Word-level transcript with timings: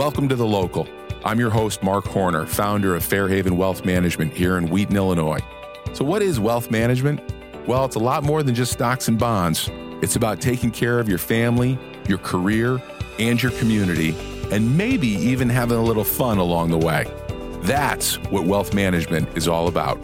Welcome 0.00 0.30
to 0.30 0.34
The 0.34 0.46
Local. 0.46 0.88
I'm 1.26 1.38
your 1.38 1.50
host, 1.50 1.82
Mark 1.82 2.06
Horner, 2.06 2.46
founder 2.46 2.96
of 2.96 3.04
Fairhaven 3.04 3.58
Wealth 3.58 3.84
Management 3.84 4.32
here 4.32 4.56
in 4.56 4.70
Wheaton, 4.70 4.96
Illinois. 4.96 5.40
So, 5.92 6.06
what 6.06 6.22
is 6.22 6.40
wealth 6.40 6.70
management? 6.70 7.20
Well, 7.66 7.84
it's 7.84 7.96
a 7.96 7.98
lot 7.98 8.24
more 8.24 8.42
than 8.42 8.54
just 8.54 8.72
stocks 8.72 9.08
and 9.08 9.18
bonds. 9.18 9.68
It's 10.00 10.16
about 10.16 10.40
taking 10.40 10.70
care 10.70 11.00
of 11.00 11.06
your 11.06 11.18
family, 11.18 11.78
your 12.08 12.16
career, 12.16 12.80
and 13.18 13.42
your 13.42 13.52
community, 13.52 14.16
and 14.50 14.74
maybe 14.74 15.06
even 15.06 15.50
having 15.50 15.76
a 15.76 15.82
little 15.82 16.02
fun 16.02 16.38
along 16.38 16.70
the 16.70 16.78
way. 16.78 17.04
That's 17.64 18.14
what 18.30 18.46
wealth 18.46 18.72
management 18.72 19.36
is 19.36 19.48
all 19.48 19.68
about. 19.68 20.00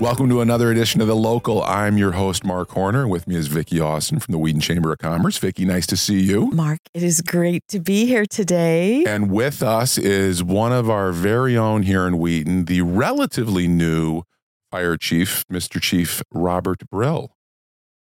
Welcome 0.00 0.30
to 0.30 0.40
another 0.40 0.70
edition 0.70 1.02
of 1.02 1.08
The 1.08 1.14
Local. 1.14 1.62
I'm 1.62 1.98
your 1.98 2.12
host, 2.12 2.42
Mark 2.42 2.70
Horner. 2.70 3.06
With 3.06 3.28
me 3.28 3.36
is 3.36 3.48
Vicki 3.48 3.80
Austin 3.80 4.18
from 4.18 4.32
the 4.32 4.38
Wheaton 4.38 4.62
Chamber 4.62 4.92
of 4.92 4.98
Commerce. 4.98 5.36
Vicki, 5.36 5.66
nice 5.66 5.86
to 5.88 5.96
see 5.96 6.18
you. 6.18 6.46
Mark, 6.52 6.78
it 6.94 7.02
is 7.02 7.20
great 7.20 7.68
to 7.68 7.80
be 7.80 8.06
here 8.06 8.24
today. 8.24 9.04
And 9.04 9.30
with 9.30 9.62
us 9.62 9.98
is 9.98 10.42
one 10.42 10.72
of 10.72 10.88
our 10.88 11.12
very 11.12 11.54
own 11.54 11.82
here 11.82 12.06
in 12.06 12.18
Wheaton, 12.18 12.64
the 12.64 12.80
relatively 12.80 13.68
new 13.68 14.22
fire 14.70 14.96
chief, 14.96 15.44
Mr. 15.52 15.78
Chief 15.78 16.22
Robert 16.32 16.88
Brill. 16.90 17.36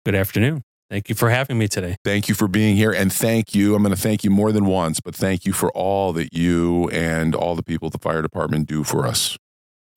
Good 0.05 0.15
afternoon. 0.15 0.65
Thank 0.91 1.09
you 1.09 1.15
for 1.15 1.31
having 1.31 1.57
me 1.57 1.69
today. 1.69 1.97
Thank 2.05 2.29
you 2.29 2.35
for 2.35 2.49
being 2.49 2.77
here. 2.77 2.93
And 2.93 3.11
thank 3.11 3.55
you. 3.55 3.75
I'm 3.75 3.83
going 3.83 3.97
to 3.97 4.01
thank 4.01 4.25
you 4.25 4.31
more 4.31 4.53
than 4.53 4.67
once, 4.67 5.01
but 5.01 5.15
thank 5.15 5.47
you 5.47 5.55
for 5.55 5.71
all 5.73 6.13
that 6.13 6.35
you 6.35 6.91
and 6.91 7.35
all 7.35 7.57
the 7.57 7.63
people 7.63 7.87
at 7.87 7.93
the 7.93 7.99
fire 7.99 8.21
department 8.21 8.67
do 8.67 8.85
for 8.85 9.07
us. 9.07 9.39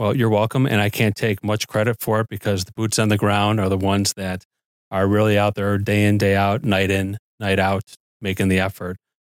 Well, 0.01 0.17
you're 0.17 0.29
welcome. 0.29 0.65
And 0.65 0.81
I 0.81 0.89
can't 0.89 1.15
take 1.15 1.43
much 1.43 1.67
credit 1.67 1.97
for 1.99 2.21
it 2.21 2.27
because 2.27 2.65
the 2.65 2.71
boots 2.71 2.97
on 2.97 3.09
the 3.09 3.17
ground 3.17 3.59
are 3.59 3.69
the 3.69 3.77
ones 3.77 4.13
that 4.13 4.45
are 4.89 5.05
really 5.05 5.37
out 5.37 5.53
there 5.53 5.77
day 5.77 6.05
in, 6.05 6.17
day 6.17 6.35
out, 6.35 6.63
night 6.63 6.89
in, 6.89 7.19
night 7.39 7.59
out, 7.59 7.83
making 8.19 8.47
the 8.47 8.57
effort, 8.57 8.97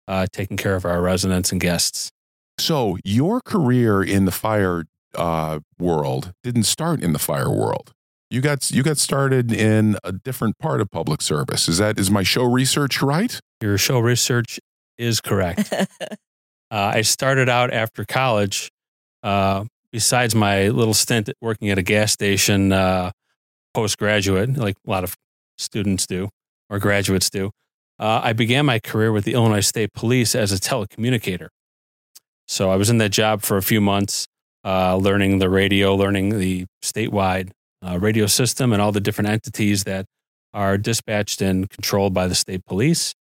uh, 0.08 0.28
taking 0.32 0.58
care 0.58 0.76
of 0.76 0.86
our 0.86 1.02
residents 1.02 1.52
and 1.52 1.60
guests. 1.60 2.12
So, 2.60 3.00
your 3.04 3.42
career 3.42 4.04
in 4.04 4.26
the 4.26 4.32
fire 4.32 4.86
uh, 5.16 5.62
world 5.80 6.32
didn't 6.44 6.66
start 6.66 7.02
in 7.02 7.14
the 7.14 7.18
fire 7.18 7.50
world. 7.50 7.92
You 8.30 8.42
got 8.42 8.70
you 8.70 8.84
got 8.84 9.00
started 9.00 9.52
in 9.52 9.98
a 10.04 10.12
different 10.12 10.60
part 10.60 10.80
of 10.80 10.92
public 10.92 11.24
service. 11.24 11.68
Is 11.68 11.80
that 11.80 11.98
is 11.98 12.12
my 12.12 12.22
show 12.22 12.44
research 12.44 13.02
right? 13.02 13.40
Your 13.62 13.80
show 13.80 13.98
research 13.98 14.60
is 15.00 15.22
correct. 15.22 15.74
uh, 15.74 15.88
I 16.70 17.02
started 17.02 17.50
out 17.50 17.74
after 17.74 18.06
college 18.06 18.70
uh, 19.24 19.66
besides 19.92 20.34
my 20.34 20.70
little 20.70 20.94
stint 20.94 21.30
working 21.42 21.70
at 21.70 21.78
a 21.78 21.84
gas 21.84 22.12
station 22.12 22.72
uh, 22.72 23.12
postgraduate, 23.74 24.58
like 24.58 24.76
a 24.86 24.90
lot 24.90 25.04
of 25.04 25.16
students 25.58 26.06
do 26.08 26.30
or 26.70 26.80
graduates 26.80 27.30
do, 27.30 27.52
uh, 28.00 28.22
I 28.24 28.34
began 28.34 28.66
my 28.66 28.80
career 28.80 29.12
with 29.12 29.26
the 29.26 29.34
Illinois 29.34 29.62
State 29.62 29.94
Police 29.94 30.34
as 30.34 30.52
a 30.52 30.56
telecommunicator. 30.56 31.50
So 32.48 32.72
I 32.72 32.76
was 32.76 32.90
in 32.90 32.98
that 32.98 33.12
job 33.12 33.44
for 33.44 33.58
a 33.58 33.62
few 33.62 33.80
months, 33.80 34.28
uh, 34.66 34.96
learning 34.98 35.40
the 35.40 35.50
radio, 35.50 35.96
learning 35.96 36.38
the 36.38 36.66
statewide 36.84 37.52
uh, 37.86 38.00
radio 38.00 38.26
system 38.26 38.74
and 38.74 38.82
all 38.82 38.92
the 38.92 39.00
different 39.00 39.30
entities 39.30 39.84
that 39.84 40.06
are 40.54 40.78
dispatched 40.78 41.42
and 41.42 41.70
controlled 41.70 42.14
by 42.14 42.28
the 42.28 42.36
state 42.36 42.66
police, 42.66 43.14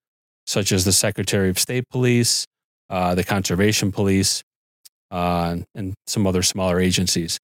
such 0.47 0.73
as 0.73 0.85
the 0.85 0.93
Secretary 0.93 1.49
of 1.49 1.59
State 1.59 1.85
Police, 1.91 2.47
uh, 2.89 3.15
the 3.15 3.23
Conservation 3.23 3.93
Police, 3.93 4.43
uh, 5.11 5.57
and 5.75 5.95
some 6.07 6.27
other 6.27 6.43
smaller 6.43 6.81
agencies. 6.81 7.39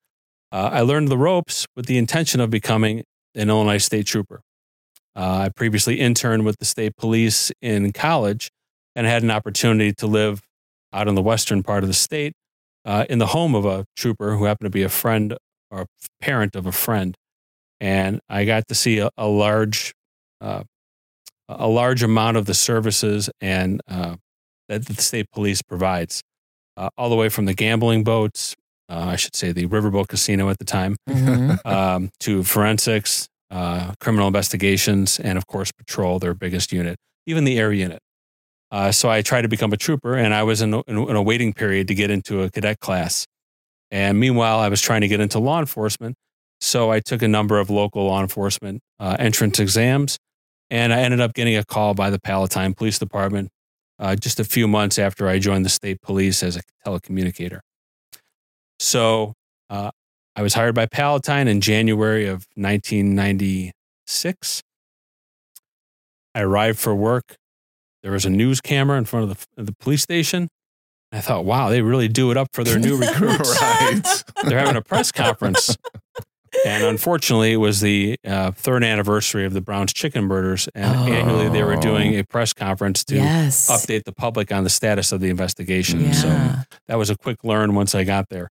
Uh, 0.52 0.70
I 0.72 0.80
learned 0.80 1.08
the 1.08 1.18
ropes 1.18 1.66
with 1.74 1.86
the 1.86 1.98
intention 1.98 2.40
of 2.40 2.50
becoming 2.50 3.04
an 3.34 3.50
Illinois 3.50 3.78
state 3.78 4.06
trooper. 4.06 4.40
Uh, 5.14 5.44
I 5.44 5.48
previously 5.48 5.98
interned 6.00 6.44
with 6.44 6.56
the 6.58 6.64
state 6.64 6.96
police 6.96 7.50
in 7.60 7.92
college 7.92 8.50
and 8.94 9.06
had 9.06 9.22
an 9.22 9.30
opportunity 9.30 9.92
to 9.94 10.06
live 10.06 10.42
out 10.92 11.08
in 11.08 11.14
the 11.14 11.22
western 11.22 11.62
part 11.62 11.82
of 11.82 11.88
the 11.88 11.94
state 11.94 12.32
uh, 12.84 13.04
in 13.10 13.18
the 13.18 13.26
home 13.26 13.54
of 13.54 13.64
a 13.64 13.84
trooper 13.96 14.36
who 14.36 14.44
happened 14.44 14.66
to 14.66 14.70
be 14.70 14.82
a 14.82 14.88
friend 14.88 15.36
or 15.70 15.82
a 15.82 15.86
parent 16.20 16.54
of 16.54 16.66
a 16.66 16.72
friend. 16.72 17.16
And 17.80 18.20
I 18.28 18.44
got 18.44 18.68
to 18.68 18.74
see 18.74 18.98
a, 18.98 19.10
a 19.18 19.26
large, 19.26 19.92
uh, 20.40 20.62
a 21.48 21.68
large 21.68 22.02
amount 22.02 22.36
of 22.36 22.46
the 22.46 22.54
services 22.54 23.28
and 23.40 23.80
uh, 23.88 24.16
that 24.68 24.86
the 24.86 24.94
state 24.94 25.26
police 25.32 25.62
provides 25.62 26.22
uh, 26.76 26.90
all 26.96 27.08
the 27.08 27.16
way 27.16 27.28
from 27.28 27.46
the 27.46 27.54
gambling 27.54 28.04
boats, 28.04 28.54
uh, 28.88 29.06
I 29.08 29.16
should 29.16 29.34
say 29.34 29.52
the 29.52 29.66
Riverboat 29.66 30.08
Casino 30.08 30.48
at 30.48 30.58
the 30.58 30.64
time, 30.64 30.96
mm-hmm. 31.08 31.56
um, 31.68 32.10
to 32.20 32.44
forensics, 32.44 33.28
uh, 33.50 33.92
criminal 34.00 34.26
investigations, 34.26 35.18
and 35.18 35.38
of 35.38 35.46
course, 35.46 35.72
patrol, 35.72 36.18
their 36.18 36.34
biggest 36.34 36.72
unit, 36.72 36.96
even 37.26 37.44
the 37.44 37.58
air 37.58 37.72
unit. 37.72 38.00
Uh, 38.70 38.92
so 38.92 39.08
I 39.08 39.22
tried 39.22 39.42
to 39.42 39.48
become 39.48 39.72
a 39.72 39.76
trooper, 39.76 40.14
and 40.14 40.34
I 40.34 40.42
was 40.42 40.60
in 40.60 40.74
a, 40.74 40.82
in 40.82 41.16
a 41.16 41.22
waiting 41.22 41.52
period 41.52 41.88
to 41.88 41.94
get 41.94 42.10
into 42.10 42.42
a 42.42 42.50
cadet 42.50 42.80
class. 42.80 43.26
And 43.90 44.18
meanwhile, 44.18 44.58
I 44.58 44.68
was 44.68 44.80
trying 44.80 45.02
to 45.02 45.08
get 45.08 45.20
into 45.20 45.38
law 45.38 45.60
enforcement. 45.60 46.16
So 46.60 46.90
I 46.90 47.00
took 47.00 47.22
a 47.22 47.28
number 47.28 47.58
of 47.58 47.70
local 47.70 48.06
law 48.06 48.20
enforcement 48.20 48.80
uh, 48.98 49.16
entrance 49.18 49.60
exams, 49.60 50.18
and 50.70 50.92
I 50.92 51.00
ended 51.00 51.20
up 51.20 51.34
getting 51.34 51.56
a 51.56 51.64
call 51.64 51.94
by 51.94 52.10
the 52.10 52.18
Palatine 52.18 52.74
Police 52.74 52.98
Department 52.98 53.50
uh, 53.98 54.16
just 54.16 54.40
a 54.40 54.44
few 54.44 54.68
months 54.68 54.98
after 54.98 55.28
I 55.28 55.38
joined 55.38 55.64
the 55.64 55.70
state 55.70 56.00
police 56.02 56.42
as 56.42 56.56
a 56.56 56.60
telecommunicator. 56.86 57.60
So 58.78 59.34
uh, 59.70 59.90
I 60.34 60.42
was 60.42 60.54
hired 60.54 60.74
by 60.74 60.86
Palatine 60.86 61.48
in 61.48 61.60
January 61.60 62.26
of 62.26 62.46
1996. 62.54 64.62
I 66.34 66.40
arrived 66.40 66.78
for 66.78 66.94
work. 66.94 67.36
There 68.02 68.12
was 68.12 68.26
a 68.26 68.30
news 68.30 68.60
camera 68.60 68.98
in 68.98 69.06
front 69.06 69.30
of 69.30 69.46
the, 69.56 69.64
the 69.64 69.72
police 69.72 70.02
station. 70.02 70.48
I 71.12 71.20
thought, 71.20 71.44
wow, 71.44 71.70
they 71.70 71.80
really 71.80 72.08
do 72.08 72.30
it 72.30 72.36
up 72.36 72.48
for 72.52 72.64
their 72.64 72.78
new 72.78 72.96
recruits. 73.00 73.58
right. 73.60 74.02
They're 74.44 74.58
having 74.58 74.76
a 74.76 74.82
press 74.82 75.12
conference. 75.12 75.76
And 76.64 76.84
unfortunately, 76.84 77.52
it 77.52 77.56
was 77.56 77.80
the 77.80 78.16
uh, 78.24 78.50
third 78.52 78.82
anniversary 78.82 79.44
of 79.44 79.52
the 79.52 79.60
Browns 79.60 79.92
chicken 79.92 80.24
murders. 80.24 80.68
And 80.74 80.96
oh. 80.96 81.12
annually, 81.12 81.48
they 81.48 81.62
were 81.62 81.76
doing 81.76 82.18
a 82.18 82.24
press 82.24 82.52
conference 82.52 83.04
to 83.04 83.16
yes. 83.16 83.70
update 83.70 84.04
the 84.04 84.12
public 84.12 84.52
on 84.52 84.64
the 84.64 84.70
status 84.70 85.12
of 85.12 85.20
the 85.20 85.28
investigation. 85.28 86.00
Yeah. 86.00 86.12
So 86.12 86.54
that 86.88 86.98
was 86.98 87.10
a 87.10 87.16
quick 87.16 87.44
learn 87.44 87.74
once 87.74 87.94
I 87.94 88.04
got 88.04 88.28
there. 88.30 88.48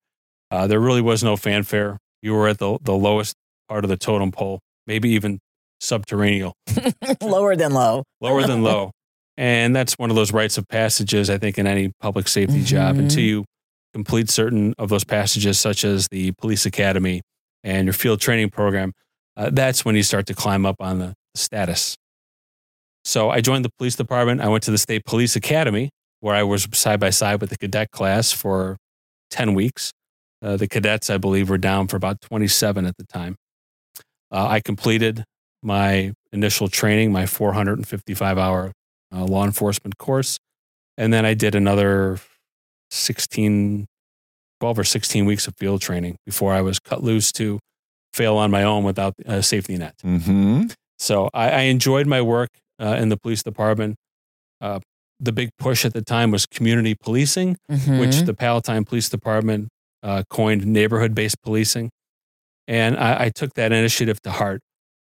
Uh, 0.50 0.66
there 0.66 0.80
really 0.80 1.00
was 1.00 1.22
no 1.22 1.36
fanfare. 1.36 1.98
You 2.20 2.34
were 2.34 2.48
at 2.48 2.58
the, 2.58 2.78
the 2.82 2.94
lowest 2.94 3.34
part 3.68 3.84
of 3.84 3.88
the 3.88 3.96
totem 3.96 4.32
pole, 4.32 4.60
maybe 4.86 5.10
even 5.10 5.38
subterranean. 5.80 6.52
Lower 7.20 7.56
than 7.56 7.72
low. 7.72 8.04
Lower 8.20 8.42
than 8.42 8.62
low. 8.62 8.90
And 9.38 9.74
that's 9.74 9.94
one 9.94 10.10
of 10.10 10.14
those 10.14 10.30
rites 10.30 10.58
of 10.58 10.68
passages, 10.68 11.30
I 11.30 11.38
think, 11.38 11.56
in 11.56 11.66
any 11.66 11.90
public 12.02 12.28
safety 12.28 12.56
mm-hmm. 12.56 12.64
job 12.64 12.98
until 12.98 13.22
you 13.22 13.44
complete 13.94 14.28
certain 14.28 14.74
of 14.78 14.90
those 14.90 15.04
passages, 15.04 15.58
such 15.58 15.84
as 15.84 16.06
the 16.10 16.32
police 16.32 16.66
academy 16.66 17.22
and 17.64 17.86
your 17.86 17.94
field 17.94 18.20
training 18.20 18.50
program, 18.50 18.92
uh, 19.36 19.50
that's 19.52 19.84
when 19.84 19.96
you 19.96 20.02
start 20.02 20.26
to 20.26 20.34
climb 20.34 20.66
up 20.66 20.76
on 20.80 20.98
the 20.98 21.14
status. 21.34 21.96
So 23.04 23.30
I 23.30 23.40
joined 23.40 23.64
the 23.64 23.70
police 23.78 23.96
department. 23.96 24.40
I 24.40 24.48
went 24.48 24.62
to 24.64 24.70
the 24.70 24.78
state 24.78 25.04
police 25.04 25.34
academy 25.36 25.90
where 26.20 26.34
I 26.34 26.42
was 26.44 26.68
side 26.72 27.00
by 27.00 27.10
side 27.10 27.40
with 27.40 27.50
the 27.50 27.58
cadet 27.58 27.90
class 27.90 28.30
for 28.30 28.76
10 29.30 29.54
weeks. 29.54 29.92
Uh, 30.40 30.56
the 30.56 30.68
cadets, 30.68 31.10
I 31.10 31.18
believe, 31.18 31.50
were 31.50 31.58
down 31.58 31.88
for 31.88 31.96
about 31.96 32.20
27 32.20 32.86
at 32.86 32.96
the 32.96 33.04
time. 33.04 33.36
Uh, 34.30 34.46
I 34.46 34.60
completed 34.60 35.24
my 35.62 36.12
initial 36.32 36.68
training, 36.68 37.12
my 37.12 37.26
455 37.26 38.38
hour 38.38 38.72
uh, 39.14 39.24
law 39.24 39.44
enforcement 39.44 39.98
course. 39.98 40.38
And 40.96 41.12
then 41.12 41.24
I 41.24 41.34
did 41.34 41.54
another 41.54 42.18
16 42.90 43.86
12 44.62 44.78
or 44.78 44.84
16 44.84 45.24
weeks 45.24 45.48
of 45.48 45.56
field 45.56 45.80
training 45.80 46.14
before 46.24 46.52
I 46.52 46.60
was 46.60 46.78
cut 46.78 47.02
loose 47.02 47.32
to 47.32 47.58
fail 48.14 48.36
on 48.36 48.52
my 48.52 48.62
own 48.62 48.84
without 48.84 49.12
a 49.26 49.42
safety 49.42 49.76
net. 49.76 49.94
Mm-hmm. 50.04 50.66
So 51.00 51.30
I, 51.34 51.50
I, 51.50 51.60
enjoyed 51.62 52.06
my 52.06 52.22
work 52.22 52.48
uh, 52.80 52.94
in 52.96 53.08
the 53.08 53.16
police 53.16 53.42
department. 53.42 53.96
Uh, 54.60 54.78
the 55.18 55.32
big 55.32 55.50
push 55.58 55.84
at 55.84 55.94
the 55.94 56.00
time 56.00 56.30
was 56.30 56.46
community 56.46 56.94
policing, 56.94 57.56
mm-hmm. 57.68 57.98
which 57.98 58.20
the 58.20 58.34
Palatine 58.34 58.84
Police 58.84 59.08
Department 59.08 59.68
uh, 60.04 60.22
coined 60.30 60.64
neighborhood 60.64 61.12
based 61.12 61.42
policing. 61.42 61.90
And 62.68 62.96
I, 62.96 63.24
I, 63.24 63.30
took 63.30 63.54
that 63.54 63.72
initiative 63.72 64.22
to 64.22 64.30
heart 64.30 64.60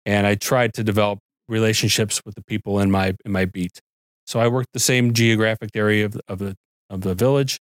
and 0.06 0.28
I 0.28 0.36
tried 0.36 0.76
to 0.76 0.84
develop 0.84 1.18
relationships 1.50 2.22
with 2.24 2.36
the 2.36 2.44
people 2.44 2.80
in 2.80 2.92
my, 2.92 3.16
in 3.26 3.32
my 3.32 3.46
beat. 3.46 3.80
So 4.28 4.40
I 4.40 4.50
worked 4.50 4.70
the 4.74 4.80
same 4.80 5.14
geographic 5.14 5.72
area 5.74 6.06
of, 6.06 6.22
of, 6.28 6.38
the, 6.38 6.56
of 6.92 7.02
the 7.02 7.16
village 7.16 7.58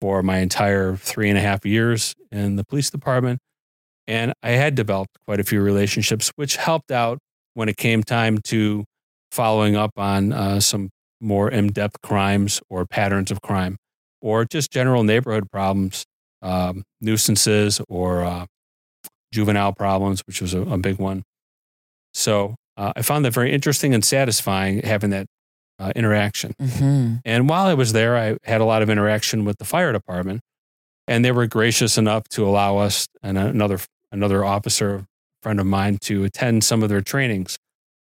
for 0.00 0.22
my 0.22 0.38
entire 0.38 0.96
three 0.96 1.28
and 1.28 1.38
a 1.38 1.40
half 1.40 1.64
years 1.64 2.14
in 2.30 2.56
the 2.56 2.64
police 2.64 2.90
department. 2.90 3.38
And 4.06 4.32
I 4.42 4.50
had 4.50 4.74
developed 4.74 5.16
quite 5.26 5.40
a 5.40 5.44
few 5.44 5.60
relationships, 5.60 6.30
which 6.36 6.56
helped 6.56 6.90
out 6.90 7.18
when 7.54 7.68
it 7.68 7.76
came 7.76 8.02
time 8.02 8.38
to 8.44 8.84
following 9.30 9.76
up 9.76 9.92
on 9.96 10.32
uh, 10.32 10.60
some 10.60 10.90
more 11.20 11.50
in 11.50 11.68
depth 11.68 12.00
crimes 12.02 12.60
or 12.68 12.86
patterns 12.86 13.30
of 13.30 13.40
crime 13.40 13.76
or 14.20 14.44
just 14.44 14.70
general 14.70 15.02
neighborhood 15.02 15.50
problems, 15.50 16.04
um, 16.42 16.84
nuisances 17.00 17.80
or 17.88 18.22
uh, 18.22 18.46
juvenile 19.32 19.72
problems, 19.72 20.22
which 20.26 20.40
was 20.40 20.54
a, 20.54 20.62
a 20.62 20.78
big 20.78 20.98
one. 20.98 21.22
So 22.14 22.54
uh, 22.76 22.92
I 22.96 23.02
found 23.02 23.24
that 23.24 23.32
very 23.32 23.52
interesting 23.52 23.94
and 23.94 24.04
satisfying 24.04 24.80
having 24.82 25.10
that 25.10 25.26
uh, 25.78 25.92
interaction. 25.96 26.54
Mhm. 26.60 27.20
And 27.24 27.48
while 27.48 27.66
I 27.66 27.74
was 27.74 27.92
there, 27.92 28.16
I 28.16 28.36
had 28.44 28.60
a 28.60 28.64
lot 28.64 28.82
of 28.82 28.88
interaction 28.90 29.44
with 29.44 29.58
the 29.58 29.64
fire 29.64 29.92
department, 29.92 30.40
and 31.06 31.24
they 31.24 31.32
were 31.32 31.46
gracious 31.46 31.98
enough 31.98 32.28
to 32.30 32.46
allow 32.46 32.78
us 32.78 33.06
and 33.22 33.36
another 33.38 33.78
another 34.12 34.44
officer 34.44 35.04
friend 35.42 35.60
of 35.60 35.66
mine 35.66 35.98
to 36.02 36.24
attend 36.24 36.64
some 36.64 36.82
of 36.82 36.88
their 36.88 37.00
trainings, 37.02 37.58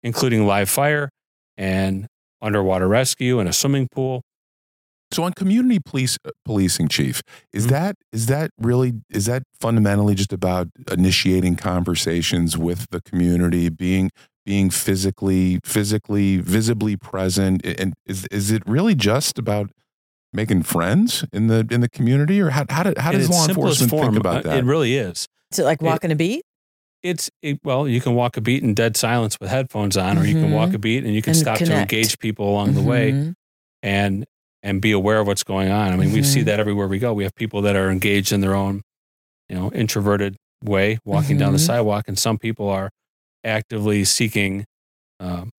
including 0.03 0.45
live 0.47 0.69
fire 0.69 1.09
and 1.57 2.07
underwater 2.41 2.87
rescue 2.87 3.39
and 3.39 3.49
a 3.49 3.53
swimming 3.53 3.87
pool. 3.91 4.21
So 5.11 5.23
on 5.23 5.33
community 5.33 5.79
police 5.83 6.17
uh, 6.25 6.31
policing, 6.45 6.89
chief, 6.89 7.21
is 7.53 7.65
Mhm. 7.67 7.69
that 7.69 7.95
is 8.11 8.25
that 8.27 8.51
really 8.59 8.93
is 9.09 9.25
that 9.25 9.43
fundamentally 9.59 10.15
just 10.15 10.33
about 10.33 10.67
initiating 10.91 11.55
conversations 11.55 12.57
with 12.57 12.87
the 12.91 13.01
community, 13.01 13.69
being 13.69 14.11
being 14.47 14.69
physically 14.69 15.59
physically 15.65 16.37
visibly 16.37 16.95
present, 16.95 17.63
and 17.65 17.93
is 18.05 18.25
is 18.31 18.49
it 18.49 18.63
really 18.65 18.95
just 18.95 19.37
about 19.37 19.69
making 20.31 20.63
friends 20.63 21.25
in 21.33 21.47
the 21.47 21.67
in 21.69 21.81
the 21.81 21.89
community, 21.89 22.39
or 22.41 22.51
how 22.51 22.65
how, 22.69 22.83
do, 22.83 22.93
how 22.97 23.11
does 23.11 23.29
law 23.29 23.45
simplest 23.45 23.81
enforcement 23.81 24.13
think 24.15 24.25
uh, 24.25 24.29
about 24.29 24.43
that? 24.45 24.57
It 24.59 24.63
really 24.65 24.95
is. 24.95 25.27
So 25.51 25.63
like 25.65 25.81
walking 25.81 26.11
a 26.11 26.15
beat 26.15 26.43
It's 27.03 27.29
it, 27.41 27.59
well, 27.63 27.87
you 27.89 27.99
can 28.01 28.15
walk 28.15 28.37
a 28.37 28.41
beat 28.41 28.63
in 28.63 28.73
dead 28.73 28.95
silence 28.95 29.37
with 29.39 29.49
headphones 29.49 29.97
on, 29.97 30.17
or 30.17 30.25
you 30.25 30.33
can 30.33 30.51
walk 30.51 30.73
a 30.73 30.79
beat 30.79 31.03
and 31.03 31.13
you 31.13 31.21
can 31.21 31.31
And 31.31 31.37
stop 31.39 31.57
to 31.59 31.73
engage 31.73 32.17
people 32.19 32.49
along 32.49 32.73
the 32.73 32.81
way. 32.81 33.11
Mhm. 33.11 33.33
and 33.83 34.25
and 34.63 34.81
be 34.81 34.91
aware 34.91 35.19
of 35.19 35.27
what's 35.27 35.43
going 35.43 35.69
on. 35.69 35.91
I 35.93 35.97
mean, 35.97 36.11
we 36.13 36.23
see 36.23 36.41
Mhm. 36.41 36.45
that 36.45 36.59
everywhere 36.59 36.87
we 36.87 36.99
go. 36.99 37.13
We 37.13 37.23
have 37.23 37.35
people 37.35 37.61
that 37.63 37.75
are 37.75 37.91
engaged 37.91 38.31
in 38.33 38.41
their 38.41 38.55
own, 38.55 38.81
you 39.49 39.55
know, 39.57 39.71
introverted 39.71 40.35
way, 40.63 40.97
walking 41.05 41.37
down 41.37 41.51
the 41.53 41.59
sidewalk, 41.59 42.05
and 42.07 42.17
some 42.17 42.37
people 42.39 42.67
are 42.69 42.89
actively 43.43 44.03
seeking 44.03 44.65
um, 45.19 45.49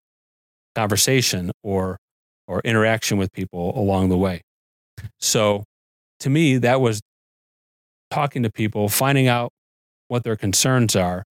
conversation 0.74 1.50
or 1.62 1.98
or 2.46 2.60
interaction 2.64 3.18
with 3.18 3.30
people 3.32 3.78
along 3.78 4.08
the 4.08 4.16
way. 4.16 4.40
So, 5.20 5.64
to 6.20 6.30
me, 6.30 6.56
that 6.58 6.80
was 6.80 7.00
talking 8.10 8.42
to 8.42 8.50
people, 8.50 8.88
finding 8.88 9.26
out 9.28 9.50
what 10.08 10.24
their 10.24 10.36
concerns 10.36 10.96
are, 10.96 11.24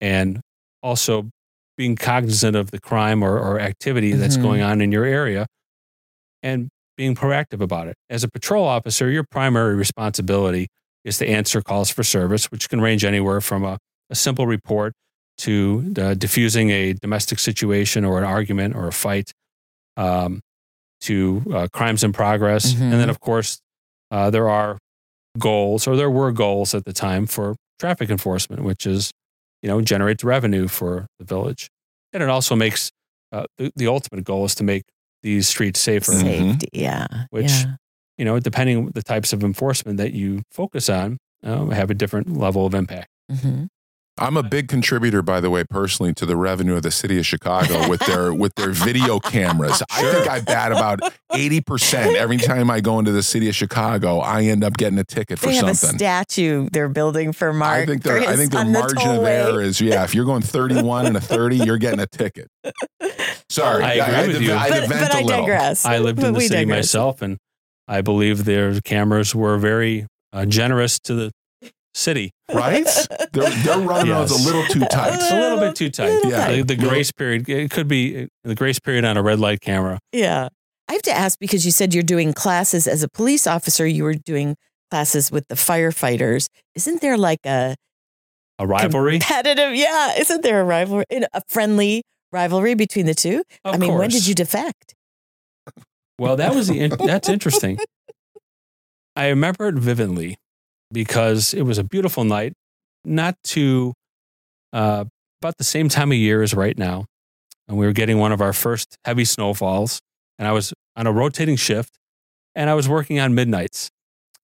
and 0.00 0.40
also 0.82 1.30
being 1.76 1.94
cognizant 1.94 2.56
of 2.56 2.72
the 2.72 2.80
crime 2.80 3.22
or, 3.22 3.38
or 3.38 3.60
activity 3.60 4.12
that's 4.12 4.36
Mhm. 4.36 4.42
going 4.42 4.62
on 4.62 4.80
in 4.80 4.90
your 4.92 5.04
area 5.04 5.46
and 6.42 6.68
being 6.96 7.14
proactive 7.14 7.60
about 7.60 7.86
it. 7.86 7.94
As 8.10 8.24
a 8.24 8.28
patrol 8.28 8.66
officer, 8.66 9.08
your 9.10 9.24
primary 9.30 9.74
responsibility 9.76 10.66
is 11.04 11.16
to 11.18 11.26
answer 11.28 11.62
calls 11.62 11.90
for 11.90 12.02
service, 12.02 12.50
which 12.50 12.68
can 12.68 12.80
range 12.80 13.04
anywhere 13.04 13.40
from 13.40 13.64
a, 13.64 13.78
a 14.10 14.14
simple 14.14 14.46
report 14.46 14.92
to 15.40 15.94
uh, 15.98 16.14
diffusing 16.14 16.70
a 16.70 16.92
domestic 16.94 17.38
situation 17.38 18.04
or 18.04 18.18
an 18.18 18.24
argument 18.24 18.74
or 18.76 18.86
a 18.88 18.92
fight 18.92 19.32
um, 19.96 20.40
to 21.02 21.42
uh, 21.54 21.66
crimes 21.72 22.04
in 22.04 22.12
progress. 22.12 22.74
Mhm. 22.74 22.80
And 22.82 22.92
then, 22.92 23.10
of 23.10 23.20
course, 23.20 23.58
uh, 24.10 24.30
there 24.30 24.48
are 24.48 24.78
goals, 25.38 25.86
or 25.86 25.96
there 25.96 26.10
were 26.10 26.32
goals 26.32 26.74
at 26.74 26.84
the 26.84 26.92
time 26.92 27.26
for 27.26 27.56
traffic 27.78 28.10
enforcement, 28.10 28.62
which 28.64 28.86
is, 28.86 29.10
you 29.62 29.68
know, 29.68 29.80
generates 29.80 30.22
revenue 30.24 30.68
for 30.68 31.06
the 31.18 31.24
village. 31.24 31.68
And 32.12 32.22
it 32.22 32.28
also 32.28 32.54
makes 32.56 32.90
uh, 33.32 33.46
the, 33.58 33.70
the 33.76 33.86
ultimate 33.86 34.24
goal 34.24 34.44
is 34.44 34.54
to 34.56 34.64
make 34.64 34.82
these 35.22 35.48
streets 35.48 35.80
safer, 35.80 36.12
safety. 36.12 36.68
Yeah. 36.72 37.06
which, 37.30 37.50
yeah. 37.50 37.76
you 38.18 38.24
know, 38.24 38.40
depending 38.40 38.76
on 38.78 38.90
the 38.94 39.02
types 39.02 39.32
of 39.32 39.44
enforcement 39.44 39.98
that 39.98 40.12
you 40.12 40.42
focus 40.50 40.88
on, 40.88 41.18
uh, 41.44 41.66
have 41.66 41.90
a 41.90 41.94
different 41.94 42.36
level 42.36 42.66
of 42.66 42.74
impact. 42.74 43.08
Mhm. 43.30 43.68
I'm 44.20 44.36
a 44.36 44.42
big 44.42 44.68
contributor, 44.68 45.22
by 45.22 45.40
the 45.40 45.48
way, 45.50 45.64
personally, 45.64 46.12
to 46.14 46.26
the 46.26 46.36
revenue 46.36 46.76
of 46.76 46.82
the 46.82 46.90
city 46.90 47.18
of 47.18 47.26
Chicago 47.26 47.88
with 47.88 48.00
their 48.00 48.32
with 48.42 48.54
their 48.54 48.70
video 48.70 49.18
cameras. 49.18 49.82
I 49.90 50.02
think 50.12 50.28
I 50.28 50.40
bat 50.40 50.72
about 50.72 51.00
eighty 51.32 51.60
percent 51.60 52.16
every 52.16 52.36
time 52.36 52.70
I 52.70 52.80
go 52.80 52.98
into 52.98 53.12
the 53.12 53.22
city 53.22 53.48
of 53.48 53.54
Chicago. 53.56 54.18
I 54.18 54.42
end 54.44 54.62
up 54.62 54.76
getting 54.76 54.98
a 54.98 55.04
ticket 55.04 55.38
for 55.38 55.46
They 55.46 55.54
have 55.56 55.68
a 55.68 55.74
something. 55.74 55.98
statue 55.98 56.68
they're 56.72 56.88
building 56.88 57.32
for 57.32 57.52
Mark. 57.52 57.82
I 57.82 57.86
think 57.86 58.02
for 58.02 58.10
their 58.20 58.28
I 58.28 58.36
think 58.36 58.52
their 58.52 58.60
on 58.60 58.72
the 58.72 58.78
margin 58.78 59.10
of 59.10 59.24
error 59.24 59.60
is 59.62 59.80
yeah. 59.80 60.04
If 60.04 60.14
you're 60.14 60.24
going 60.26 60.42
31 60.42 61.06
and 61.06 61.16
a 61.16 61.20
30, 61.20 61.56
you're 61.56 61.78
getting 61.78 62.00
a 62.00 62.06
ticket. 62.06 62.48
Sorry, 63.48 63.82
I 63.82 63.92
agree 63.94 64.14
had 64.14 64.26
with 64.28 64.36
to- 64.36 64.42
you. 64.44 64.54
I 64.54 64.68
but, 64.70 64.88
but 64.88 64.96
a 65.14 65.16
I 65.16 65.20
little. 65.22 65.40
digress. 65.40 65.84
I 65.84 65.98
lived 65.98 66.20
But 66.20 66.28
in 66.28 66.34
the 66.34 66.40
city 66.40 66.54
digress. 66.66 66.76
myself, 66.76 67.22
and 67.22 67.38
I 67.88 68.00
believe 68.00 68.44
their 68.44 68.80
cameras 68.80 69.34
were 69.34 69.58
very 69.58 70.06
uh, 70.32 70.44
generous 70.46 70.98
to 71.00 71.14
the 71.14 71.32
city. 71.94 72.30
Right? 72.52 72.86
They're, 73.32 73.50
they're 73.50 73.78
running 73.80 74.12
those 74.12 74.30
Yes. 74.32 74.44
a 74.44 74.46
little 74.46 74.64
too 74.66 74.80
tight. 74.86 75.14
It's 75.14 75.30
a 75.30 75.38
little 75.38 75.58
bit 75.58 75.74
too 75.76 75.90
tight. 75.90 76.18
Yeah. 76.24 76.30
The, 76.50 76.56
tight. 76.56 76.66
the 76.68 76.76
grace 76.76 77.12
period, 77.12 77.48
it 77.48 77.70
could 77.70 77.88
be 77.88 78.28
the 78.44 78.54
grace 78.54 78.78
period 78.78 79.04
on 79.04 79.16
a 79.16 79.22
red 79.22 79.38
light 79.40 79.60
camera. 79.60 79.98
Yeah. 80.12 80.48
I 80.88 80.92
have 80.94 81.02
to 81.02 81.12
ask 81.12 81.38
because 81.38 81.64
you 81.64 81.70
said 81.70 81.94
you're 81.94 82.02
doing 82.02 82.32
classes 82.32 82.86
as 82.88 83.02
a 83.02 83.08
police 83.08 83.46
officer, 83.46 83.86
you 83.86 84.02
were 84.04 84.14
doing 84.14 84.56
classes 84.90 85.30
with 85.30 85.46
the 85.48 85.54
firefighters. 85.54 86.46
Isn't 86.74 87.00
there 87.00 87.16
like 87.16 87.40
a 87.46 87.76
A 88.58 88.66
rivalry? 88.66 89.12
competitive? 89.20 89.74
Yeah. 89.76 90.14
Isn't 90.18 90.42
there 90.42 90.60
a 90.60 90.64
rivalry, 90.64 91.04
a 91.10 91.42
friendly 91.48 92.02
rivalry 92.32 92.74
between 92.74 93.06
the 93.06 93.14
two? 93.14 93.44
Of 93.64 93.74
I 93.74 93.78
mean, 93.78 93.94
when 93.96 94.10
did 94.10 94.26
you 94.26 94.34
defect? 94.34 94.94
Well, 96.18 96.36
that 96.36 96.54
was 96.54 96.66
the 96.68 96.80
in- 96.80 96.90
that's 97.06 97.28
interesting. 97.28 97.78
I 99.16 99.28
remember 99.28 99.68
it 99.68 99.76
vividly 99.76 100.36
because 100.92 101.54
it 101.54 101.62
was 101.62 101.78
a 101.78 101.84
beautiful 101.84 102.24
night, 102.24 102.52
not 103.04 103.36
too 103.44 103.94
uh, 104.72 105.04
about 105.40 105.56
the 105.58 105.64
same 105.64 105.88
time 105.88 106.12
of 106.12 106.18
year 106.18 106.42
as 106.42 106.54
right 106.54 106.76
now, 106.76 107.06
and 107.68 107.78
we 107.78 107.86
were 107.86 107.92
getting 107.92 108.18
one 108.18 108.32
of 108.32 108.40
our 108.40 108.52
first 108.52 108.96
heavy 109.04 109.24
snowfalls, 109.24 110.00
and 110.38 110.46
I 110.46 110.52
was 110.52 110.72
on 110.96 111.06
a 111.06 111.12
rotating 111.12 111.56
shift, 111.56 111.98
and 112.54 112.68
I 112.68 112.74
was 112.74 112.88
working 112.88 113.18
on 113.18 113.34
midnights, 113.34 113.90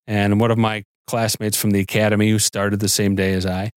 and 0.06 0.40
one 0.40 0.50
of 0.50 0.58
my 0.58 0.84
classmates 1.06 1.56
from 1.56 1.70
the 1.70 1.80
academy 1.80 2.30
who 2.30 2.38
started 2.38 2.80
the 2.80 2.88
same 2.88 3.14
day 3.14 3.32
as 3.32 3.46
I. 3.46 3.70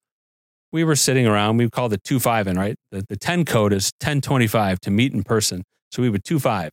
We 0.71 0.83
were 0.83 0.95
sitting 0.95 1.25
around. 1.25 1.57
We 1.57 1.69
called 1.69 1.93
it 1.93 2.03
two 2.03 2.19
five, 2.19 2.45
and 2.47 2.57
right, 2.57 2.75
the, 2.91 3.03
the 3.09 3.17
ten 3.17 3.43
code 3.43 3.73
is 3.73 3.91
ten 3.99 4.21
twenty 4.21 4.47
five 4.47 4.79
to 4.81 4.91
meet 4.91 5.13
in 5.13 5.23
person. 5.23 5.63
So 5.91 6.03
we 6.03 6.09
would 6.09 6.23
two 6.23 6.39
five 6.39 6.71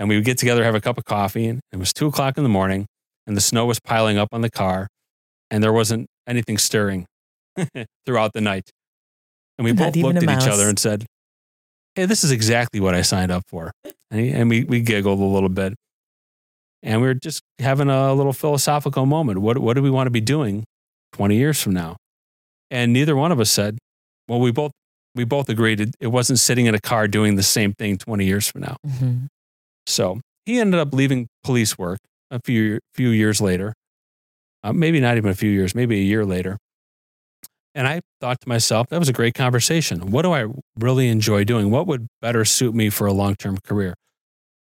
and 0.00 0.08
we 0.08 0.16
would 0.16 0.24
get 0.24 0.38
together, 0.38 0.64
have 0.64 0.74
a 0.74 0.80
cup 0.80 0.96
of 0.96 1.04
coffee, 1.04 1.46
and 1.46 1.60
it 1.72 1.76
was 1.76 1.92
two 1.92 2.06
o'clock 2.06 2.38
in 2.38 2.42
the 2.42 2.48
morning, 2.48 2.86
and 3.26 3.36
the 3.36 3.40
snow 3.40 3.66
was 3.66 3.78
piling 3.78 4.16
up 4.16 4.28
on 4.32 4.40
the 4.40 4.50
car, 4.50 4.88
and 5.50 5.62
there 5.62 5.72
wasn't 5.72 6.06
anything 6.26 6.58
stirring 6.58 7.06
throughout 8.06 8.32
the 8.34 8.40
night. 8.40 8.70
And 9.58 9.64
we 9.64 9.72
Not 9.72 9.92
both 9.92 9.96
looked 10.02 10.16
at 10.16 10.22
each 10.42 10.48
other 10.54 10.68
and 10.68 10.78
said, 10.78 11.04
Hey, 11.94 12.06
this 12.06 12.22
is 12.24 12.30
exactly 12.30 12.80
what 12.80 12.94
I 12.94 13.02
signed 13.02 13.30
up 13.32 13.42
for. 13.48 13.72
And, 14.10 14.20
he- 14.20 14.30
and 14.30 14.48
we, 14.48 14.64
we 14.64 14.80
giggled 14.80 15.18
a 15.20 15.24
little 15.24 15.48
bit. 15.48 15.74
And 16.82 17.00
we 17.02 17.08
were 17.08 17.14
just 17.14 17.42
having 17.58 17.90
a 17.90 18.14
little 18.14 18.32
philosophical 18.32 19.04
moment. 19.06 19.40
What, 19.40 19.58
what 19.58 19.74
do 19.74 19.82
we 19.82 19.90
want 19.90 20.06
to 20.06 20.10
be 20.10 20.20
doing 20.20 20.64
20 21.12 21.36
years 21.36 21.60
from 21.60 21.74
now? 21.74 21.96
And 22.70 22.92
neither 22.92 23.16
one 23.16 23.32
of 23.32 23.40
us 23.40 23.50
said, 23.50 23.78
Well, 24.28 24.40
we 24.40 24.50
both 24.52 24.72
we 25.16 25.24
both 25.24 25.48
agreed 25.48 25.80
it, 25.80 25.90
it 25.98 26.06
wasn't 26.06 26.38
sitting 26.38 26.66
in 26.66 26.74
a 26.76 26.80
car 26.80 27.08
doing 27.08 27.34
the 27.34 27.42
same 27.42 27.72
thing 27.74 27.98
20 27.98 28.24
years 28.24 28.46
from 28.48 28.60
now. 28.60 28.76
Mhm. 28.86 29.26
So 29.86 30.20
he 30.46 30.60
ended 30.60 30.78
up 30.78 30.94
leaving 30.94 31.26
police 31.42 31.76
work 31.76 31.98
a 32.30 32.38
few 32.44 32.78
few 32.94 33.08
years 33.10 33.40
later, 33.40 33.72
uh, 34.62 34.72
maybe 34.72 35.00
not 35.00 35.16
even 35.16 35.30
a 35.30 35.34
few 35.34 35.50
years, 35.50 35.74
maybe 35.74 35.96
a 36.00 36.02
year 36.04 36.24
later. 36.24 36.58
And 37.74 37.86
I 37.86 38.00
thought 38.20 38.40
to 38.40 38.48
myself, 38.48 38.88
that 38.88 38.98
was 38.98 39.08
a 39.08 39.12
great 39.12 39.34
conversation. 39.34 40.10
What 40.10 40.22
do 40.22 40.32
I 40.32 40.46
really 40.78 41.08
enjoy 41.08 41.44
doing? 41.44 41.70
What 41.70 41.86
would 41.86 42.08
better 42.20 42.44
suit 42.44 42.74
me 42.74 42.90
for 42.90 43.06
a 43.06 43.12
long 43.12 43.36
term 43.36 43.58
career? 43.58 43.94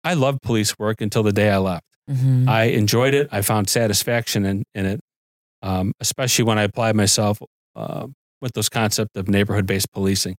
I 0.03 0.13
loved 0.15 0.41
police 0.41 0.77
work 0.79 1.01
until 1.01 1.23
the 1.23 1.31
day 1.31 1.49
I 1.49 1.57
left. 1.57 1.85
Mhm. 2.09 2.47
I 2.47 2.63
enjoyed 2.65 3.13
it. 3.13 3.29
I 3.31 3.41
found 3.41 3.69
satisfaction 3.69 4.45
in, 4.45 4.63
in 4.73 4.85
it, 4.85 4.99
um, 5.61 5.93
especially 5.99 6.45
when 6.45 6.57
I 6.59 6.63
applied 6.63 6.95
myself 6.95 7.39
uh, 7.75 8.07
with 8.41 8.53
those 8.53 8.69
concept 8.69 9.15
of 9.17 9.27
neighborhood 9.27 9.65
based 9.65 9.91
policing. 9.91 10.35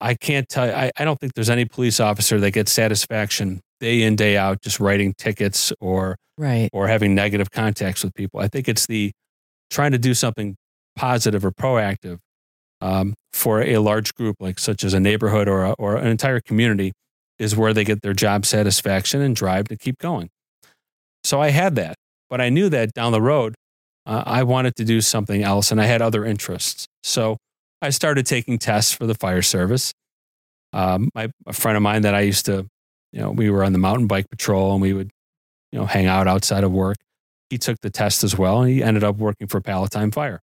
I 0.00 0.14
can't 0.14 0.48
tell 0.48 0.66
you, 0.66 0.72
I, 0.72 0.90
I 0.96 1.04
don't 1.04 1.18
think 1.20 1.34
there's 1.34 1.50
any 1.50 1.64
police 1.64 2.00
officer 2.00 2.40
that 2.40 2.50
gets 2.50 2.72
satisfaction 2.72 3.60
day 3.82 4.02
in, 4.02 4.16
day 4.16 4.36
out, 4.36 4.62
just 4.62 4.78
writing 4.80 5.12
tickets 5.18 5.72
or, 5.80 6.16
Right. 6.38 6.70
or 6.72 6.88
having 6.88 7.14
negative 7.14 7.50
contacts 7.50 8.02
with 8.04 8.14
people. 8.14 8.40
I 8.40 8.48
think 8.48 8.68
it's 8.68 8.86
the 8.86 9.10
trying 9.70 9.90
to 9.92 9.98
do 9.98 10.14
something 10.14 10.54
positive 10.96 11.44
or 11.44 11.50
proactive 11.50 12.18
um, 12.80 13.14
for 13.32 13.60
a 13.60 13.78
large 13.78 14.14
group, 14.14 14.36
like 14.40 14.58
such 14.58 14.84
as 14.84 14.94
a 14.94 15.00
neighborhood 15.00 15.48
or, 15.48 15.64
a, 15.64 15.72
or 15.72 15.96
an 15.96 16.06
entire 16.06 16.40
community, 16.40 16.92
is 17.38 17.56
where 17.56 17.74
they 17.74 17.84
get 17.84 18.02
their 18.02 18.12
job 18.14 18.46
satisfaction 18.46 19.20
and 19.20 19.34
drive 19.34 19.66
to 19.68 19.76
keep 19.76 19.98
going. 19.98 20.28
So 21.24 21.40
I 21.40 21.50
had 21.50 21.74
that, 21.76 21.96
but 22.30 22.40
I 22.40 22.48
knew 22.50 22.68
that 22.68 22.92
down 22.94 23.12
the 23.12 23.22
road, 23.22 23.54
uh, 24.06 24.22
I 24.26 24.42
wanted 24.44 24.76
to 24.76 24.84
do 24.84 25.00
something 25.00 25.42
else 25.42 25.70
and 25.72 25.80
I 25.80 25.86
had 25.86 26.00
other 26.02 26.24
interests. 26.24 26.86
So 27.02 27.36
I 27.80 27.90
started 27.90 28.26
taking 28.26 28.58
tests 28.58 28.92
for 28.92 29.06
the 29.06 29.14
fire 29.14 29.42
service. 29.42 29.92
Um, 30.72 31.10
my, 31.14 31.30
a 31.46 31.52
friend 31.52 31.76
of 31.76 31.82
mine 31.82 32.02
that 32.02 32.14
I 32.14 32.20
used 32.20 32.46
to, 32.46 32.66
you 33.12 33.20
know, 33.20 33.30
we 33.30 33.50
were 33.50 33.64
on 33.64 33.72
the 33.72 33.78
mountain 33.78 34.06
bike 34.06 34.28
patrol 34.30 34.72
and 34.72 34.82
we 34.82 34.92
would, 34.92 35.10
you 35.70 35.78
know, 35.78 35.86
hang 35.86 36.06
out 36.06 36.26
outside 36.26 36.64
of 36.64 36.72
work. 36.72 36.96
He 37.50 37.58
took 37.58 37.80
the 37.80 37.90
test 37.90 38.24
as 38.24 38.36
well 38.36 38.62
and 38.62 38.70
he 38.70 38.82
ended 38.82 39.04
up 39.04 39.16
working 39.16 39.46
for 39.46 39.60
Palatine 39.60 40.10
Fire. 40.10 40.40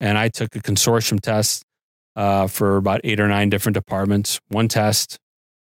And 0.00 0.18
I 0.18 0.28
took 0.28 0.54
a 0.54 0.60
consortium 0.60 1.20
test 1.20 1.64
uh, 2.16 2.46
for 2.46 2.76
about 2.76 3.00
eight 3.04 3.20
or 3.20 3.28
nine 3.28 3.48
different 3.48 3.74
departments. 3.74 4.40
One 4.48 4.68
test, 4.68 5.18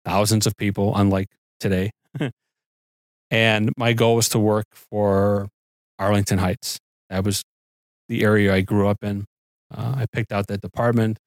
thousands 0.05 0.47
of 0.47 0.57
people, 0.57 0.97
unlike 0.97 1.29
today. 1.59 1.91
and 3.31 3.73
my 3.77 3.93
goal 3.93 4.17
was 4.17 4.29
to 4.31 4.39
work 4.39 4.67
for 4.73 5.49
Arlington 5.99 6.39
Heights. 6.39 6.79
That 7.11 7.25
was 7.25 7.43
the 8.09 8.23
area 8.23 8.55
I 8.55 8.61
grew 8.61 8.89
up 8.89 9.03
in. 9.03 9.27
Uh, 9.75 9.95
I 9.97 10.07
picked 10.11 10.33
out 10.33 10.47
that 10.47 10.61
department 10.61 11.19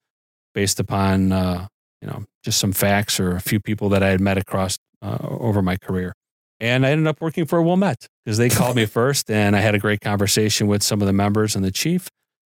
based 0.53 0.79
upon 0.79 1.31
uh, 1.31 1.67
you 2.01 2.07
know 2.07 2.25
just 2.43 2.59
some 2.59 2.71
facts 2.71 3.19
or 3.19 3.35
a 3.35 3.41
few 3.41 3.59
people 3.59 3.89
that 3.89 4.01
I 4.01 4.09
had 4.09 4.21
met 4.21 4.37
across 4.37 4.77
uh, 5.01 5.17
over 5.21 5.61
my 5.61 5.77
career. 5.77 6.13
And 6.59 6.85
I 6.85 6.91
ended 6.91 7.07
up 7.07 7.19
working 7.21 7.45
for 7.45 7.61
Wilmette 7.61 8.07
because 8.23 8.37
they 8.37 8.49
called 8.49 8.75
me 8.75 8.85
first, 8.99 9.29
and 9.31 9.55
I 9.55 9.59
had 9.61 9.73
a 9.75 9.79
great 9.79 9.99
conversation 10.01 10.67
with 10.67 10.83
some 10.83 11.01
of 11.01 11.07
the 11.07 11.13
members 11.13 11.55
and 11.55 11.65
the 11.65 11.71
chief, 11.71 12.07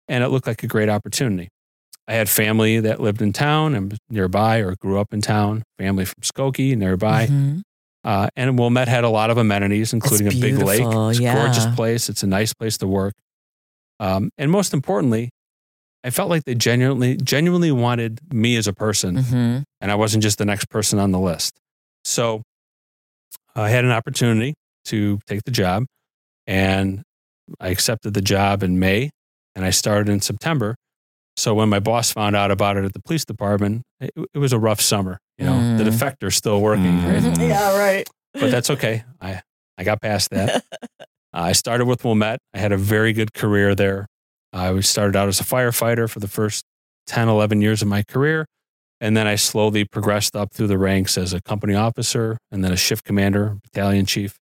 and 0.07 0.23
it 0.23 0.29
looked 0.29 0.47
like 0.47 0.63
a 0.63 0.67
great 0.67 0.89
opportunity. 0.89 1.49
I 2.07 2.13
had 2.13 2.27
family 2.27 2.79
that 2.79 2.99
lived 2.99 3.21
in 3.21 3.33
town 3.33 3.75
and 3.75 3.95
nearby 4.09 4.57
or 4.59 4.75
grew 4.81 4.99
up 4.99 5.13
in 5.13 5.21
town, 5.21 5.61
family 5.77 6.05
from 6.05 6.21
Skokie 6.23 6.75
nearby. 6.75 7.27
Mhm. 7.27 7.61
Uh, 8.03 8.29
and 8.35 8.57
Wilmette 8.57 8.87
had 8.87 9.03
a 9.03 9.09
lot 9.09 9.29
of 9.29 9.37
amenities, 9.37 9.93
including 9.93 10.27
a 10.27 10.31
big 10.31 10.57
lake. 10.57 10.81
It's 10.81 11.19
a 11.19 11.21
gorgeous 11.35 11.67
place. 11.75 12.09
It's 12.09 12.23
a 12.23 12.27
nice 12.27 12.53
place 12.53 12.77
to 12.79 12.87
work. 12.87 13.13
Um, 13.99 14.31
and 14.39 14.49
most 14.49 14.73
importantly, 14.73 15.29
I 16.03 16.09
felt 16.09 16.29
like 16.29 16.45
they 16.45 16.55
genuinely, 16.55 17.17
genuinely 17.17 17.71
wanted 17.71 18.19
me 18.33 18.55
as 18.55 18.65
a 18.67 18.73
person, 18.73 19.17
Mhm. 19.17 19.63
and 19.81 19.91
I 19.91 19.95
wasn't 19.95 20.23
just 20.23 20.37
the 20.37 20.45
next 20.45 20.69
person 20.69 20.97
on 20.97 21.11
the 21.11 21.19
list. 21.19 21.59
So 22.03 22.41
I 23.55 23.69
had 23.69 23.85
an 23.85 23.91
opportunity 23.91 24.53
to 24.85 25.19
take 25.27 25.43
the 25.43 25.51
job, 25.51 25.85
and 26.47 27.03
I 27.59 27.69
accepted 27.69 28.13
the 28.13 28.21
job 28.21 28.63
in 28.63 28.79
May, 28.79 29.09
and 29.55 29.65
I 29.65 29.69
started 29.71 30.09
in 30.09 30.21
September. 30.21 30.75
So 31.37 31.53
when 31.53 31.69
my 31.69 31.79
boss 31.79 32.11
found 32.11 32.35
out 32.35 32.51
about 32.51 32.77
it 32.77 32.83
at 32.85 32.93
the 32.93 33.01
police 33.01 33.23
department, 33.25 33.83
it, 33.99 34.11
it 34.33 34.37
was 34.39 34.51
a 34.53 34.59
rough 34.59 34.81
summer. 34.81 35.17
You 35.37 35.45
know, 35.45 35.77
the 35.77 35.83
Mm. 35.85 35.87
defector's 35.89 36.35
still 36.35 36.59
working, 36.61 37.03
right? 37.05 37.23
Mhm. 37.23 37.39
yeah, 37.49 37.77
right. 37.77 38.07
but 38.33 38.51
that's 38.51 38.69
okay. 38.71 39.03
I, 39.21 39.41
I 39.77 39.83
got 39.85 40.01
past 40.01 40.31
that. 40.31 40.63
I 41.33 41.51
started 41.53 41.85
with 41.85 42.03
Wilmette. 42.03 42.39
I 42.53 42.57
had 42.59 42.71
a 42.71 42.77
very 42.77 43.13
good 43.13 43.33
career 43.33 43.73
there. 43.75 44.07
I 44.51 44.77
started 44.81 45.15
out 45.15 45.27
as 45.27 45.39
a 45.39 45.43
firefighter 45.43 46.09
for 46.09 46.19
the 46.19 46.27
first 46.27 46.63
10, 47.07 47.29
11 47.29 47.61
years 47.61 47.81
of 47.81 47.87
my 47.87 48.03
career. 48.03 48.45
And 49.01 49.15
then 49.15 49.27
I 49.27 49.35
slowly 49.35 49.85
progressed 49.85 50.35
up 50.35 50.53
through 50.53 50.67
the 50.67 50.77
ranks 50.77 51.17
as 51.17 51.33
a 51.33 51.41
company 51.41 51.73
officer 51.73 52.37
and 52.51 52.63
then 52.63 52.71
a 52.71 52.77
shift 52.77 53.05
commander, 53.05 53.57
battalion 53.63 54.05
chief, 54.05 54.37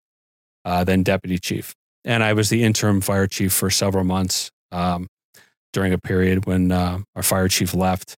uh, 0.64 0.82
then 0.84 1.02
deputy 1.02 1.38
chief. 1.38 1.74
And 2.04 2.22
I 2.22 2.32
was 2.32 2.48
the 2.48 2.62
interim 2.62 3.00
fire 3.00 3.26
chief 3.26 3.52
for 3.52 3.68
several 3.68 4.04
months 4.04 4.50
um, 4.72 5.08
during 5.72 5.92
a 5.92 5.98
period 5.98 6.46
when 6.46 6.72
uh, 6.72 7.00
our 7.14 7.22
fire 7.22 7.48
chief 7.48 7.74
left 7.74 8.14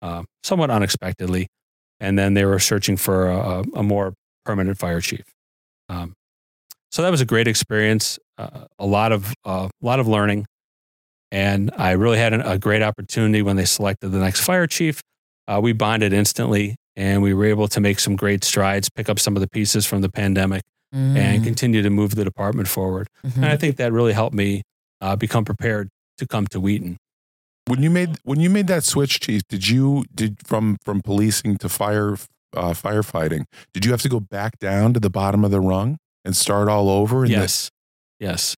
uh, 0.00 0.22
somewhat 0.42 0.70
unexpectedly. 0.70 1.48
And 2.00 2.18
then 2.18 2.34
they 2.34 2.44
were 2.44 2.58
searching 2.58 2.96
for 2.96 3.28
a, 3.28 3.64
a 3.74 3.82
more 3.82 4.14
permanent 4.44 4.78
fire 4.78 5.00
chief. 5.00 5.24
Um, 5.88 6.14
so 6.90 7.02
that 7.02 7.10
was 7.10 7.20
a 7.20 7.26
great 7.26 7.48
experience, 7.48 8.18
uh, 8.38 8.66
a 8.78 8.86
lot 8.86 9.12
of 9.12 9.34
uh, 9.44 9.68
a 9.70 9.86
lot 9.86 10.00
of 10.00 10.08
learning, 10.08 10.46
and 11.30 11.70
I 11.76 11.92
really 11.92 12.18
had 12.18 12.32
an, 12.32 12.40
a 12.40 12.58
great 12.58 12.82
opportunity 12.82 13.42
when 13.42 13.56
they 13.56 13.64
selected 13.64 14.10
the 14.10 14.18
next 14.18 14.40
fire 14.40 14.66
chief. 14.66 15.00
Uh, 15.48 15.60
we 15.62 15.72
bonded 15.72 16.12
instantly, 16.12 16.74
and 16.96 17.22
we 17.22 17.32
were 17.34 17.44
able 17.44 17.68
to 17.68 17.80
make 17.80 18.00
some 18.00 18.16
great 18.16 18.42
strides, 18.44 18.88
pick 18.90 19.08
up 19.08 19.18
some 19.18 19.36
of 19.36 19.40
the 19.40 19.48
pieces 19.48 19.86
from 19.86 20.00
the 20.00 20.08
pandemic, 20.08 20.62
and 20.92 21.16
Mm-hmm. 21.16 21.44
continue 21.44 21.82
to 21.82 21.90
move 21.90 22.14
the 22.14 22.24
department 22.24 22.68
forward. 22.68 23.08
Mhm. 23.26 23.36
And 23.36 23.44
I 23.46 23.56
think 23.56 23.76
that 23.76 23.92
really 23.92 24.12
helped 24.14 24.34
me 24.34 24.62
uh, 25.00 25.14
become 25.16 25.44
prepared 25.44 25.88
to 26.18 26.26
come 26.26 26.46
to 26.48 26.58
Wheaton. 26.60 26.96
When 27.66 27.82
you 27.82 27.90
made 27.90 28.16
when 28.22 28.40
you 28.40 28.48
made 28.48 28.66
that 28.68 28.84
switch, 28.84 29.20
chief, 29.20 29.42
did 29.48 29.68
you 29.68 30.04
did 30.14 30.36
from 30.46 30.78
from 30.84 31.02
policing 31.02 31.58
to 31.58 31.68
fire 31.68 32.14
uh, 32.56 32.70
firefighting? 32.72 33.44
Did 33.74 33.84
you 33.84 33.90
have 33.90 34.00
to 34.02 34.08
go 34.08 34.20
back 34.20 34.58
down 34.58 34.94
to 34.94 35.00
the 35.00 35.10
bottom 35.10 35.44
of 35.44 35.50
the 35.50 35.60
rung 35.60 35.98
and 36.24 36.34
start 36.34 36.68
all 36.68 36.88
over? 36.88 37.24
And 37.24 37.30
Yes, 37.32 37.68
yes. 38.20 38.54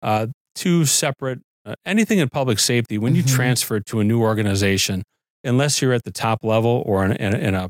Uh, 0.00 0.28
two 0.56 0.84
separate. 0.86 1.40
Uh, 1.64 1.74
anything 1.86 2.18
in 2.18 2.28
public 2.28 2.58
safety, 2.58 2.98
when 2.98 3.14
you 3.14 3.22
Mhm. 3.22 3.28
transfer 3.36 3.78
to 3.78 4.00
a 4.00 4.04
new 4.04 4.20
organization, 4.20 5.02
unless 5.44 5.80
you're 5.82 5.92
at 5.92 6.04
the 6.04 6.12
top 6.12 6.44
level 6.44 6.82
or 6.86 7.04
in, 7.04 7.12
in, 7.12 7.34
in 7.34 7.54
a 7.54 7.68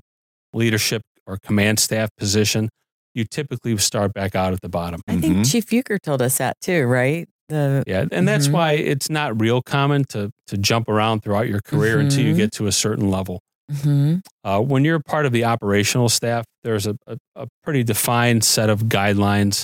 leadership 0.52 1.02
or 1.26 1.38
command 1.42 1.78
staff 1.80 2.08
position, 2.18 2.68
you 3.14 3.24
typically 3.24 3.76
start 3.78 4.12
back 4.14 4.34
out 4.34 4.52
at 4.52 4.60
the 4.60 4.68
bottom. 4.68 5.00
I 5.08 5.16
think 5.18 5.36
Mhm. 5.38 5.50
Chief 5.50 5.72
Euchre 5.72 5.98
told 5.98 6.22
us 6.22 6.38
that 6.38 6.56
too, 6.60 6.84
right? 6.84 7.28
The 7.48 7.84
Yeah, 7.86 8.06
and 8.10 8.26
that's 8.26 8.48
Mhm. 8.48 8.52
why 8.52 8.72
it's 8.72 9.10
not 9.10 9.38
real 9.40 9.60
common 9.62 10.04
to 10.10 10.30
to 10.48 10.56
jump 10.58 10.88
around 10.88 11.22
throughout 11.22 11.48
your 11.48 11.60
career 11.60 11.98
until 11.98 12.24
you 12.24 12.34
Mhm. 12.34 12.36
get 12.36 12.52
to 12.52 12.66
a 12.66 12.72
certain 12.72 13.10
level. 13.10 13.40
Mhm. 13.70 14.20
Uh, 14.44 14.60
when 14.60 14.84
you're 14.84 15.00
part 15.00 15.24
of 15.26 15.32
the 15.32 15.44
operational 15.44 16.08
staff, 16.10 16.44
there's 16.62 16.86
a, 16.86 16.94
a, 17.06 17.16
a 17.36 17.46
pretty 17.64 17.82
defined 17.84 18.44
set 18.44 18.68
of 18.68 18.84
guidelines, 18.84 19.62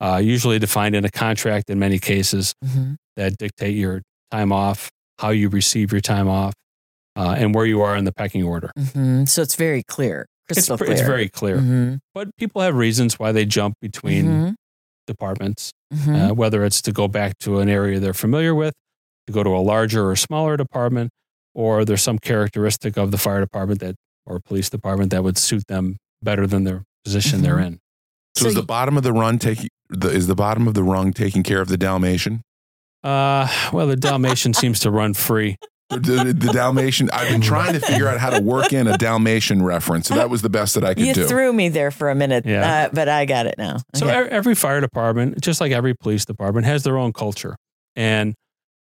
uh, 0.00 0.20
usually 0.22 0.58
defined 0.58 0.94
in 0.94 1.04
a 1.04 1.10
contract 1.10 1.70
in 1.70 1.78
many 1.78 1.98
cases, 1.98 2.52
Mhm. 2.64 2.96
that 3.16 3.36
dictate 3.38 3.74
your 3.76 4.02
time 4.30 4.52
off, 4.52 4.90
how 5.18 5.30
you 5.30 5.48
receive 5.48 5.92
your 5.92 6.00
time 6.02 6.28
off, 6.28 6.52
uh, 7.18 7.34
and 7.36 7.54
where 7.54 7.66
you 7.66 7.82
are 7.82 7.96
in 7.96 8.04
the 8.04 8.12
pecking 8.12 8.42
order. 8.44 8.70
Mhm. 8.78 9.28
So 9.28 9.42
it's 9.42 9.56
very 9.56 9.82
clear, 9.82 10.26
It's, 10.48 10.56
crystal 10.58 10.78
pre- 10.78 10.86
clear. 10.86 10.96
it's 10.98 11.06
very 11.06 11.28
clear. 11.28 11.58
Mhm. 11.58 11.98
But 12.14 12.28
people 12.36 12.62
have 12.62 12.74
reasons 12.74 13.18
why 13.18 13.32
they 13.32 13.44
jump 13.44 13.74
between 13.82 14.24
Mhm. 14.26 14.54
departments, 15.06 15.72
Mhm. 15.92 16.30
uh, 16.30 16.34
whether 16.34 16.64
it's 16.64 16.80
to 16.82 16.92
go 16.92 17.08
back 17.08 17.38
to 17.40 17.58
an 17.60 17.68
area 17.68 17.98
they're 18.00 18.14
familiar 18.14 18.54
with, 18.54 18.74
to 19.26 19.32
go 19.32 19.42
to 19.42 19.50
a 19.50 19.58
larger 19.60 20.08
or 20.08 20.16
smaller 20.16 20.56
department, 20.56 21.10
or 21.54 21.84
there's 21.84 22.02
some 22.02 22.18
characteristic 22.18 22.96
of 22.96 23.10
the 23.10 23.18
fire 23.18 23.40
department 23.40 23.80
that 23.80 23.94
or 24.26 24.38
police 24.40 24.68
department 24.70 25.10
that 25.10 25.24
would 25.24 25.38
suit 25.38 25.66
them 25.68 25.96
better 26.22 26.46
than 26.46 26.64
their 26.64 26.82
position 27.04 27.40
they're 27.42 27.56
Mhm. 27.56 27.66
in. 27.66 27.78
So, 28.36 28.42
So 28.42 28.48
is 28.50 28.54
the 28.54 28.62
bottom 28.62 28.96
of 28.98 29.02
the 29.02 29.12
run 29.12 29.38
taking 29.38 29.70
the 29.88 30.10
is 30.10 30.26
the 30.26 30.34
bottom 30.34 30.68
of 30.68 30.74
the 30.74 30.82
rung 30.84 31.12
taking 31.14 31.42
care 31.42 31.62
of 31.62 31.68
the 31.68 31.78
Dalmatian? 31.78 32.42
Uh, 33.02 33.48
well, 33.72 33.86
the 33.86 33.96
Dalmatian 33.96 34.52
seems 34.62 34.80
to 34.80 34.90
run 34.90 35.14
free. 35.14 35.56
The, 35.90 35.98
the, 36.00 36.24
the 36.34 36.52
Dalmatian. 36.52 37.08
I've 37.12 37.30
been 37.30 37.40
trying 37.40 37.72
to 37.72 37.80
figure 37.80 38.08
out 38.08 38.18
how 38.18 38.28
to 38.28 38.42
work 38.42 38.74
in 38.74 38.86
a 38.86 38.98
Dalmatian 38.98 39.62
reference, 39.62 40.06
so 40.08 40.14
that 40.16 40.28
was 40.28 40.42
the 40.42 40.50
best 40.50 40.74
that 40.74 40.84
I 40.84 40.92
could 40.92 41.06
You 41.06 41.14
do. 41.14 41.26
threw 41.26 41.50
me 41.50 41.70
there 41.70 41.90
for 41.90 42.10
a 42.10 42.14
minute, 42.14 42.44
Yeah. 42.44 42.84
uh, 42.84 42.88
but 42.92 43.08
I 43.08 43.24
got 43.24 43.46
it 43.46 43.54
now. 43.56 43.78
So 43.94 44.06
Okay. 44.06 44.26
e- 44.26 44.30
every 44.30 44.54
fire 44.54 44.82
department, 44.82 45.40
just 45.40 45.62
like 45.62 45.72
every 45.72 45.94
police 45.94 46.26
department, 46.26 46.66
has 46.66 46.82
their 46.82 46.98
own 46.98 47.14
culture. 47.14 47.56
And 47.96 48.34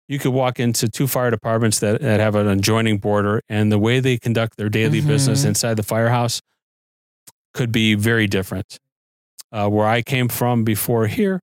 you 0.09 0.21
could 0.21 0.31
walk 0.33 0.61
into 0.61 0.89
two 0.89 1.09
fire 1.09 1.33
departments 1.33 1.81
that, 1.81 2.01
that 2.03 2.21
have 2.21 2.37
an 2.37 2.47
adjoining 2.47 2.99
border, 2.99 3.41
and 3.49 3.73
the 3.73 3.81
way 3.81 3.99
they 3.99 4.17
conduct 4.17 4.57
their 4.57 4.69
daily 4.69 5.01
business 5.01 5.43
Mhm. 5.45 5.49
inside 5.49 5.75
the 5.75 5.83
firehouse 5.83 6.41
could 7.53 7.73
be 7.73 7.95
very 7.97 8.29
different. 8.29 8.79
Uh, 9.51 9.69
where 9.69 9.89
I 9.89 10.03
came 10.03 10.29
from 10.29 10.63
before 10.63 11.09
here, 11.09 11.41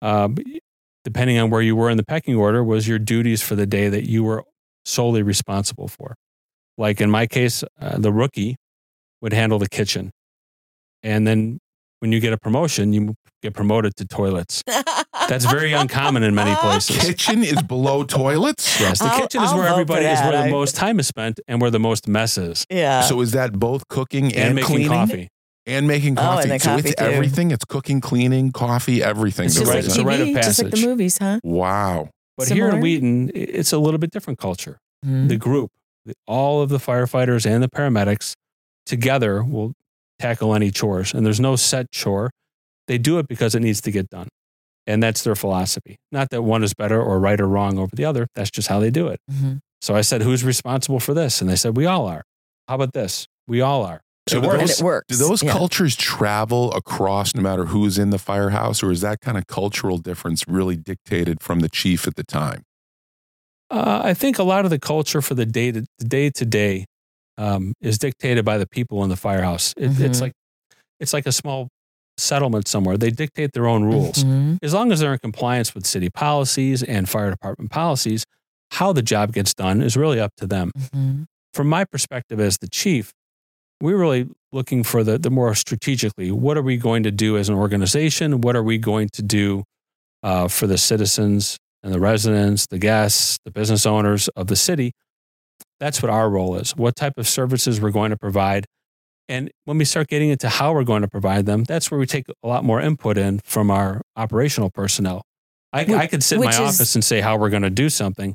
um, 0.00 0.36
depending 1.04 1.38
on 1.38 1.50
where 1.50 1.60
you 1.60 1.74
were 1.74 1.90
in 1.90 1.96
the 1.96 2.04
pecking 2.04 2.36
order, 2.36 2.62
was 2.62 2.86
your 2.86 2.98
duties 3.00 3.42
for 3.42 3.56
the 3.56 3.66
day 3.66 3.88
that 3.88 4.08
you 4.08 4.22
were 4.22 4.44
solely 4.84 5.22
responsible 5.22 5.88
for. 5.88 6.14
Like 6.78 7.00
in 7.00 7.10
my 7.10 7.26
case, 7.26 7.62
uh, 7.80 7.98
the 7.98 8.12
rookie 8.12 8.56
would 9.20 9.32
handle 9.32 9.58
the 9.58 9.68
kitchen. 9.68 10.10
And 11.02 11.26
then 11.26 11.58
when 12.00 12.12
you 12.12 12.20
get 12.20 12.32
a 12.32 12.38
promotion, 12.38 12.92
you 12.92 13.14
get 13.42 13.54
promoted 13.54 13.94
to 13.96 14.06
toilets. 14.06 14.62
That's 15.28 15.44
very 15.44 15.72
uncommon 15.72 16.22
in 16.22 16.34
many 16.34 16.54
places. 16.56 16.96
Kitchen 16.96 17.42
is 17.44 17.62
below 17.62 18.04
toilets. 18.04 18.80
Yes, 18.80 18.98
the 18.98 19.06
I'll- 19.06 19.20
kitchen 19.20 19.42
is 19.42 19.50
I'll 19.50 19.58
where 19.58 19.68
everybody 19.68 20.06
is 20.06 20.20
where 20.20 20.32
the 20.32 20.38
I- 20.38 20.50
most 20.50 20.74
time 20.76 20.98
is 20.98 21.06
spent 21.06 21.40
and 21.46 21.60
where 21.60 21.70
the 21.70 21.78
most 21.78 22.08
mess 22.08 22.38
is. 22.38 22.64
Yeah. 22.70 23.02
So 23.02 23.20
is 23.20 23.32
that 23.32 23.52
both 23.58 23.86
cooking 23.88 24.26
and, 24.26 24.36
And, 24.36 24.54
making 24.54 24.68
cleaning 24.68 24.88
coffee. 24.88 25.28
and 25.66 25.86
making 25.86 26.18
Oh, 26.18 26.22
coffee? 26.22 26.50
and 26.50 26.62
so 26.62 26.70
coffee 26.76 26.88
it's 26.90 27.00
too. 27.00 27.04
everything. 27.06 27.50
It's 27.50 27.64
cooking, 27.66 28.00
cleaning, 28.00 28.52
coffee, 28.52 29.02
everything. 29.02 29.46
it's 29.46 29.54
just 29.56 29.66
right- 29.66 29.76
like 29.76 29.84
goes 29.84 29.88
it's 29.92 29.98
a 29.98 30.00
in. 30.00 30.06
rite 30.06 30.20
of 30.20 30.26
TV, 30.28 30.42
just 30.42 30.62
like 30.62 30.72
the 30.72 30.86
movies, 30.86 31.18
huh? 31.18 31.40
wow. 31.44 32.08
But 32.48 32.54
here 32.56 32.68
in 32.68 32.80
Wheaton, 32.82 33.30
it's 33.34 33.72
a 33.72 33.78
little 33.78 33.98
bit 33.98 34.10
different 34.10 34.38
culture. 34.38 34.78
Mhm. 35.04 35.28
The 35.28 35.36
group, 35.36 35.70
the- 36.04 36.14
all 36.26 36.60
of 36.62 36.68
the 36.70 36.78
firefighters 36.78 37.46
and 37.46 37.62
the 37.62 37.68
paramedics 37.68 38.34
together 38.86 39.42
will 39.44 39.72
tackle 40.18 40.54
any 40.54 40.70
chores. 40.70 41.14
And 41.14 41.24
there's 41.24 41.40
no 41.40 41.56
set 41.56 41.90
chore. 41.90 42.30
They 42.86 42.98
do 42.98 43.18
it 43.18 43.28
because 43.28 43.54
it 43.54 43.60
needs 43.60 43.80
to 43.82 43.90
get 43.90 44.08
done. 44.10 44.28
And 44.86 45.02
that's 45.02 45.22
their 45.22 45.36
philosophy. 45.36 45.96
Not 46.10 46.30
that 46.30 46.42
one 46.42 46.64
is 46.64 46.74
better 46.74 47.00
or 47.00 47.20
right 47.20 47.40
or 47.40 47.46
wrong 47.46 47.78
over 47.78 47.94
the 47.94 48.04
other. 48.04 48.26
That's 48.34 48.50
just 48.50 48.68
how 48.68 48.80
they 48.80 48.90
do 48.90 49.08
it. 49.08 49.20
Mhm. 49.30 49.60
So 49.80 49.94
I 49.94 50.00
said, 50.00 50.22
Who's 50.22 50.42
responsible 50.44 51.00
for 51.00 51.14
this? 51.14 51.40
And 51.40 51.48
they 51.48 51.56
said, 51.56 51.76
We 51.76 51.86
all 51.86 52.06
are. 52.06 52.22
How 52.68 52.74
about 52.74 52.92
this? 52.92 53.26
We 53.46 53.60
all 53.60 53.84
are. 53.84 54.00
So 54.28 54.38
It 54.38 54.42
do 54.42 54.46
works. 54.48 54.60
And 54.60 54.68
those, 54.68 54.80
it 54.80 54.84
works. 54.84 55.06
do 55.08 55.16
those 55.16 55.42
yeah. 55.42 55.52
cultures 55.52 55.96
travel 55.96 56.72
across 56.74 57.34
no 57.34 57.42
matter 57.42 57.66
who's 57.66 57.98
in 57.98 58.10
the 58.10 58.18
firehouse, 58.18 58.82
or 58.82 58.90
is 58.92 59.00
that 59.00 59.20
kind 59.20 59.36
of 59.38 59.46
cultural 59.46 59.98
difference 59.98 60.46
really 60.46 60.76
dictated 60.76 61.42
from 61.42 61.60
the 61.60 61.68
chief 61.68 62.06
at 62.06 62.16
the 62.16 62.24
time? 62.24 62.62
Uh, 63.70 64.00
I 64.04 64.14
think 64.14 64.38
a 64.38 64.42
lot 64.42 64.64
of 64.64 64.70
the 64.70 64.78
culture 64.78 65.22
for 65.22 65.34
the 65.34 65.46
day 65.46 65.70
to 65.72 65.84
the 65.98 66.04
day 66.04 66.30
to 66.30 66.44
day 66.44 66.86
um, 67.38 67.72
is 67.80 67.98
dictated 67.98 68.44
by 68.44 68.58
the 68.58 68.66
people 68.66 69.02
in 69.04 69.08
the 69.10 69.16
firehouse. 69.16 69.72
It, 69.76 69.98
It's 70.00 70.18
Mhm. 70.18 70.20
like 70.22 70.32
it's 70.98 71.12
like 71.14 71.24
a 71.26 71.32
small 71.32 71.68
settlement 72.18 72.68
somewhere. 72.68 72.98
They 72.98 73.10
dictate 73.10 73.52
their 73.54 73.66
own 73.66 73.84
rules. 73.84 74.22
Mhm. 74.24 74.58
As 74.62 74.74
long 74.74 74.92
as 74.92 75.00
they're 75.00 75.14
in 75.14 75.18
compliance 75.20 75.74
with 75.74 75.86
city 75.86 76.10
policies 76.10 76.82
and 76.82 77.08
fire 77.08 77.30
department 77.30 77.70
policies, 77.70 78.24
how 78.72 78.92
the 78.92 79.00
job 79.02 79.32
gets 79.32 79.54
done 79.54 79.80
is 79.80 79.96
really 79.96 80.20
up 80.20 80.32
to 80.36 80.46
them. 80.46 80.72
Mhm. 80.76 81.24
From 81.54 81.68
my 81.68 81.84
perspective 81.86 82.38
as 82.38 82.58
the 82.58 82.68
chief, 82.68 83.12
we 83.80 83.92
really 83.94 84.28
looking 84.52 84.82
for 84.82 85.02
the, 85.04 85.18
the 85.18 85.30
more 85.30 85.54
strategically 85.54 86.30
what 86.30 86.56
are 86.58 86.62
we 86.62 86.76
going 86.76 87.02
to 87.04 87.10
do 87.10 87.36
as 87.36 87.48
an 87.48 87.54
organization? 87.54 88.40
What 88.40 88.56
are 88.56 88.62
we 88.62 88.78
going 88.78 89.08
to 89.14 89.22
do 89.22 89.64
uh, 90.22 90.48
for 90.48 90.66
the 90.66 90.76
citizens 90.78 91.56
and 91.82 91.94
the 91.94 92.00
residents, 92.00 92.66
the 92.66 92.78
guests, 92.78 93.38
the 93.44 93.50
business 93.50 93.86
owners 93.86 94.28
of 94.28 94.48
the 94.48 94.56
city? 94.56 94.92
That's 95.78 96.02
what 96.02 96.10
our 96.10 96.28
role 96.28 96.56
is. 96.56 96.76
What 96.76 96.96
type 96.96 97.14
of 97.16 97.26
services 97.26 97.80
we're 97.80 97.90
going 97.90 98.10
to 98.10 98.16
provide. 98.18 98.66
And 99.28 99.50
when 99.64 99.78
we 99.78 99.84
start 99.84 100.08
getting 100.08 100.30
into 100.30 100.48
how 100.48 100.72
we're 100.74 100.84
going 100.84 101.02
to 101.02 101.08
provide 101.08 101.46
them, 101.46 101.64
that's 101.64 101.90
where 101.90 101.98
we 102.00 102.04
take 102.06 102.26
a 102.42 102.48
lot 102.48 102.64
more 102.64 102.80
input 102.80 103.16
in 103.16 103.40
from 103.44 103.70
our 103.70 104.02
operational 104.16 104.70
personnel. 104.70 105.22
I, 105.72 105.82
I 105.94 106.06
could 106.08 106.24
sit 106.24 106.34
in 106.36 106.44
my 106.44 106.50
is- 106.50 106.58
office 106.58 106.94
and 106.96 107.04
say 107.04 107.20
how 107.20 107.38
we're 107.38 107.48
going 107.50 107.62
to 107.62 107.70
do 107.70 107.88
something, 107.88 108.34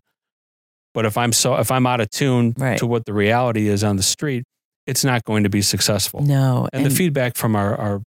but 0.94 1.06
if 1.06 1.18
I'm 1.18 1.34
so 1.34 1.56
if 1.56 1.70
I'm 1.70 1.86
out 1.86 2.00
of 2.00 2.10
tune 2.10 2.54
Right. 2.58 2.78
to 2.80 2.88
what 2.88 3.04
the 3.06 3.14
reality 3.14 3.68
is 3.68 3.84
on 3.84 3.98
the 3.98 4.04
street, 4.04 4.46
it's 4.88 5.04
not 5.04 5.24
going 5.24 5.44
to 5.44 5.50
be 5.50 5.62
successful. 5.62 6.22
No. 6.22 6.68
And, 6.74 6.86
the 6.86 6.90
feedback 6.90 7.36
from 7.36 7.56
our, 7.56 7.76
our 7.76 8.02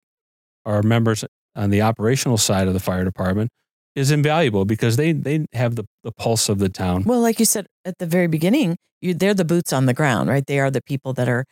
our 0.65 0.83
members 0.83 1.25
on 1.57 1.71
the 1.71 1.83
operational 1.83 2.39
side 2.39 2.69
of 2.69 2.75
the 2.75 2.81
fire 2.81 3.05
department 3.05 3.51
is 3.95 4.11
invaluable 4.11 4.65
because 4.65 4.97
they 4.97 5.13
they 5.13 5.47
have 5.53 5.77
the, 5.77 5.85
the 6.05 6.13
pulse 6.13 6.49
of 6.49 6.59
the 6.59 6.69
town. 6.69 7.05
Well, 7.05 7.21
like 7.21 7.39
you 7.39 7.45
said 7.45 7.67
at 7.85 7.99
the 7.99 8.07
very 8.07 8.27
beginning, 8.27 8.77
you, 9.01 9.15
they're 9.15 9.35
the 9.35 9.45
boots 9.45 9.73
on 9.73 9.87
the 9.87 9.95
ground, 9.95 10.29
right? 10.29 10.47
They 10.47 10.61
are 10.61 10.71
the 10.71 10.83
people 10.83 11.13
that 11.15 11.29
are 11.29 11.45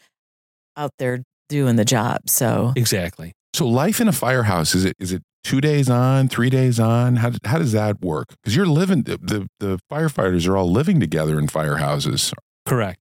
out 0.77 0.93
there 0.99 1.23
doing 1.49 1.77
the 1.77 1.85
job. 1.85 2.29
So 2.29 2.73
Exactly. 2.77 3.33
So 3.55 3.67
life 3.67 4.01
in 4.01 4.09
a 4.09 4.13
firehouse 4.13 4.75
is 4.75 4.85
it 4.85 4.95
is 4.99 5.13
it 5.13 5.23
two 5.43 5.61
days 5.61 5.89
on, 5.89 6.29
three 6.29 6.51
days 6.51 6.79
on? 6.79 7.17
How 7.17 7.33
how 7.45 7.59
does 7.59 7.73
that 7.73 8.01
work? 8.01 8.29
Because 8.29 8.55
you're 8.55 8.67
living 8.67 9.03
the, 9.03 9.17
the 9.19 9.47
the 9.59 9.79
firefighters 9.91 10.47
are 10.47 10.57
all 10.57 10.71
living 10.71 11.01
together 11.01 11.39
in 11.39 11.47
firehouses. 11.47 12.33
Correct. 12.67 13.01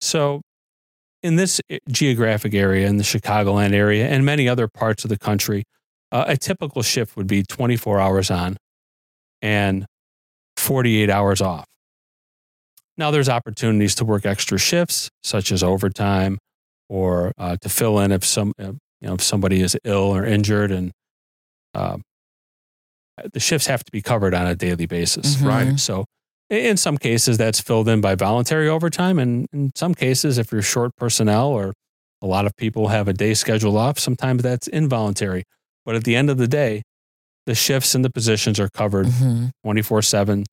So, 0.00 0.42
in 1.26 1.36
this 1.36 1.60
geographic 1.90 2.54
area, 2.54 2.86
in 2.86 2.96
the 2.98 3.02
Chicagoland 3.02 3.72
area, 3.72 4.06
and 4.06 4.24
many 4.24 4.48
other 4.48 4.68
parts 4.68 5.04
of 5.04 5.08
the 5.10 5.18
country, 5.18 5.64
uh, 6.12 6.24
a 6.28 6.36
typical 6.36 6.82
shift 6.82 7.16
would 7.16 7.26
be 7.26 7.42
24 7.42 7.98
hours 8.00 8.30
on 8.30 8.56
and 9.42 9.84
48 10.56 11.10
hours 11.10 11.40
off. 11.40 11.66
Now, 12.96 13.10
there's 13.10 13.28
opportunities 13.28 13.94
to 13.96 14.04
work 14.04 14.24
extra 14.24 14.56
shifts, 14.58 15.10
such 15.22 15.50
as 15.52 15.62
overtime, 15.62 16.38
or 16.88 17.32
uh, 17.36 17.56
to 17.60 17.68
fill 17.68 17.98
in 17.98 18.12
if 18.12 18.24
some, 18.24 18.52
uh, 18.58 18.72
you 19.00 19.08
know, 19.08 19.14
if 19.14 19.20
somebody 19.22 19.60
is 19.60 19.76
ill 19.84 20.14
or 20.16 20.24
injured, 20.24 20.70
and 20.70 20.92
uh, 21.74 21.98
the 23.32 23.40
shifts 23.40 23.66
have 23.66 23.82
to 23.84 23.90
be 23.92 24.00
covered 24.00 24.32
on 24.32 24.46
a 24.46 24.54
daily 24.54 24.86
basis. 24.86 25.36
Mhm. 25.36 25.46
Right. 25.46 25.78
So, 25.80 26.00
i- 26.00 26.04
in 26.50 26.76
some 26.76 26.96
cases, 26.98 27.38
that's 27.38 27.60
filled 27.60 27.88
in 27.88 28.00
by 28.00 28.14
voluntary 28.14 28.68
overtime. 28.68 29.18
And 29.18 29.46
in 29.52 29.72
some 29.74 29.94
cases, 29.94 30.38
if 30.38 30.52
you're 30.52 30.62
short 30.62 30.92
personnel 30.96 31.48
or 31.48 31.72
a 32.22 32.26
lot 32.26 32.46
of 32.46 32.56
people 32.56 32.88
have 32.88 33.08
a 33.08 33.12
day 33.12 33.34
scheduled 33.34 33.76
off, 33.76 33.98
sometimes 33.98 34.42
that's 34.42 34.66
involuntary. 34.68 35.44
But 35.84 35.94
at 35.96 36.04
the 36.04 36.16
end 36.16 36.30
of 36.30 36.38
the 36.38 36.48
day, 36.48 36.82
the 37.46 37.54
shifts 37.54 37.94
and 37.94 38.04
the 38.04 38.10
positions 38.10 38.58
are 38.58 38.68
covered 38.68 39.06
Mhm. 39.06 39.50
24 39.64 40.02
7, 40.02 40.44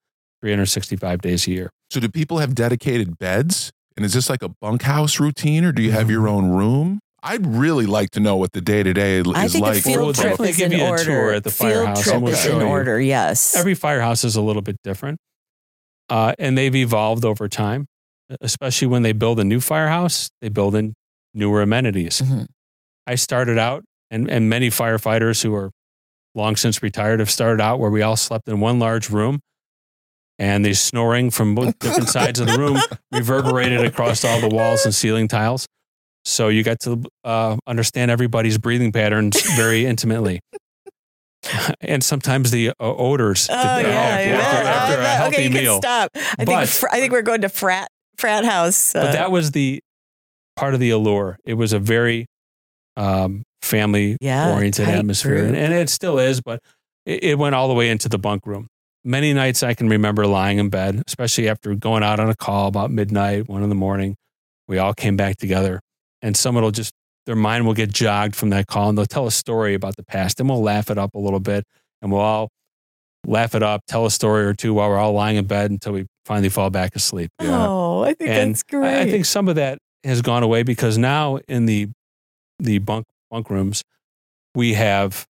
365 0.41 1.21
days 1.21 1.47
a 1.47 1.51
year. 1.51 1.69
So 1.91 2.00
do 2.00 2.09
people 2.09 2.39
have 2.39 2.53
dedicated 2.55 3.17
beds? 3.17 3.71
And 3.95 4.05
is 4.05 4.13
this 4.13 4.29
like 4.29 4.41
a 4.43 4.50
bunkhouse 4.62 5.19
routine, 5.19 5.63
or 5.63 5.71
do 5.71 5.81
you 5.81 5.91
have 5.91 6.09
your 6.09 6.27
own 6.27 6.50
room? 6.50 7.00
I'd 7.21 7.45
really 7.45 7.85
like 7.85 8.09
to 8.12 8.19
know 8.19 8.35
what 8.35 8.51
the 8.51 8.59
day 8.62 8.83
to 8.83 8.93
day 8.93 9.19
is 9.19 9.25
I 9.33 9.47
think 9.47 9.63
like. 9.63 9.77
a 9.77 9.81
field 9.81 9.97
Well, 10.01 10.13
trip 10.13 10.38
they 10.39 10.50
is 10.50 10.57
give 10.57 10.71
in 10.73 10.79
you 10.79 10.85
a 10.85 10.89
order. 10.89 11.03
tour 11.05 11.31
at 11.33 11.43
the 11.43 11.51
field 11.51 11.73
firehouse 11.73 12.03
trip 12.03 12.15
and 12.15 12.27
is 12.29 12.45
in 12.45 12.62
order. 12.62 13.00
Yes. 13.00 13.55
Every 13.55 13.75
firehouse 13.75 14.23
is 14.25 14.35
a 14.35 14.41
little 14.41 14.62
bit 14.62 14.75
different. 14.83 15.19
Uh, 16.10 16.33
and 16.38 16.57
they've 16.57 16.75
evolved 16.75 17.25
over 17.25 17.48
time, 17.48 17.86
especially 18.41 18.88
when 18.88 19.01
they 19.03 19.13
build 19.13 19.39
a 19.39 19.43
new 19.43 19.60
firehouse, 19.60 20.29
they 20.41 20.50
build 20.50 20.75
in 20.75 20.93
newer 21.33 21.62
amenities. 21.62 22.22
Mhm. 22.22 22.45
I 23.07 23.15
started 23.15 23.57
out, 23.57 23.83
and, 24.12 24.29
and 24.29 24.50
many 24.50 24.69
firefighters 24.69 25.41
who 25.43 25.53
are 25.55 25.72
long 26.36 26.55
since 26.55 26.81
retired 26.83 27.19
have 27.19 27.29
started 27.31 27.62
out 27.62 27.79
where 27.79 27.89
we 27.91 28.01
all 28.01 28.15
slept 28.15 28.47
in 28.47 28.60
one 28.60 28.80
large 28.80 29.10
room 29.10 29.39
and 30.39 30.65
the 30.65 30.73
snoring 30.73 31.30
from 31.30 31.54
both 31.56 31.77
different 31.80 32.10
sides 32.10 32.39
of 32.39 32.47
the 32.47 32.58
room 32.58 32.77
reverberated 33.12 33.86
across 33.86 34.23
all 34.25 34.39
the 34.41 34.47
walls 34.49 34.84
and 34.86 34.93
ceiling 34.95 35.27
tiles. 35.27 35.67
So 36.25 36.47
you 36.47 36.63
got 36.63 36.80
to 36.82 37.04
uh, 37.23 37.58
understand 37.67 38.10
everybody's 38.10 38.58
breathing 38.58 38.91
patterns 38.91 39.39
very 39.56 39.86
intimately. 39.86 40.39
and 41.82 42.03
sometimes 42.03 42.51
the 42.51 42.69
uh, 42.69 42.73
odors 42.79 43.49
Oh 43.49 43.53
after, 43.56 43.88
yeah, 43.88 43.95
after, 43.95 44.29
yeah. 44.29 44.38
after 44.69 44.93
a 44.93 45.03
Oh, 45.03 45.08
healthy 45.08 45.36
okay, 45.36 45.43
you 45.45 45.49
meal. 45.49 45.73
can 45.79 45.82
stop. 45.82 46.12
I 46.15 46.19
think 46.45 46.47
But- 46.47 46.69
fr- 46.69 46.88
I 46.91 46.99
think 46.99 47.12
we're 47.12 47.21
going 47.21 47.41
to 47.41 47.49
frat 47.49 47.89
frat 48.17 48.45
house. 48.45 48.93
But 48.93 49.08
uh, 49.10 49.12
that 49.13 49.32
was 49.32 49.51
the 49.51 49.82
part 50.56 50.73
of 50.73 50.79
the 50.79 50.91
allure. 50.91 51.38
It 51.45 51.56
was 51.56 51.73
a 51.73 51.79
very 51.79 52.27
um, 52.95 53.43
family 53.62 54.17
Yeah, 54.21 54.53
oriented 54.53 54.88
atmosphere, 54.88 55.43
and, 55.45 55.56
and 55.56 55.73
it 55.73 55.89
still 55.89 56.19
is. 56.19 56.41
But 56.41 56.60
it, 57.06 57.23
it 57.23 57.38
went 57.39 57.56
all 57.56 57.67
the 57.67 57.73
way 57.73 57.89
into 57.89 58.08
the 58.10 58.19
bunk 58.19 58.45
room. 58.45 58.67
Many 59.03 59.34
nights 59.34 59.63
I 59.63 59.73
can 59.73 59.89
remember 59.89 60.25
lying 60.27 60.60
in 60.60 60.69
bed, 60.69 61.03
especially 61.08 61.49
after 61.49 61.75
going 61.75 62.03
out 62.03 62.19
on 62.21 62.29
a 62.29 62.36
call 62.36 62.67
about 62.67 62.89
midnight, 62.91 63.49
one 63.49 63.62
in 63.63 63.69
the 63.69 63.75
morning. 63.75 64.15
We 64.67 64.77
all 64.77 64.93
came 64.93 65.17
back 65.17 65.38
together, 65.38 65.82
and 66.21 66.38
someone 66.38 66.63
will 66.63 66.71
just 66.71 66.93
their 67.25 67.36
mind 67.36 67.65
will 67.65 67.73
get 67.73 67.91
jogged 67.91 68.36
from 68.36 68.49
that 68.49 68.67
call, 68.67 68.89
and 68.89 68.97
they'll 68.97 69.05
tell 69.05 69.27
a 69.27 69.31
story 69.31 69.73
about 69.73 69.95
the 69.95 70.03
past, 70.03 70.39
and 70.39 70.49
we'll 70.49 70.62
laugh 70.62 70.89
it 70.91 70.97
up 70.97 71.13
a 71.15 71.19
little 71.19 71.39
bit, 71.39 71.63
and 72.01 72.12
we'll 72.12 72.21
all 72.21 72.49
laugh 73.25 73.55
it 73.55 73.63
up, 73.63 73.81
tell 73.88 74.05
a 74.05 74.12
story 74.12 74.45
or 74.45 74.53
two 74.53 74.73
while 74.73 74.89
we're 74.89 74.97
all 74.97 75.13
lying 75.13 75.38
in 75.38 75.45
bed 75.45 75.71
until 75.71 75.93
we 75.93 76.05
finally 76.25 76.49
fall 76.49 76.69
back 76.69 76.95
asleep. 76.95 77.29
oh, 77.39 78.03
I 78.03 78.13
think 78.13 78.29
And 78.29 78.51
that's 78.53 78.63
great. 78.63 78.97
I, 78.97 79.01
I 79.01 79.09
think 79.09 79.25
some 79.25 79.47
of 79.47 79.55
that 79.55 79.77
has 80.03 80.21
gone 80.21 80.43
away 80.43 80.63
because 80.63 80.97
now 80.97 81.38
in 81.47 81.65
the 81.65 81.88
the 82.59 82.77
bunk 82.79 83.05
bunk 83.31 83.49
rooms 83.49 83.81
we 84.55 84.73
have 84.73 85.25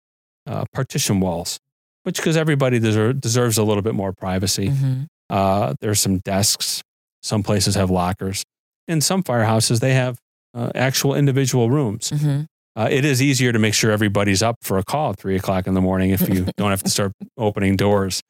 uh, 0.48 0.66
partition 0.74 1.20
walls, 1.20 1.60
which 2.04 2.18
because 2.18 2.36
everybody 2.36 2.80
deserve, 2.80 3.22
deserves 3.22 3.58
a 3.58 3.64
little 3.64 3.84
bit 3.84 3.94
more 3.96 4.12
privacy. 4.12 4.70
Mhm. 4.70 5.08
Uh, 5.30 5.74
there's 5.80 6.02
some 6.02 6.18
desks. 6.20 6.82
Some 7.22 7.44
places 7.44 7.76
have 7.76 7.90
lockers. 7.90 8.44
In 8.88 9.00
some 9.00 9.24
firehouses, 9.24 9.80
they 9.80 9.94
have 9.94 10.18
uh, 10.54 10.72
actual 10.76 11.16
individual 11.16 11.70
rooms. 11.70 12.12
Mhm. 12.12 12.48
Uh, 12.76 12.88
it 12.90 13.06
is 13.06 13.22
easier 13.22 13.52
to 13.52 13.60
make 13.60 13.74
sure 13.74 13.92
everybody's 13.92 14.42
up 14.42 14.58
for 14.62 14.78
a 14.80 14.84
call 14.84 15.12
at 15.12 15.18
three 15.20 15.36
o'clock 15.36 15.68
in 15.68 15.74
the 15.76 15.82
morning 15.82 16.10
if 16.10 16.28
you 16.28 16.46
don't 16.58 16.72
have 16.72 16.82
to 16.84 16.90
start 16.90 17.12
opening 17.38 17.76
doors. 17.76 18.22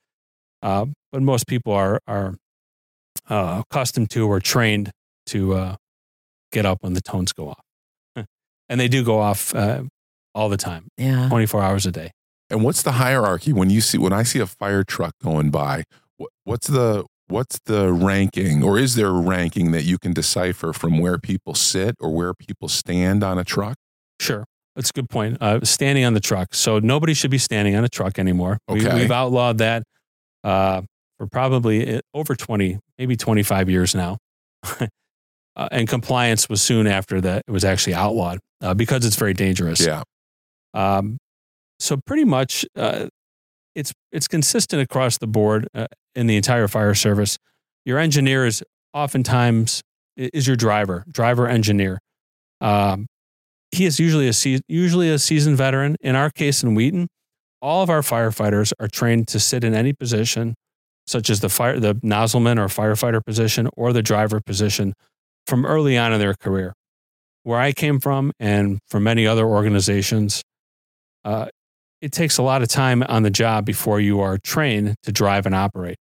Uh, 0.62 0.86
but 1.12 1.22
most 1.22 1.48
people 1.48 1.72
are 1.74 2.00
are 2.08 2.36
uh, 3.30 3.62
accustomed 3.70 4.10
to 4.12 4.28
or 4.28 4.40
trained 4.40 4.92
to 5.28 5.54
uh, 5.54 5.76
get 6.52 6.66
up 6.66 6.80
when 6.82 6.94
the 6.94 7.02
tones 7.02 7.32
go 7.34 7.50
off, 7.50 7.64
and 8.70 8.80
they 8.80 8.88
do 8.90 9.04
go 9.04 9.20
off 9.20 9.54
uh, 9.56 9.84
all 10.36 10.50
the 10.50 10.58
time, 10.58 10.88
Yeah. 10.98 11.30
twenty 11.30 11.46
four 11.46 11.62
hours 11.62 11.86
a 11.86 11.92
day. 11.92 12.12
And 12.50 12.64
what's 12.64 12.82
the 12.84 12.94
hierarchy 12.94 13.54
when 13.54 13.70
you 13.70 13.80
see 13.82 13.98
when 13.98 14.14
I 14.14 14.24
see 14.24 14.40
a 14.40 14.46
fire 14.48 14.84
truck 14.84 15.14
going 15.24 15.50
by? 15.52 15.84
What's 16.44 16.68
the 16.68 17.06
what's 17.34 17.60
the 17.66 17.92
ranking, 17.92 18.64
or 18.64 18.78
is 18.78 18.94
there 18.96 19.08
a 19.08 19.22
ranking 19.22 19.72
that 19.72 19.84
you 19.84 19.98
can 19.98 20.14
decipher 20.14 20.72
from 20.72 21.00
where 21.00 21.18
people 21.18 21.56
sit 21.56 21.96
or 22.00 22.14
where 22.14 22.34
people 22.34 22.68
stand 22.68 23.24
on 23.24 23.40
a 23.40 23.44
truck? 23.44 23.76
Sure. 24.20 24.46
That's 24.76 24.92
a 24.92 24.94
good 24.94 25.10
point. 25.10 25.38
Uh, 25.42 25.60
standing 25.64 26.06
on 26.06 26.14
the 26.14 26.20
truck. 26.20 26.54
So 26.54 26.80
nobody 26.80 27.14
should 27.14 27.32
be 27.32 27.38
standing 27.40 27.76
on 27.76 27.84
a 27.84 27.90
truck 27.90 28.20
anymore. 28.20 28.60
We, 28.68 28.86
Okay. 28.86 28.96
we've 28.96 29.12
outlawed 29.12 29.58
that 29.58 29.84
uh, 30.44 30.82
for 31.18 31.28
probably 31.28 31.96
uh, 31.98 32.02
over 32.14 32.36
20, 32.36 32.80
maybe 33.00 33.16
25 33.16 33.70
years 33.70 33.96
now. 33.96 34.18
uh, 34.64 34.88
and 35.72 35.88
compliance 35.88 36.48
was 36.50 36.62
soon 36.62 36.88
after 36.88 37.20
that 37.22 37.44
it 37.48 37.52
was 37.52 37.66
actually 37.66 37.96
outlawed 37.96 38.40
uh, 38.62 38.74
because 38.74 39.06
it's 39.06 39.16
very 39.16 39.34
dangerous. 39.34 39.86
Yeah. 39.86 40.04
Um, 40.74 41.18
so 41.80 41.98
pretty 42.06 42.26
much, 42.26 42.66
uh, 42.76 43.08
it's 43.76 43.92
it's 44.12 44.28
consistent 44.28 44.82
across 44.84 45.18
the 45.18 45.26
board 45.28 45.68
uh, 45.74 45.88
in 46.16 46.28
the 46.28 46.36
entire 46.36 46.68
fire 46.68 46.94
service. 46.94 47.38
Your 47.86 48.00
engineer 48.00 48.46
is 48.46 48.64
oftentimes 48.94 49.82
is 50.16 50.48
your 50.48 50.56
driver, 50.56 51.04
driver 51.12 51.48
engineer. 51.48 52.00
Um, 52.62 53.08
he 53.72 53.86
is 53.86 54.00
usually 54.00 54.28
a 54.28 54.34
se- 54.34 54.62
usually 54.68 55.10
a 55.10 55.18
seasoned 55.18 55.58
veteran. 55.58 55.96
In 56.02 56.16
our 56.16 56.30
case, 56.30 56.64
in 56.64 56.76
Wheaton, 56.76 57.08
all 57.62 57.82
of 57.82 57.90
our 57.90 58.02
firefighters 58.02 58.72
are 58.80 58.88
trained 58.88 59.28
to 59.30 59.40
sit 59.40 59.64
in 59.64 59.74
any 59.74 59.94
position, 59.94 60.54
such 61.08 61.30
as 61.30 61.40
the 61.40 61.50
fire 61.50 61.80
the 61.80 61.96
nozzleman 61.96 62.60
or 62.60 62.68
firefighter 62.68 63.26
position 63.26 63.68
or 63.76 63.92
the 63.92 64.04
driver 64.04 64.40
position, 64.40 64.94
from 65.48 65.66
early 65.66 65.98
on 65.98 66.14
in 66.14 66.20
their 66.20 66.36
career. 66.36 66.74
Where 67.44 67.60
I 67.60 67.74
came 67.74 68.00
from, 68.00 68.32
and 68.40 68.80
from 68.88 69.04
many 69.04 69.28
other 69.28 69.46
organizations, 69.46 70.44
uh, 71.26 71.48
it 72.02 72.12
takes 72.12 72.38
a 72.38 72.44
lot 72.44 72.62
of 72.62 72.68
time 72.68 73.04
on 73.04 73.24
the 73.24 73.30
job 73.30 73.66
before 73.66 74.00
you 74.00 74.22
are 74.22 74.38
trained 74.38 74.96
to 75.04 75.12
drive 75.12 75.46
and 75.46 75.56
operate. 75.56 75.98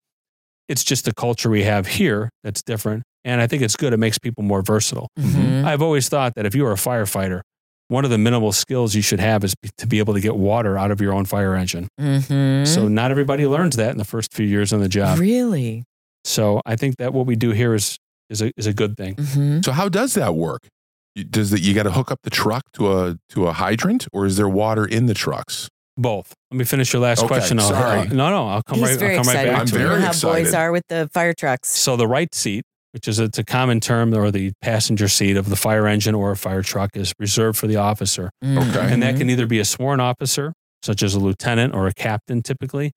It's 0.70 0.84
just 0.84 1.04
the 1.04 1.12
culture 1.12 1.50
we 1.50 1.64
have 1.64 1.86
here 1.86 2.30
that's 2.44 2.62
different. 2.62 3.02
And 3.24 3.40
I 3.42 3.46
think 3.46 3.60
it's 3.62 3.76
good. 3.76 3.92
It 3.92 3.98
makes 3.98 4.18
people 4.18 4.42
more 4.44 4.62
versatile. 4.62 5.08
Mhm. 5.18 5.64
I've 5.64 5.82
always 5.82 6.08
thought 6.08 6.34
that 6.36 6.46
if 6.46 6.54
you 6.54 6.64
are 6.64 6.72
a 6.72 6.76
firefighter, 6.76 7.40
one 7.88 8.04
of 8.04 8.10
the 8.10 8.18
minimal 8.18 8.52
skills 8.52 8.94
you 8.94 9.02
should 9.02 9.18
have 9.20 9.42
is 9.44 9.54
be- 9.60 9.68
to 9.78 9.86
be 9.86 9.98
able 9.98 10.14
to 10.14 10.20
get 10.20 10.36
water 10.36 10.78
out 10.78 10.90
of 10.92 11.00
your 11.00 11.12
own 11.12 11.24
fire 11.26 11.54
engine. 11.56 11.88
Mhm. 12.00 12.66
So 12.66 12.86
not 12.88 13.10
everybody 13.10 13.46
learns 13.46 13.76
that 13.76 13.90
in 13.90 13.98
the 13.98 14.04
first 14.04 14.32
few 14.32 14.46
years 14.46 14.72
on 14.72 14.78
the 14.80 14.88
job. 14.88 15.18
Really? 15.18 15.82
So 16.24 16.60
I 16.64 16.76
think 16.76 16.96
that 16.98 17.12
what 17.12 17.26
we 17.26 17.34
do 17.36 17.50
here 17.50 17.74
is 17.74 17.98
is 18.30 18.40
a 18.40 18.52
is 18.56 18.66
a 18.68 18.72
good 18.72 18.96
thing. 18.96 19.16
Mm-hmm. 19.16 19.60
So 19.64 19.72
how 19.72 19.88
does 19.88 20.14
that 20.14 20.36
work? 20.36 20.68
Does 21.30 21.50
that 21.50 21.60
you 21.62 21.74
got 21.74 21.82
to 21.82 21.90
hook 21.90 22.12
up 22.12 22.20
the 22.22 22.30
truck 22.30 22.62
to 22.74 22.92
a 22.96 23.16
to 23.30 23.48
a 23.48 23.52
hydrant, 23.52 24.06
or 24.12 24.24
is 24.24 24.36
there 24.36 24.48
water 24.48 24.86
in 24.86 25.06
the 25.06 25.14
trucks? 25.14 25.68
Both. 26.00 26.32
Let 26.50 26.58
me 26.58 26.64
finish 26.64 26.92
your 26.92 27.02
last 27.02 27.18
Okay, 27.20 27.28
question. 27.28 27.58
I'll- 27.60 27.68
sorry. 27.68 28.00
uh, 28.00 28.04
no, 28.04 28.30
no, 28.30 28.48
I'll 28.48 28.62
come 28.62 28.78
He's 28.78 28.88
right. 28.90 28.98
very 28.98 29.16
I'll 29.16 29.24
come 29.24 29.34
right 29.34 29.46
excited. 29.46 29.52
back 29.52 29.60
I'm 29.60 29.66
to 29.66 29.72
you 29.74 29.80
it. 29.80 29.82
know 29.84 29.88
very 29.90 30.02
how 30.02 30.12
boys 30.44 30.54
are 30.54 30.72
with 30.72 30.84
the 30.88 31.10
fire 31.12 31.34
trucks. 31.34 31.68
So 31.68 31.96
the 31.96 32.06
right 32.08 32.34
seat, 32.34 32.64
which 32.92 33.06
is 33.06 33.18
it's 33.18 33.38
a 33.38 33.44
common 33.44 33.80
term, 33.80 34.14
or 34.14 34.30
the 34.30 34.52
passenger 34.62 35.08
seat 35.08 35.36
of 35.36 35.48
the 35.50 35.56
fire 35.56 35.86
engine 35.86 36.14
or 36.14 36.30
a 36.30 36.36
fire 36.36 36.62
truck, 36.62 36.96
is 36.96 37.12
reserved 37.18 37.58
for 37.58 37.66
the 37.66 37.76
officer, 37.76 38.30
Okay. 38.44 38.92
and 38.92 39.02
that 39.02 39.16
can 39.16 39.28
either 39.28 39.46
be 39.46 39.58
a 39.58 39.64
sworn 39.64 40.00
officer, 40.00 40.54
such 40.82 41.02
as 41.02 41.14
a 41.14 41.18
lieutenant 41.20 41.74
or 41.74 41.86
a 41.86 41.92
captain, 41.92 42.40
typically, 42.42 42.92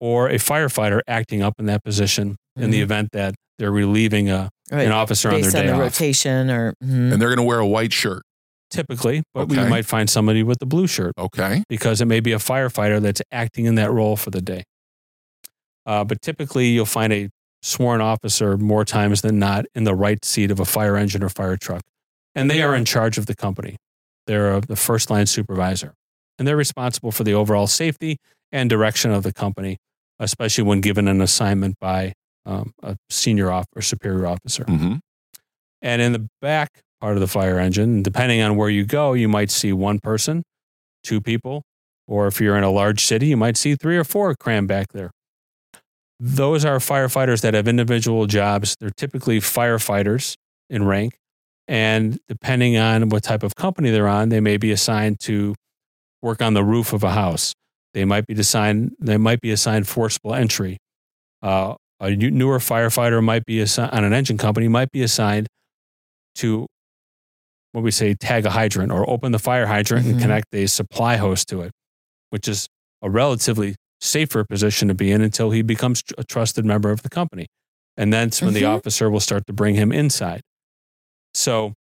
or 0.00 0.28
a 0.28 0.34
firefighter 0.36 1.00
acting 1.06 1.42
up 1.42 1.54
in 1.58 1.66
that 1.66 1.84
position 1.84 2.36
in 2.56 2.70
the 2.72 2.80
Mhm. 2.80 2.82
event 2.82 3.08
that 3.12 3.34
they're 3.58 3.70
relieving 3.70 4.28
a, 4.30 4.48
Right. 4.72 4.84
an 4.86 4.92
officer 4.92 5.28
on 5.28 5.34
their 5.34 5.42
based 5.44 5.56
on 5.56 5.62
day 5.62 5.66
the 5.68 5.74
off. 5.74 5.80
rotation 5.80 6.50
or 6.50 6.74
mhm. 6.84 7.12
And 7.12 7.22
they're 7.22 7.28
going 7.28 7.36
to 7.38 7.42
wear 7.44 7.58
a 7.60 7.66
white 7.66 7.92
shirt. 7.92 8.22
Typically, 8.70 9.22
but 9.32 9.48
we 9.48 9.56
might 9.56 9.86
find 9.86 10.10
somebody 10.10 10.42
with 10.42 10.58
the 10.58 10.66
blue 10.66 10.86
shirt. 10.86 11.14
Okay. 11.18 11.62
because 11.68 12.00
it 12.00 12.04
may 12.04 12.20
be 12.20 12.32
a 12.32 12.38
firefighter 12.38 13.00
that's 13.00 13.22
acting 13.32 13.64
in 13.64 13.76
that 13.76 13.90
role 13.90 14.14
for 14.16 14.30
the 14.30 14.42
day. 14.42 14.64
Uh, 15.86 16.04
but 16.04 16.20
typically, 16.20 16.68
you'll 16.68 16.84
find 16.84 17.12
a 17.12 17.30
sworn 17.62 18.00
officer 18.00 18.56
more 18.58 18.84
times 18.84 19.22
than 19.22 19.38
not 19.38 19.64
in 19.74 19.84
the 19.84 19.94
right 19.94 20.22
seat 20.24 20.50
of 20.50 20.60
a 20.60 20.64
fire 20.64 20.96
engine 20.96 21.22
or 21.22 21.28
fire 21.30 21.56
truck. 21.56 21.82
And 22.34 22.50
they 22.50 22.62
are 22.62 22.74
in 22.74 22.84
charge 22.84 23.18
of 23.18 23.26
the 23.26 23.34
company. 23.34 23.76
They're 24.26 24.52
uh, 24.52 24.60
the 24.60 24.76
first 24.76 25.10
line 25.10 25.26
supervisor. 25.26 25.94
And 26.38 26.46
they're 26.46 26.56
responsible 26.56 27.10
for 27.10 27.24
the 27.24 27.32
overall 27.34 27.66
safety 27.66 28.18
and 28.52 28.68
direction 28.70 29.10
of 29.10 29.22
the 29.22 29.32
company, 29.32 29.78
especially 30.20 30.64
when 30.64 30.80
given 30.80 31.08
an 31.08 31.20
assignment 31.20 31.76
by 31.80 32.12
um, 32.46 32.72
a 32.82 32.96
senior 33.10 33.50
off 33.50 33.66
or 33.74 33.82
superior 33.82 34.26
officer. 34.26 34.64
hmm 34.64 34.96
And 35.82 36.02
in 36.02 36.12
the 36.12 36.28
back 36.40 36.82
part 37.00 37.14
of 37.14 37.20
the 37.20 37.26
fire 37.26 37.58
engine, 37.58 38.02
depending 38.02 38.40
on 38.40 38.56
where 38.56 38.68
you 38.68 38.84
go, 38.84 39.12
you 39.12 39.28
might 39.28 39.50
see 39.50 39.72
one 39.72 39.98
person, 40.00 40.42
two 41.02 41.20
people, 41.20 41.62
or 42.06 42.26
if 42.26 42.40
you're 42.40 42.56
in 42.56 42.64
a 42.64 42.70
large 42.70 43.04
city, 43.04 43.26
you 43.28 43.36
might 43.36 43.56
see 43.56 43.74
three 43.74 43.96
or 43.96 44.04
four 44.04 44.34
crammed 44.34 44.68
back 44.68 44.88
there. 44.92 45.10
Those 46.20 46.64
are 46.64 46.78
firefighters 46.78 47.42
that 47.42 47.54
have 47.54 47.68
individual 47.68 48.26
jobs. 48.26 48.74
They're 48.80 48.90
typically 48.90 49.40
firefighters 49.40 50.34
in 50.68 50.84
rank. 50.84 51.14
And 51.68 52.18
depending 52.28 52.76
on 52.76 53.10
what 53.10 53.22
type 53.22 53.42
of 53.42 53.54
company 53.54 53.90
they're 53.90 54.08
on, 54.08 54.30
they 54.30 54.40
may 54.40 54.56
be 54.56 54.72
assigned 54.72 55.20
to 55.20 55.54
work 56.22 56.42
on 56.42 56.54
the 56.54 56.64
roof 56.64 56.92
of 56.92 57.04
a 57.04 57.10
house. 57.10 57.52
They 57.94 58.04
might 58.04 58.26
be 58.26 58.34
assigned, 58.34 58.92
they 58.98 59.16
might 59.16 59.40
be 59.40 59.50
assigned 59.50 59.86
forcible 59.86 60.34
entry. 60.34 60.78
Uh, 61.42 61.74
a 62.00 62.10
newer 62.10 62.58
firefighter 62.58 63.22
might 63.22 63.44
be 63.44 63.60
assigned 63.60 63.92
on 63.92 64.04
an 64.04 64.12
engine 64.12 64.38
company 64.38 64.66
might 64.66 64.90
be 64.90 65.02
assigned 65.02 65.46
to 66.36 66.66
what 67.72 67.82
we 67.84 67.90
say 67.90 68.14
tag 68.14 68.46
a 68.46 68.50
hydrant 68.50 68.90
or 68.92 69.08
open 69.08 69.32
the 69.32 69.38
fire 69.38 69.66
hydrant 69.66 70.06
Mhm. 70.06 70.10
and 70.12 70.20
connect 70.20 70.54
a 70.54 70.66
supply 70.66 71.16
hose 71.16 71.44
to 71.46 71.60
it, 71.62 71.72
which 72.30 72.48
is 72.48 72.68
a 73.02 73.10
relatively 73.10 73.74
safer 74.00 74.44
position 74.44 74.88
to 74.88 74.94
be 74.94 75.10
in 75.10 75.20
until 75.22 75.50
he 75.50 75.62
becomes 75.62 76.02
a 76.16 76.24
trusted 76.24 76.64
member 76.64 76.90
of 76.90 77.02
the 77.02 77.08
company. 77.08 77.46
And 77.96 78.12
that's 78.12 78.40
when 78.40 78.54
the 78.54 78.62
Mhm. 78.62 78.76
officer 78.76 79.10
will 79.10 79.20
start 79.20 79.46
to 79.48 79.52
bring 79.52 79.74
him 79.74 79.90
inside. 79.92 80.40
So, 81.34 81.74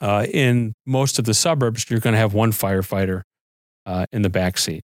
uh, 0.00 0.26
in 0.32 0.72
most 0.86 1.18
of 1.18 1.24
the 1.24 1.34
suburbs, 1.34 1.86
you're 1.90 2.00
going 2.00 2.14
to 2.14 2.18
have 2.18 2.34
one 2.34 2.52
firefighter 2.52 3.22
uh, 3.86 4.06
in 4.12 4.22
the 4.22 4.28
back 4.30 4.58
seat. 4.58 4.82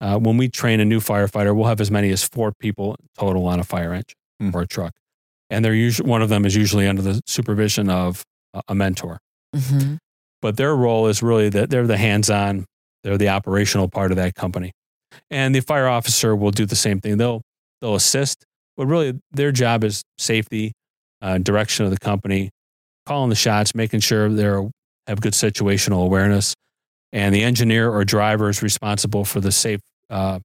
Uh, 0.00 0.18
when 0.18 0.36
we 0.36 0.48
train 0.48 0.80
a 0.80 0.84
new 0.84 1.00
firefighter, 1.00 1.54
we'll 1.56 1.66
have 1.66 1.80
as 1.80 1.90
many 1.90 2.10
as 2.10 2.22
four 2.24 2.52
people 2.60 2.94
total 3.16 3.46
on 3.46 3.58
a 3.58 3.64
fire 3.64 3.92
engine 3.92 4.14
Hmm. 4.40 4.50
or 4.54 4.62
a 4.62 4.66
truck, 4.66 4.92
and 5.50 5.64
they're 5.64 5.74
usually 5.74 6.08
one 6.08 6.22
of 6.22 6.28
them 6.28 6.44
is 6.44 6.54
usually 6.54 6.86
under 6.86 7.02
the 7.02 7.20
supervision 7.26 7.88
of 7.90 8.22
a 8.68 8.74
mentor. 8.74 9.18
Mhm. 9.58 9.98
But 10.40 10.56
their 10.56 10.74
role 10.76 11.06
is 11.08 11.22
really 11.22 11.48
that 11.50 11.70
they're 11.70 11.86
the 11.86 11.96
hands-on, 11.96 12.64
they're 13.02 13.18
the 13.18 13.28
operational 13.28 13.88
part 13.88 14.10
of 14.12 14.16
that 14.16 14.34
company, 14.34 14.72
and 15.30 15.54
the 15.54 15.60
fire 15.60 15.88
officer 15.88 16.34
will 16.36 16.50
do 16.52 16.64
the 16.66 16.76
same 16.76 17.00
thing. 17.00 17.16
They'll 17.18 17.42
they'll 17.80 17.94
assist, 17.96 18.44
but 18.76 18.86
really 18.86 19.18
their 19.32 19.52
job 19.52 19.84
is 19.84 20.02
safety, 20.18 20.72
uh, 21.22 21.38
direction 21.38 21.84
of 21.84 21.90
the 21.90 21.98
company, 21.98 22.50
calling 23.06 23.30
the 23.30 23.36
shots, 23.36 23.74
making 23.74 24.00
sure 24.00 24.28
they 24.28 24.42
have 25.06 25.20
good 25.20 25.32
situational 25.32 26.04
awareness, 26.04 26.54
and 27.12 27.34
the 27.34 27.42
engineer 27.42 27.90
or 27.90 28.04
driver 28.04 28.48
is 28.48 28.62
responsible 28.62 29.24
for 29.24 29.40
the 29.40 29.52
safe 29.52 29.80
uh, 30.10 30.38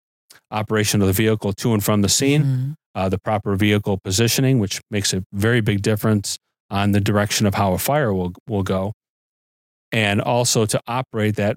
operation 0.52 1.02
of 1.02 1.08
the 1.08 1.14
vehicle 1.14 1.54
to 1.54 1.74
and 1.74 1.84
from 1.84 2.02
the 2.02 2.10
scene, 2.10 2.44
Mhm. 2.44 2.74
uh, 2.96 3.10
the 3.10 3.18
proper 3.20 3.56
vehicle 3.56 4.00
positioning, 4.04 4.60
which 4.60 4.80
makes 4.92 5.14
a 5.14 5.24
very 5.34 5.62
big 5.62 5.82
difference 5.82 6.38
on 6.70 6.92
the 6.92 7.00
direction 7.02 7.46
of 7.46 7.56
how 7.56 7.74
a 7.74 7.78
fire 7.78 8.14
will 8.14 8.34
will 8.48 8.64
go, 8.64 8.94
and 9.94 10.20
also 10.22 10.66
to 10.66 10.82
operate 10.88 11.38
that 11.38 11.56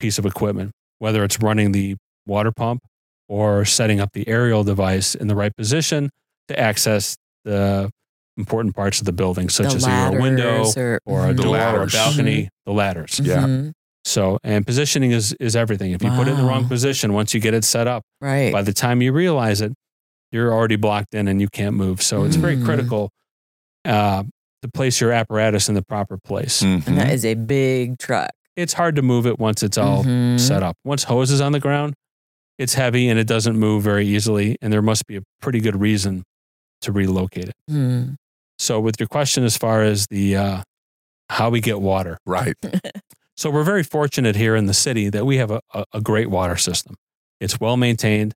piece 0.00 0.18
of 0.18 0.26
equipment, 0.26 0.72
whether 0.98 1.22
it's 1.22 1.38
running 1.40 1.70
the 1.70 1.94
water 2.26 2.50
pump 2.50 2.80
or 3.28 3.64
setting 3.64 4.00
up 4.00 4.10
the 4.12 4.26
aerial 4.26 4.64
device 4.64 5.14
in 5.14 5.28
the 5.28 5.36
right 5.36 5.54
position 5.56 6.10
to 6.48 6.58
access 6.58 7.16
the 7.44 7.88
important 8.36 8.74
parts 8.74 8.98
of 8.98 9.04
the 9.06 9.12
building, 9.12 9.48
such 9.48 9.70
the 9.70 9.76
as 9.76 9.84
either 9.86 10.18
a 10.18 10.20
window 10.20 10.64
or, 10.76 11.00
or 11.06 11.20
a 11.26 11.32
mhm. 11.32 11.36
The 11.36 11.42
door 11.42 11.56
or 11.56 11.58
a 11.58 11.62
ladders. 11.72 11.92
balcony, 11.92 12.48
the 12.66 12.72
ladders. 12.72 13.20
Yeah. 13.22 13.42
Mhm. 13.42 13.72
So, 14.04 14.38
and 14.44 14.64
positioning 14.66 15.10
is 15.10 15.32
is 15.40 15.56
everything. 15.56 15.92
If 15.92 16.02
you 16.02 16.10
put 16.10 16.28
it 16.28 16.32
in 16.32 16.36
the 16.38 16.44
wrong 16.44 16.68
position, 16.68 17.12
once 17.12 17.34
you 17.34 17.40
get 17.40 17.54
it 17.54 17.64
set 17.64 17.86
up, 17.88 18.02
Right. 18.20 18.52
by 18.52 18.62
the 18.62 18.72
time 18.72 19.02
you 19.02 19.12
realize 19.12 19.60
it, 19.60 19.72
you're 20.32 20.52
already 20.52 20.76
blocked 20.76 21.12
in 21.14 21.26
and 21.28 21.40
you 21.40 21.48
can't 21.48 21.74
move. 21.76 22.00
So 22.02 22.24
it's 22.24 22.36
very 22.36 22.56
Mm. 22.56 22.64
critical 22.64 23.10
uh, 23.84 24.24
to 24.62 24.68
place 24.68 25.00
your 25.00 25.12
apparatus 25.12 25.68
in 25.68 25.74
the 25.74 25.82
proper 25.82 26.16
place. 26.18 26.62
Mhm. 26.62 26.86
and 26.86 26.98
that 26.98 27.12
is 27.12 27.24
a 27.24 27.34
big 27.34 27.98
truck. 27.98 28.30
It's 28.56 28.72
hard 28.72 28.96
to 28.96 29.02
move 29.02 29.26
it 29.26 29.38
once 29.38 29.62
it's 29.62 29.76
all 29.78 30.02
Mhm. 30.04 30.40
set 30.40 30.62
up. 30.62 30.76
Once 30.84 31.04
hose 31.04 31.30
is 31.30 31.40
on 31.40 31.52
the 31.52 31.60
ground, 31.60 31.94
it's 32.58 32.74
heavy 32.74 33.08
and 33.08 33.18
it 33.18 33.26
doesn't 33.26 33.58
move 33.58 33.82
very 33.82 34.06
easily. 34.06 34.56
And 34.62 34.72
there 34.72 34.82
must 34.82 35.06
be 35.06 35.16
a 35.16 35.22
pretty 35.42 35.60
good 35.60 35.78
reason 35.80 36.24
to 36.80 36.92
relocate 36.92 37.48
it. 37.50 37.54
Mhm. 37.70 38.16
So, 38.58 38.80
with 38.80 38.98
your 38.98 39.06
question 39.08 39.44
as 39.44 39.56
far 39.58 39.82
as 39.82 40.06
the 40.08 40.36
uh, 40.36 40.62
how 41.28 41.50
we 41.50 41.60
get 41.60 41.80
water, 41.80 42.18
Right. 42.26 42.54
So 43.38 43.50
we're 43.50 43.64
very 43.64 43.82
fortunate 43.82 44.34
here 44.36 44.56
in 44.56 44.64
the 44.64 44.72
city 44.72 45.10
that 45.10 45.26
we 45.26 45.36
have 45.36 45.50
a, 45.50 45.60
a, 45.74 45.84
a 45.94 46.00
great 46.00 46.30
water 46.30 46.56
system. 46.56 46.94
It's 47.38 47.60
well 47.60 47.76
maintained. 47.76 48.32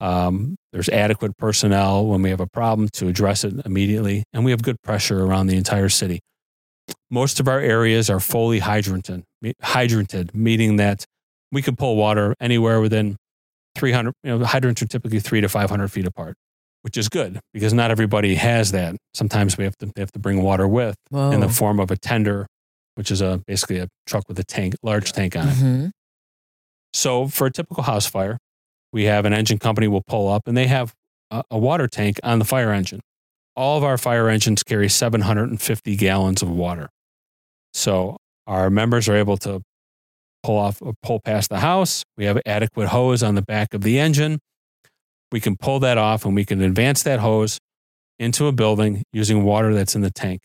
Um, 0.00 0.56
there's 0.72 0.88
adequate 0.88 1.36
personnel 1.38 2.06
when 2.06 2.22
we 2.22 2.30
have 2.30 2.40
a 2.40 2.46
problem 2.46 2.88
to 2.94 3.08
address 3.08 3.44
it 3.44 3.54
immediately, 3.64 4.24
and 4.32 4.44
we 4.44 4.50
have 4.50 4.62
good 4.62 4.76
pressure 4.82 5.24
around 5.24 5.46
the 5.46 5.56
entire 5.56 5.88
city. 5.88 6.20
Most 7.10 7.40
of 7.40 7.48
our 7.48 7.60
areas 7.60 8.10
are 8.10 8.20
fully 8.20 8.60
hydranted, 8.60 9.22
hydranted, 9.62 10.34
meaning 10.34 10.76
that 10.76 11.04
we 11.50 11.62
can 11.62 11.76
pull 11.76 11.96
water 11.96 12.34
anywhere 12.40 12.80
within 12.80 13.16
300. 13.76 14.12
You 14.22 14.38
know, 14.38 14.44
hydrants 14.44 14.82
are 14.82 14.86
typically 14.86 15.20
three 15.20 15.40
to 15.40 15.48
500 15.48 15.88
feet 15.88 16.06
apart, 16.06 16.34
which 16.82 16.96
is 16.96 17.08
good 17.08 17.40
because 17.54 17.72
not 17.72 17.90
everybody 17.90 18.34
has 18.34 18.72
that. 18.72 18.96
Sometimes 19.14 19.56
we 19.56 19.64
have 19.64 19.76
to 19.78 19.86
they 19.94 20.02
have 20.02 20.12
to 20.12 20.18
bring 20.18 20.42
water 20.42 20.68
with 20.68 20.96
Whoa. 21.10 21.30
in 21.30 21.40
the 21.40 21.48
form 21.48 21.80
of 21.80 21.90
a 21.90 21.96
tender, 21.96 22.46
which 22.96 23.10
is 23.10 23.20
a 23.20 23.40
basically 23.46 23.78
a 23.78 23.88
truck 24.06 24.24
with 24.28 24.38
a 24.38 24.44
tank, 24.44 24.74
large 24.82 25.12
tank 25.12 25.36
on 25.36 25.48
it. 25.48 25.54
Mhm. 25.54 25.90
So 26.92 27.28
for 27.28 27.46
a 27.46 27.52
typical 27.52 27.82
house 27.84 28.06
fire, 28.06 28.38
we 28.96 29.04
have 29.04 29.26
an 29.26 29.34
engine 29.34 29.58
company 29.58 29.86
will 29.86 30.02
pull 30.06 30.26
up 30.26 30.48
and 30.48 30.56
they 30.56 30.68
have 30.68 30.94
a, 31.30 31.42
a 31.50 31.58
water 31.58 31.86
tank 31.86 32.18
on 32.24 32.38
the 32.38 32.46
fire 32.46 32.72
engine. 32.72 33.00
All 33.54 33.76
of 33.76 33.84
our 33.84 33.98
fire 33.98 34.30
engines 34.30 34.62
carry 34.62 34.88
750 34.88 35.96
gallons 35.96 36.40
of 36.40 36.48
water. 36.48 36.88
So 37.74 38.16
our 38.46 38.70
members 38.70 39.06
are 39.06 39.14
able 39.14 39.36
to 39.38 39.60
pull 40.42 40.56
off 40.56 40.80
or 40.80 40.94
pull 41.02 41.20
past 41.20 41.50
the 41.50 41.60
house. 41.60 42.04
We 42.16 42.24
have 42.24 42.40
adequate 42.46 42.88
hose 42.88 43.22
on 43.22 43.34
the 43.34 43.42
back 43.42 43.74
of 43.74 43.82
the 43.82 43.98
engine. 43.98 44.38
We 45.30 45.40
can 45.40 45.56
pull 45.58 45.78
that 45.80 45.98
off 45.98 46.24
and 46.24 46.34
we 46.34 46.46
can 46.46 46.62
advance 46.62 47.02
that 47.02 47.20
hose 47.20 47.58
into 48.18 48.46
a 48.46 48.52
building 48.52 49.02
using 49.12 49.44
water 49.44 49.74
that's 49.74 49.94
in 49.94 50.00
the 50.00 50.10
tank. 50.10 50.40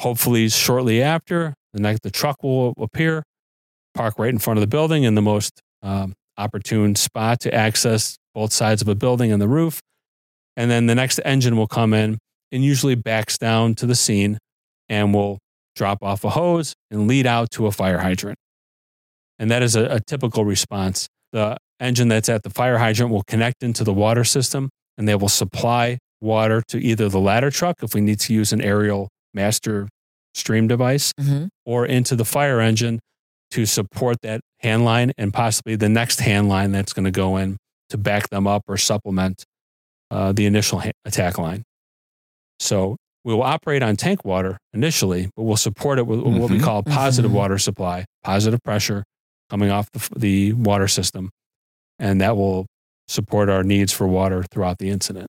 Hopefully, 0.00 0.48
shortly 0.48 1.02
after, 1.02 1.54
the 1.72 1.80
next 1.80 2.02
the 2.04 2.12
truck 2.12 2.44
will 2.44 2.72
appear, 2.78 3.24
park 3.96 4.14
right 4.16 4.30
in 4.30 4.38
front 4.38 4.58
of 4.58 4.60
the 4.60 4.68
building 4.68 5.02
in 5.02 5.16
the 5.16 5.22
most 5.22 5.60
um, 5.82 6.14
opportune 6.38 6.94
spot 6.94 7.40
to 7.40 7.54
access 7.54 8.16
both 8.34 8.52
sides 8.52 8.82
of 8.82 8.88
a 8.88 8.94
building 8.94 9.32
and 9.32 9.40
the 9.40 9.48
roof. 9.48 9.80
And 10.56 10.70
then 10.70 10.86
the 10.86 10.94
next 10.94 11.20
engine 11.24 11.56
will 11.56 11.66
come 11.66 11.92
in 11.94 12.18
and 12.52 12.64
usually 12.64 12.94
backs 12.94 13.38
down 13.38 13.74
to 13.76 13.86
the 13.86 13.94
scene 13.94 14.38
and 14.88 15.12
will 15.14 15.38
drop 15.74 15.98
off 16.02 16.24
a 16.24 16.30
hose 16.30 16.74
and 16.90 17.06
lead 17.08 17.26
out 17.26 17.50
to 17.52 17.66
a 17.66 17.72
fire 17.72 17.98
hydrant. 17.98 18.38
And 19.38 19.50
that 19.50 19.62
is 19.62 19.76
a, 19.76 19.84
a 19.96 20.00
typical 20.00 20.44
response. 20.44 21.06
The 21.32 21.56
engine 21.80 22.08
that's 22.08 22.28
at 22.28 22.42
the 22.42 22.50
fire 22.50 22.78
hydrant 22.78 23.12
will 23.12 23.24
connect 23.26 23.62
into 23.62 23.84
the 23.84 23.92
water 23.92 24.24
system 24.24 24.70
and 24.96 25.06
they 25.06 25.14
will 25.14 25.28
supply 25.28 25.98
water 26.22 26.62
to 26.68 26.78
either 26.78 27.08
the 27.10 27.20
ladder 27.20 27.50
truck 27.50 27.76
if 27.82 27.94
we 27.94 28.00
need 28.00 28.18
to 28.20 28.32
use 28.32 28.52
an 28.52 28.62
aerial 28.62 29.08
master 29.34 29.88
stream 30.34 30.66
device 30.66 31.12
Mhm. 31.20 31.48
or 31.66 31.84
into 31.84 32.16
the 32.16 32.24
fire 32.24 32.60
engine 32.60 33.00
to 33.50 33.66
support 33.66 34.16
that 34.22 34.40
hand 34.66 34.84
line 34.84 35.12
and 35.16 35.32
possibly 35.32 35.76
the 35.76 35.88
next 35.88 36.20
hand 36.20 36.48
line 36.48 36.72
that's 36.72 36.92
going 36.92 37.04
to 37.04 37.10
go 37.10 37.36
in 37.36 37.56
to 37.90 37.96
back 37.96 38.28
them 38.30 38.46
up 38.46 38.62
or 38.68 38.76
supplement 38.76 39.44
uh, 40.10 40.32
the 40.32 40.44
initial 40.46 40.80
ha- 40.80 40.90
attack 41.04 41.38
line. 41.38 41.62
So 42.60 42.96
We 43.24 43.34
will 43.34 43.42
operate 43.42 43.82
on 43.82 43.96
tank 43.96 44.24
water 44.24 44.56
initially, 44.72 45.30
but 45.34 45.42
we'll 45.42 45.56
support 45.56 45.98
it 45.98 46.06
with 46.06 46.20
what 46.20 46.48
we 46.48 46.58
Mhm. 46.58 46.62
call 46.62 46.78
a 46.78 46.82
positive 46.84 47.32
Mhm. 47.32 47.34
water 47.34 47.58
supply, 47.58 48.04
positive 48.22 48.60
pressure 48.62 49.02
coming 49.50 49.68
off 49.68 49.90
the, 49.90 50.08
the 50.16 50.52
water 50.52 50.86
system. 50.86 51.30
And 51.98 52.20
that 52.20 52.36
will 52.36 52.66
support 53.08 53.48
our 53.48 53.64
needs 53.64 53.92
for 53.92 54.06
water 54.06 54.44
throughout 54.52 54.78
the 54.78 54.90
incident. 54.90 55.26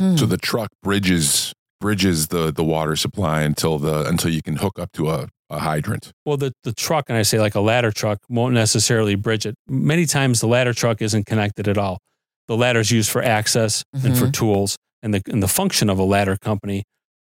Hmm. 0.00 0.16
So 0.16 0.26
the 0.26 0.36
truck 0.36 0.68
bridges 0.84 1.52
bridges 1.80 2.28
the 2.28 2.52
the 2.52 2.62
water 2.62 2.94
supply 2.94 3.40
until 3.42 3.78
the 3.80 4.06
until 4.06 4.30
you 4.30 4.42
can 4.42 4.56
hook 4.56 4.78
up 4.78 4.92
to 4.92 5.10
a, 5.10 5.26
a 5.50 5.58
hydrant. 5.58 6.12
Well, 6.24 6.36
the, 6.36 6.52
the 6.64 6.72
truck, 6.72 7.06
and 7.08 7.18
I 7.18 7.22
say 7.22 7.40
like 7.40 7.54
a 7.56 7.60
ladder 7.60 7.90
truck, 7.90 8.18
won't 8.28 8.54
necessarily 8.54 9.14
bridge 9.16 9.44
it. 9.46 9.54
Many 9.68 10.06
times 10.06 10.40
the 10.40 10.46
ladder 10.46 10.72
truck 10.72 11.02
isn't 11.02 11.26
connected 11.26 11.66
at 11.68 11.76
all. 11.76 11.98
The 12.48 12.56
ladder 12.56 12.80
is 12.80 12.90
used 12.90 13.10
for 13.10 13.22
access 13.22 13.82
and 13.92 14.16
for 14.16 14.30
tools, 14.30 14.76
and 15.02 15.12
the, 15.14 15.22
and 15.26 15.42
the 15.42 15.48
function 15.48 15.90
of 15.90 15.98
a 15.98 16.04
ladder 16.04 16.36
company 16.40 16.84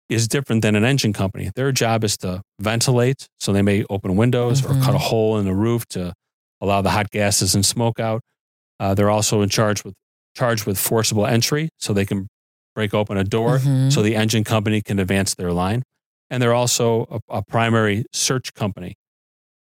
is 0.09 0.27
different 0.27 0.61
than 0.61 0.75
an 0.75 0.83
engine 0.83 1.13
company. 1.13 1.51
Their 1.55 1.71
job 1.71 2.03
is 2.03 2.17
to 2.17 2.41
ventilate, 2.59 3.27
so 3.39 3.53
they 3.53 3.61
may 3.61 3.85
open 3.89 4.15
windows 4.17 4.63
or 4.65 4.69
Mhm. 4.69 4.83
cut 4.83 4.93
a 4.95 4.97
hole 4.97 5.37
in 5.37 5.45
the 5.45 5.53
roof 5.53 5.85
to 5.91 6.13
allow 6.59 6.81
the 6.81 6.89
hot 6.91 7.09
gases 7.11 7.55
and 7.55 7.65
smoke 7.65 7.99
out. 7.99 8.21
Uh, 8.79 8.93
they're 8.93 9.09
also 9.09 9.41
in 9.41 9.47
charge 9.49 9.83
with 9.85 9.93
charged 10.35 10.65
with 10.65 10.77
forcible 10.77 11.25
entry, 11.25 11.69
so 11.79 11.91
they 11.93 12.05
can 12.05 12.27
break 12.75 12.93
open 12.93 13.17
a 13.17 13.23
door 13.23 13.59
Mhm. 13.59 13.91
so 13.91 14.01
the 14.01 14.15
engine 14.15 14.43
company 14.45 14.81
can 14.81 14.97
advance 14.99 15.35
their 15.35 15.51
line. 15.51 15.83
And 16.31 16.41
they're 16.41 16.53
also 16.53 17.05
a, 17.29 17.37
a 17.39 17.41
primary 17.43 18.05
search 18.13 18.53
company, 18.55 18.95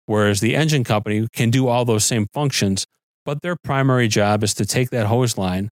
whereas 0.05 0.39
the 0.39 0.55
engine 0.55 0.83
company 0.85 1.27
can 1.33 1.49
do 1.49 1.67
all 1.67 1.83
those 1.83 2.05
same 2.05 2.27
functions, 2.33 2.85
but 3.25 3.41
their 3.41 3.55
primary 3.63 4.07
job 4.07 4.43
is 4.43 4.53
to 4.53 4.65
take 4.65 4.91
that 4.91 5.07
hose 5.07 5.35
line, 5.37 5.69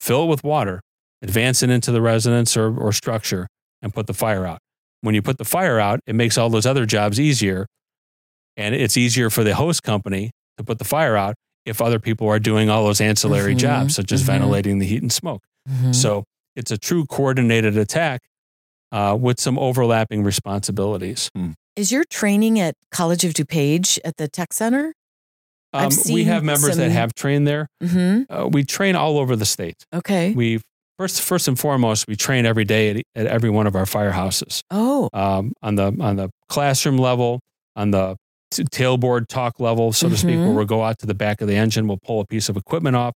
fill 0.00 0.24
it 0.24 0.26
with 0.26 0.42
water, 0.42 0.80
advance 1.22 1.62
it 1.62 1.68
into 1.70 1.92
the 1.92 2.00
residence 2.00 2.56
or, 2.56 2.76
or 2.76 2.92
structure, 2.92 3.46
and 3.82 3.92
put 3.94 4.06
the 4.06 4.14
fire 4.14 4.46
out. 4.46 4.58
When 5.02 5.14
you 5.14 5.22
put 5.22 5.38
the 5.38 5.44
fire 5.44 5.78
out, 5.78 6.00
it 6.06 6.14
makes 6.14 6.36
all 6.38 6.48
those 6.50 6.66
other 6.66 6.86
jobs 6.86 7.20
easier. 7.20 7.66
And 8.56 8.74
it's 8.74 8.96
easier 8.96 9.30
for 9.30 9.44
the 9.44 9.54
hose 9.54 9.80
company 9.80 10.30
to 10.56 10.64
put 10.64 10.78
the 10.78 10.84
fire 10.84 11.16
out 11.16 11.34
if 11.66 11.80
other 11.82 11.98
people 11.98 12.26
are 12.26 12.38
doing 12.40 12.70
all 12.70 12.84
those 12.84 13.00
ancillary 13.00 13.54
Mhm. 13.54 13.58
jobs, 13.58 13.94
such 13.94 14.10
as 14.12 14.22
Mhm. 14.22 14.26
ventilating 14.26 14.78
the 14.78 14.86
heat 14.86 15.02
and 15.02 15.12
smoke. 15.12 15.42
Mhm. 15.68 15.94
So 15.94 16.24
it's 16.56 16.70
a 16.70 16.78
true 16.78 17.04
coordinated 17.06 17.76
attack 17.76 18.22
uh, 18.92 19.16
with 19.20 19.38
some 19.40 19.58
overlapping 19.58 20.22
responsibilities. 20.24 21.30
is 21.76 21.92
your 21.92 22.04
training 22.10 22.58
at 22.58 22.74
College 22.90 23.24
of 23.24 23.32
DuPage 23.34 23.98
at 24.04 24.16
the 24.16 24.28
Tech 24.28 24.52
Center? 24.52 24.94
I've 25.72 25.84
Um, 25.84 25.88
we 25.88 25.92
seen 25.92 26.26
have 26.26 26.42
members 26.44 26.76
that 26.76 26.90
have 26.90 27.14
trained 27.14 27.46
there. 27.46 27.68
hmm 27.82 28.22
Uh, 28.30 28.48
we 28.50 28.64
train 28.64 28.96
all 28.96 29.18
over 29.18 29.36
the 29.36 29.44
state. 29.44 29.76
Okay. 29.94 30.32
We 30.32 30.60
first, 30.98 31.20
first 31.22 31.46
and 31.46 31.58
foremost, 31.58 32.06
we 32.08 32.16
train 32.16 32.46
every 32.46 32.64
day 32.64 32.90
at, 32.90 33.02
at 33.14 33.26
every 33.26 33.50
one 33.50 33.66
of 33.66 33.76
our 33.76 33.84
firehouses 33.84 34.60
oh. 34.70 35.08
um, 35.12 35.52
on 35.62 35.74
the 35.76 35.94
on 36.00 36.16
the 36.16 36.30
classroom 36.48 36.96
level, 36.96 37.40
on 37.76 37.90
the 37.90 38.16
t- 38.50 38.64
tailboard 38.64 39.28
talk 39.28 39.60
level, 39.60 39.92
so 39.92 40.08
to 40.08 40.16
speak, 40.16 40.38
where 40.38 40.50
we'll 40.52 40.64
go 40.64 40.82
out 40.82 40.98
to 41.00 41.06
the 41.06 41.14
back 41.14 41.40
of 41.42 41.48
the 41.48 41.54
engine, 41.56 41.86
we'll 41.86 42.00
pull 42.02 42.20
a 42.20 42.26
piece 42.26 42.48
of 42.48 42.56
equipment 42.56 42.96
off, 42.96 43.12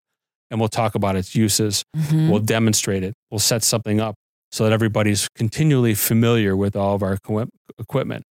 and 0.50 0.60
we'll 0.60 0.68
talk 0.68 0.94
about 0.94 1.16
its 1.16 1.34
uses. 1.34 1.82
Mhm. 1.96 2.30
We'll 2.30 2.40
demonstrate 2.40 3.02
it. 3.02 3.14
We'll 3.30 3.38
set 3.40 3.62
something 3.64 3.98
up 3.98 4.14
so 4.52 4.64
that 4.64 4.72
everybody's 4.72 5.28
continually 5.34 5.94
familiar 5.94 6.56
with 6.56 6.76
all 6.76 6.94
of 6.94 7.02
our 7.02 7.18
equipment. 7.78 8.22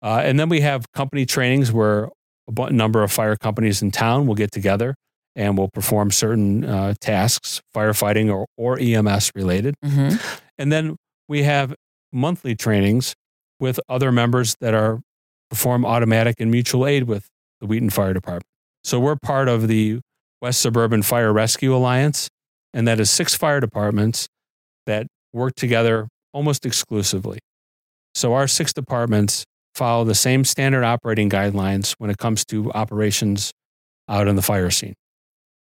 Uh, 0.00 0.20
and 0.24 0.38
then 0.40 0.48
we 0.48 0.60
have 0.60 0.90
company 0.92 1.26
trainings 1.26 1.72
where 1.72 2.08
a 2.56 2.70
number 2.70 3.02
of 3.02 3.12
fire 3.12 3.36
companies 3.36 3.82
in 3.82 3.90
town 3.90 4.26
will 4.26 4.34
get 4.34 4.50
together 4.50 4.94
and 5.36 5.56
will 5.58 5.68
perform 5.68 6.10
certain 6.10 6.64
uh, 6.64 6.94
tasks, 7.00 7.60
firefighting 7.74 8.32
or, 8.32 8.46
or 8.56 8.78
EMS 8.78 9.30
related. 9.34 9.74
Mhm. 9.84 10.20
And 10.58 10.72
then 10.72 10.96
we 11.28 11.42
have 11.42 11.74
monthly 12.12 12.54
trainings 12.54 13.14
with 13.58 13.78
other 13.88 14.12
members 14.12 14.56
that 14.60 14.74
are 14.74 15.00
perform 15.50 15.84
automatic 15.84 16.36
and 16.38 16.50
mutual 16.50 16.86
aid 16.86 17.04
with 17.04 17.26
the 17.60 17.66
Wheaton 17.66 17.90
Fire 17.90 18.12
Department. 18.12 18.44
So 18.84 18.98
we're 18.98 19.16
part 19.16 19.48
of 19.48 19.68
the 19.68 20.00
West 20.40 20.60
Suburban 20.60 21.02
Fire 21.02 21.32
Rescue 21.32 21.74
Alliance, 21.74 22.28
and 22.74 22.86
that 22.88 22.98
is 22.98 23.10
six 23.10 23.34
fire 23.34 23.60
departments 23.60 24.26
that 24.86 25.06
work 25.32 25.54
together 25.54 26.08
almost 26.32 26.64
exclusively. 26.66 27.38
So 28.14 28.34
our 28.34 28.46
six 28.46 28.72
departments 28.72 29.44
follow 29.74 30.04
the 30.04 30.14
same 30.14 30.44
standard 30.44 30.84
operating 30.84 31.30
guidelines 31.30 31.92
when 31.98 32.10
it 32.10 32.18
comes 32.18 32.44
to 32.46 32.70
operations 32.72 33.52
out 34.08 34.28
in 34.28 34.36
the 34.36 34.42
fire 34.42 34.70
scene. 34.70 34.94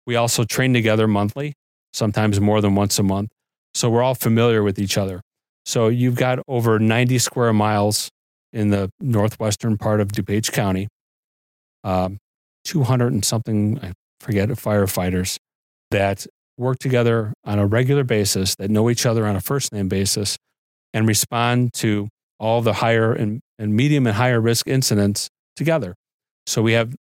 We 0.06 0.15
also 0.15 0.43
train 0.43 0.73
together 0.73 1.08
monthly, 1.08 1.54
sometimes 1.93 2.39
more 2.41 2.60
than 2.60 2.76
once 2.76 2.99
a 2.99 3.04
month. 3.04 3.30
So 3.73 3.89
we're 3.89 4.04
all 4.04 4.15
familiar 4.15 4.62
with 4.62 4.78
each 4.78 4.97
other. 4.97 5.21
So 5.65 5.88
you've 5.88 6.15
got 6.15 6.39
over 6.47 6.78
90 6.80 7.17
square 7.19 7.54
miles 7.54 8.10
in 8.52 8.69
the 8.69 8.91
northwestern 8.99 9.78
part 9.78 10.02
of 10.02 10.10
DuPage 10.10 10.52
County, 10.52 10.89
um, 11.84 12.17
200 12.65 13.13
and 13.13 13.26
something, 13.26 13.80
I 13.82 13.93
forget, 14.19 14.49
firefighters 14.49 15.38
that 15.91 16.28
work 16.58 16.78
together 16.80 17.34
on 17.46 17.60
a 17.60 17.66
regular 17.66 18.04
basis, 18.04 18.56
that 18.56 18.70
know 18.70 18.89
each 18.89 19.06
other 19.06 19.26
on 19.26 19.36
a 19.36 19.42
first 19.42 19.74
name 19.74 19.88
basis, 19.88 20.38
and 20.94 21.08
respond 21.08 21.74
to 21.74 22.08
all 22.39 22.62
the 22.62 22.74
higher 22.74 23.13
and, 23.13 23.39
and 23.58 23.76
medium 23.76 24.06
and 24.08 24.16
higher 24.16 24.39
risk 24.42 24.68
incidents 24.68 25.30
together. 25.56 25.96
So 26.46 26.62
we 26.62 26.74
have 26.74 26.94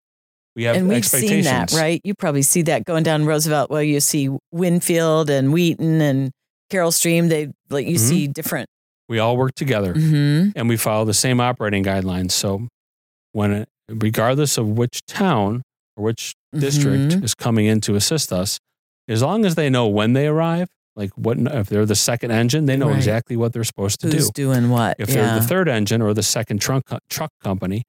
we 0.56 0.64
have 0.64 0.76
and 0.76 0.88
we've 0.88 1.04
seen 1.04 1.44
that, 1.44 1.72
right? 1.72 2.00
You 2.04 2.14
probably 2.14 2.42
see 2.42 2.62
that 2.62 2.84
going 2.84 3.02
down 3.04 3.24
Roosevelt. 3.24 3.70
Well, 3.70 3.82
you 3.82 4.00
see 4.00 4.28
Winfield 4.52 5.30
and 5.30 5.52
Wheaton 5.52 6.00
and 6.00 6.30
Carol 6.70 6.90
Stream. 6.92 7.28
They 7.28 7.50
like 7.70 7.86
you 7.86 7.94
Mhm. 7.96 7.98
see 8.08 8.26
different. 8.26 8.68
We 9.08 9.18
all 9.18 9.36
work 9.36 9.54
together. 9.54 9.92
hmm 9.94 10.50
and 10.56 10.68
we 10.68 10.76
follow 10.76 11.04
the 11.04 11.14
same 11.14 11.40
operating 11.40 11.82
guidelines. 11.84 12.32
So, 12.32 12.68
when 13.32 13.64
regardless 13.88 14.58
of 14.58 14.68
which 14.68 15.00
town 15.06 15.62
or 15.96 16.04
which 16.04 16.34
district 16.56 17.14
Mhm. 17.14 17.24
is 17.24 17.34
coming 17.34 17.66
in 17.66 17.80
to 17.82 17.94
assist 17.94 18.32
us, 18.32 18.58
as 19.10 19.22
long 19.22 19.44
as 19.44 19.54
they 19.56 19.68
know 19.68 19.86
when 19.88 20.12
they 20.14 20.26
arrive, 20.26 20.68
like 20.96 21.10
what 21.16 21.38
if 21.38 21.68
they're 21.68 21.86
the 21.86 21.94
second 21.94 22.30
engine, 22.30 22.66
they 22.66 22.76
know 22.76 22.88
Right. 22.88 22.96
exactly 22.96 23.36
what 23.36 23.52
they're 23.52 23.64
supposed 23.64 24.00
to 24.00 24.08
Who's 24.08 24.30
do. 24.30 24.44
doing 24.44 24.70
what? 24.70 24.96
If 24.98 25.08
yeah. 25.10 25.14
they're 25.14 25.40
the 25.40 25.46
third 25.46 25.68
engine 25.68 26.00
or 26.02 26.14
the 26.14 26.22
second 26.22 26.60
truck 26.60 26.84
truck 27.08 27.30
company, 27.42 27.82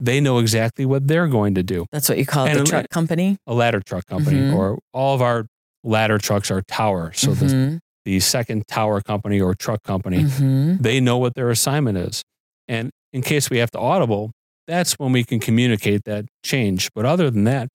they 0.00 0.20
know 0.20 0.38
exactly 0.38 0.86
what 0.86 1.06
they're 1.08 1.26
going 1.28 1.54
to 1.54 1.62
do. 1.62 1.86
That's 1.92 2.08
what 2.08 2.18
you 2.18 2.26
call 2.26 2.46
it, 2.46 2.50
And 2.50 2.58
the 2.60 2.62
a- 2.62 2.66
truck 2.66 2.88
company. 2.90 3.36
A 3.46 3.54
ladder 3.54 3.80
truck 3.80 4.06
company, 4.06 4.38
Mhm. 4.38 4.54
or 4.54 4.78
all 4.92 5.14
of 5.14 5.22
our 5.22 5.46
ladder 5.84 6.18
trucks 6.18 6.50
are 6.50 6.62
tower. 6.62 7.12
So 7.14 7.32
the, 7.34 7.46
Mhm. 7.46 7.78
the 8.04 8.20
second 8.20 8.66
tower 8.68 9.00
company 9.00 9.40
or 9.40 9.54
truck 9.54 9.82
company 9.82 10.24
Mhm. 10.24 10.82
they 10.82 11.00
know 11.00 11.18
what 11.18 11.34
their 11.34 11.50
assignment 11.50 11.98
is. 11.98 12.22
And 12.68 12.90
in 13.12 13.22
case 13.22 13.50
we 13.50 13.58
have 13.58 13.70
to 13.72 13.78
audible, 13.78 14.32
that's 14.66 14.94
when 14.94 15.12
we 15.12 15.24
can 15.24 15.40
communicate 15.40 16.04
that 16.04 16.26
change. 16.44 16.90
But 16.94 17.06
other 17.06 17.30
than 17.30 17.44
that, 17.44 17.68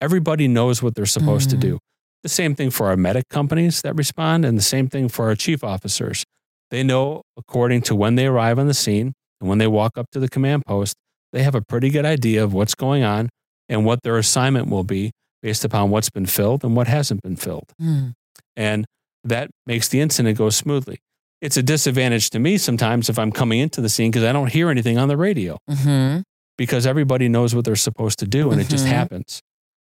everybody 0.00 0.46
knows 0.48 0.82
what 0.82 0.94
they're 0.94 1.06
supposed 1.06 1.50
to 1.50 1.56
do. 1.56 1.78
The 2.22 2.28
same 2.28 2.54
thing 2.54 2.70
for 2.70 2.86
our 2.88 2.96
medic 2.96 3.28
companies 3.28 3.82
that 3.82 3.94
respond, 3.96 4.44
and 4.44 4.58
the 4.58 4.62
same 4.62 4.88
thing 4.88 5.08
for 5.08 5.26
our 5.28 5.34
chief 5.36 5.62
officers. 5.62 6.24
They 6.70 6.82
know 6.82 7.22
according 7.36 7.82
to 7.82 7.94
when 7.94 8.16
they 8.16 8.26
arrive 8.26 8.58
on 8.58 8.66
the 8.66 8.74
scene 8.74 9.14
and 9.40 9.48
when 9.48 9.58
they 9.58 9.66
walk 9.66 9.96
up 9.96 10.06
to 10.12 10.20
the 10.20 10.28
command 10.28 10.64
post, 10.66 10.94
they 11.32 11.42
have 11.42 11.54
a 11.54 11.62
pretty 11.62 11.90
good 11.90 12.04
idea 12.04 12.42
of 12.42 12.52
what's 12.52 12.74
going 12.74 13.02
on 13.04 13.28
and 13.68 13.84
what 13.84 14.02
their 14.02 14.18
assignment 14.18 14.68
will 14.68 14.84
be 14.84 15.12
based 15.42 15.64
upon 15.64 15.90
what's 15.90 16.10
been 16.10 16.26
filled 16.26 16.64
and 16.64 16.74
what 16.74 16.88
hasn't 16.88 17.22
been 17.22 17.36
filled 17.36 17.70
Mm. 17.80 18.14
and 18.56 18.84
that 19.24 19.50
makes 19.66 19.88
the 19.88 20.00
incident 20.00 20.36
go 20.38 20.50
smoothly. 20.50 20.98
It's 21.40 21.56
a 21.56 21.62
disadvantage 21.62 22.30
to 22.30 22.38
me 22.38 22.58
sometimes 22.58 23.08
if 23.08 23.18
I'm 23.18 23.30
coming 23.30 23.60
into 23.60 23.80
the 23.80 23.88
scene 23.88 24.10
because 24.10 24.24
I 24.24 24.32
don't 24.32 24.50
hear 24.52 24.68
anything 24.70 24.98
on 24.98 25.08
the 25.08 25.16
radio 25.16 25.58
Mhm. 25.70 26.22
because 26.56 26.86
everybody 26.86 27.28
knows 27.28 27.54
what 27.54 27.64
they're 27.64 27.76
supposed 27.76 28.18
to 28.20 28.26
do 28.26 28.50
and 28.50 28.60
it 28.60 28.68
just 28.68 28.86
Mhm. 28.86 28.88
happens. 28.90 29.40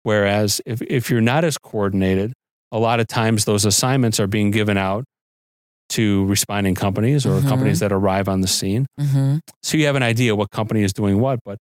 Whereas 0.05 0.61
if, 0.65 0.81
if 0.83 1.11
you're 1.11 1.21
not 1.21 1.45
as 1.45 1.59
coordinated, 1.59 2.33
a 2.71 2.79
lot 2.79 3.01
of 3.01 3.09
times 3.09 3.45
those 3.45 3.65
assignments 3.65 4.21
are 4.21 4.27
being 4.29 4.51
given 4.53 4.77
out 4.77 5.05
to 5.91 6.25
responding 6.27 6.75
companies 6.75 7.27
or 7.27 7.41
Mhm. 7.41 7.49
companies 7.49 7.81
that 7.81 7.93
arrive 7.93 8.29
on 8.29 8.41
the 8.41 8.47
scene. 8.49 8.87
Mhm. 9.01 9.41
So 9.63 9.77
you 9.77 9.87
have 9.87 9.97
an 9.97 10.03
idea 10.03 10.35
what 10.35 10.51
company 10.51 10.83
is 10.83 10.93
doing 10.93 11.21
what, 11.21 11.41
but 11.45 11.59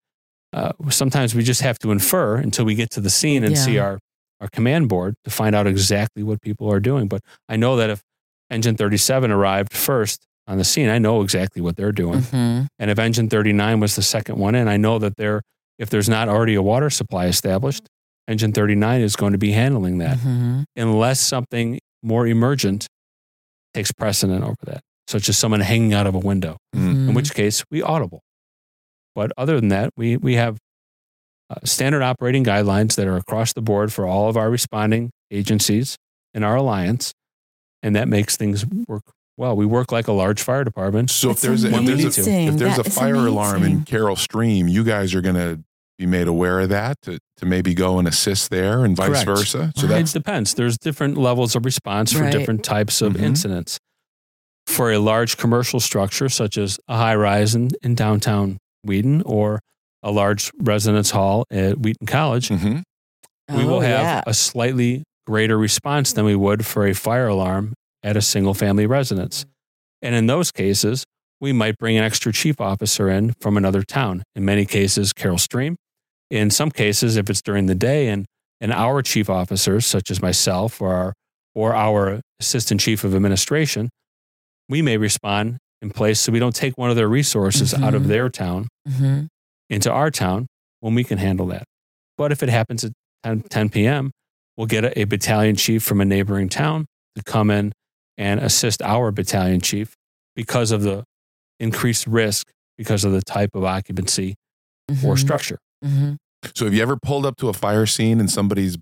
uh, 0.54 0.72
sometimes 0.90 1.34
we 1.34 1.42
just 1.42 1.62
have 1.62 1.78
to 1.78 1.90
infer 1.90 2.36
until 2.36 2.64
we 2.66 2.74
get 2.74 2.90
to 2.90 3.00
the 3.00 3.08
scene 3.10 3.42
and 3.42 3.54
Yeah. 3.56 3.62
see 3.64 3.78
our, 3.78 3.98
our 4.40 4.48
command 4.52 4.88
board 4.88 5.14
to 5.24 5.30
find 5.30 5.54
out 5.56 5.66
exactly 5.66 6.22
what 6.22 6.40
people 6.42 6.70
are 6.70 6.78
doing. 6.80 7.08
But 7.08 7.22
I 7.48 7.56
know 7.56 7.76
that 7.76 7.88
if 7.90 8.02
engine 8.50 8.76
37 8.76 9.30
arrived 9.30 9.72
first 9.72 10.20
on 10.46 10.58
the 10.58 10.64
scene, 10.64 10.88
I 10.90 10.98
know 10.98 11.22
exactly 11.22 11.62
what 11.62 11.76
they're 11.76 11.90
doing. 11.92 12.20
Mhm. 12.20 12.66
And 12.78 12.90
if 12.90 12.98
engine 12.98 13.28
39 13.30 13.80
was 13.80 13.96
the 13.96 14.02
second 14.02 14.36
one 14.38 14.54
in, 14.54 14.68
I 14.68 14.76
know 14.76 14.98
that 14.98 15.16
they're, 15.16 15.40
if 15.78 15.88
there's 15.88 16.08
not 16.08 16.28
already 16.28 16.54
a 16.54 16.62
water 16.62 16.90
supply 16.90 17.26
established, 17.26 17.84
engine 18.32 18.52
39 18.52 19.00
is 19.02 19.14
going 19.16 19.32
to 19.32 19.38
be 19.38 19.52
handling 19.52 19.98
that 19.98 20.18
Mhm. 20.18 20.64
unless 20.76 21.20
something 21.20 21.78
more 22.02 22.26
emergent 22.26 22.86
takes 23.74 23.92
precedent 23.92 24.42
over 24.42 24.56
that, 24.64 24.80
such 25.06 25.28
as 25.28 25.38
someone 25.38 25.60
hanging 25.60 25.94
out 25.94 26.06
of 26.06 26.14
a 26.14 26.18
window 26.18 26.56
in 26.72 27.08
Mhm. 27.08 27.14
which 27.14 27.32
case 27.34 27.62
we 27.70 27.80
audible. 27.82 28.20
But 29.14 29.30
other 29.36 29.60
than 29.60 29.68
that, 29.68 29.90
we, 29.96 30.16
we 30.16 30.34
have 30.34 30.58
uh, 31.50 31.56
standard 31.64 32.00
operating 32.02 32.42
guidelines 32.44 32.94
that 32.96 33.06
are 33.06 33.16
across 33.16 33.52
the 33.52 33.60
board 33.60 33.92
for 33.92 34.06
all 34.06 34.30
of 34.30 34.38
our 34.38 34.48
responding 34.50 35.10
agencies 35.30 35.98
in 36.32 36.42
our 36.42 36.56
alliance. 36.56 37.12
And 37.82 37.94
that 37.94 38.08
makes 38.08 38.36
things 38.38 38.64
work 38.88 39.02
well. 39.36 39.54
We 39.54 39.66
work 39.66 39.92
like 39.92 40.08
a 40.08 40.12
large 40.12 40.40
fire 40.40 40.64
department. 40.64 41.10
So 41.10 41.28
if 41.30 41.40
That's 41.40 41.62
there's 41.62 41.64
a, 41.64 41.66
if 41.78 41.84
there's 41.84 42.26
a, 42.26 42.30
if 42.46 42.56
there's 42.56 42.78
a 42.78 42.82
is 42.86 42.94
fire 42.96 43.14
alarm 43.16 43.64
in. 43.64 43.84
Carol 43.84 44.16
Stream, 44.16 44.66
you 44.66 44.82
guys 44.82 45.14
are 45.14 45.20
going 45.20 45.34
to 45.34 45.60
be 46.02 46.06
made 46.06 46.26
aware 46.26 46.60
of 46.60 46.68
that 46.70 47.00
to, 47.02 47.18
to 47.36 47.46
maybe 47.46 47.74
go 47.74 47.98
and 47.98 48.08
assist 48.08 48.50
there 48.50 48.84
and 48.84 48.96
vice 48.96 49.08
Correct. 49.08 49.24
versa. 49.26 49.72
So 49.76 49.86
it 49.86 49.88
that's 49.88 50.12
depends. 50.12 50.54
There's 50.54 50.76
different 50.78 51.16
levels 51.16 51.54
of 51.54 51.64
response 51.64 52.12
for 52.12 52.22
Right. 52.22 52.32
different 52.32 52.64
types 52.64 53.00
of 53.00 53.12
Mhm. 53.14 53.20
incidents. 53.22 53.78
For 54.66 54.90
a 54.92 54.98
large 54.98 55.36
commercial 55.36 55.80
structure, 55.80 56.28
such 56.28 56.58
as 56.58 56.78
a 56.88 56.96
high 56.96 57.14
rise 57.14 57.54
in, 57.54 57.70
in 57.82 57.94
downtown 57.94 58.58
Wheaton 58.84 59.22
or 59.22 59.60
a 60.02 60.10
large 60.10 60.50
residence 60.58 61.10
hall 61.10 61.44
at 61.50 61.78
Wheaton 61.78 62.06
College, 62.06 62.48
Mhm. 62.48 62.82
we 63.54 63.64
will 63.64 63.74
Oh, 63.76 63.80
have 63.80 64.00
yeah. 64.00 64.22
a 64.26 64.34
slightly 64.34 65.04
greater 65.26 65.56
response 65.56 66.12
than 66.12 66.24
we 66.24 66.34
would 66.34 66.66
for 66.66 66.86
a 66.86 66.94
fire 66.94 67.28
alarm 67.28 67.74
at 68.02 68.16
a 68.16 68.20
single 68.22 68.54
family 68.54 68.86
residence. 68.86 69.44
And 70.00 70.14
in 70.16 70.26
those 70.26 70.50
cases, 70.50 71.04
we 71.40 71.52
might 71.52 71.76
bring 71.78 71.96
an 71.96 72.02
extra 72.04 72.32
chief 72.32 72.60
officer 72.60 73.08
in 73.08 73.34
from 73.40 73.56
another 73.56 73.82
town. 73.84 74.22
In 74.34 74.44
many 74.44 74.64
cases, 74.64 75.12
Carol 75.12 75.38
Stream. 75.38 75.76
In 76.32 76.48
some 76.50 76.70
cases, 76.70 77.18
if 77.18 77.28
it's 77.28 77.42
during 77.42 77.66
the 77.66 77.74
day 77.74 78.08
and, 78.08 78.24
and 78.58 78.72
our 78.72 79.02
chief 79.02 79.28
officers, 79.28 79.84
such 79.84 80.10
as 80.10 80.22
myself 80.22 80.80
or 80.80 80.94
our, 80.94 81.12
or 81.54 81.74
our 81.74 82.20
assistant 82.40 82.80
chief 82.80 83.04
of 83.04 83.14
administration, 83.14 83.90
we 84.66 84.80
may 84.80 84.96
respond 84.96 85.58
in 85.82 85.90
place 85.90 86.20
so 86.20 86.32
we 86.32 86.38
don't 86.38 86.54
take 86.54 86.78
one 86.78 86.88
of 86.88 86.96
their 86.96 87.08
resources 87.08 87.74
out 87.74 87.92
of 87.94 88.04
Mhm. 88.04 88.06
their 88.06 88.28
town 88.30 88.68
Mhm. 88.88 89.26
into 89.68 89.90
our 89.92 90.10
town 90.10 90.46
when 90.80 90.94
we 90.94 91.04
can 91.04 91.18
handle 91.18 91.44
that. 91.48 91.64
But 92.16 92.32
if 92.32 92.42
it 92.42 92.48
happens 92.48 92.82
at 92.82 92.92
10, 93.24 93.42
10 93.50 93.68
p.m., 93.68 94.10
we'll 94.56 94.66
get 94.68 94.84
a, 94.84 94.98
a 95.00 95.04
battalion 95.04 95.56
chief 95.56 95.82
from 95.82 96.00
a 96.00 96.04
neighboring 96.06 96.48
town 96.48 96.86
to 97.16 97.22
come 97.24 97.50
in 97.50 97.72
and 98.16 98.40
assist 98.40 98.80
our 98.80 99.10
battalion 99.10 99.60
chief 99.60 99.94
because 100.34 100.70
of 100.70 100.80
the 100.82 101.04
increased 101.60 102.06
risk 102.06 102.46
because 102.78 103.04
of 103.04 103.12
the 103.12 103.20
type 103.22 103.50
of 103.54 103.64
occupancy 103.64 104.34
or 104.88 105.14
Mhm. 105.14 105.18
structure. 105.18 105.58
Mhm. 105.84 106.16
So 106.54 106.64
have 106.64 106.74
you 106.74 106.82
ever 106.82 106.96
pulled 106.96 107.24
up 107.26 107.36
to 107.38 107.48
a 107.48 107.52
fire 107.52 107.86
scene 107.86 108.18
and 108.20 108.30
somebody's 108.30 108.76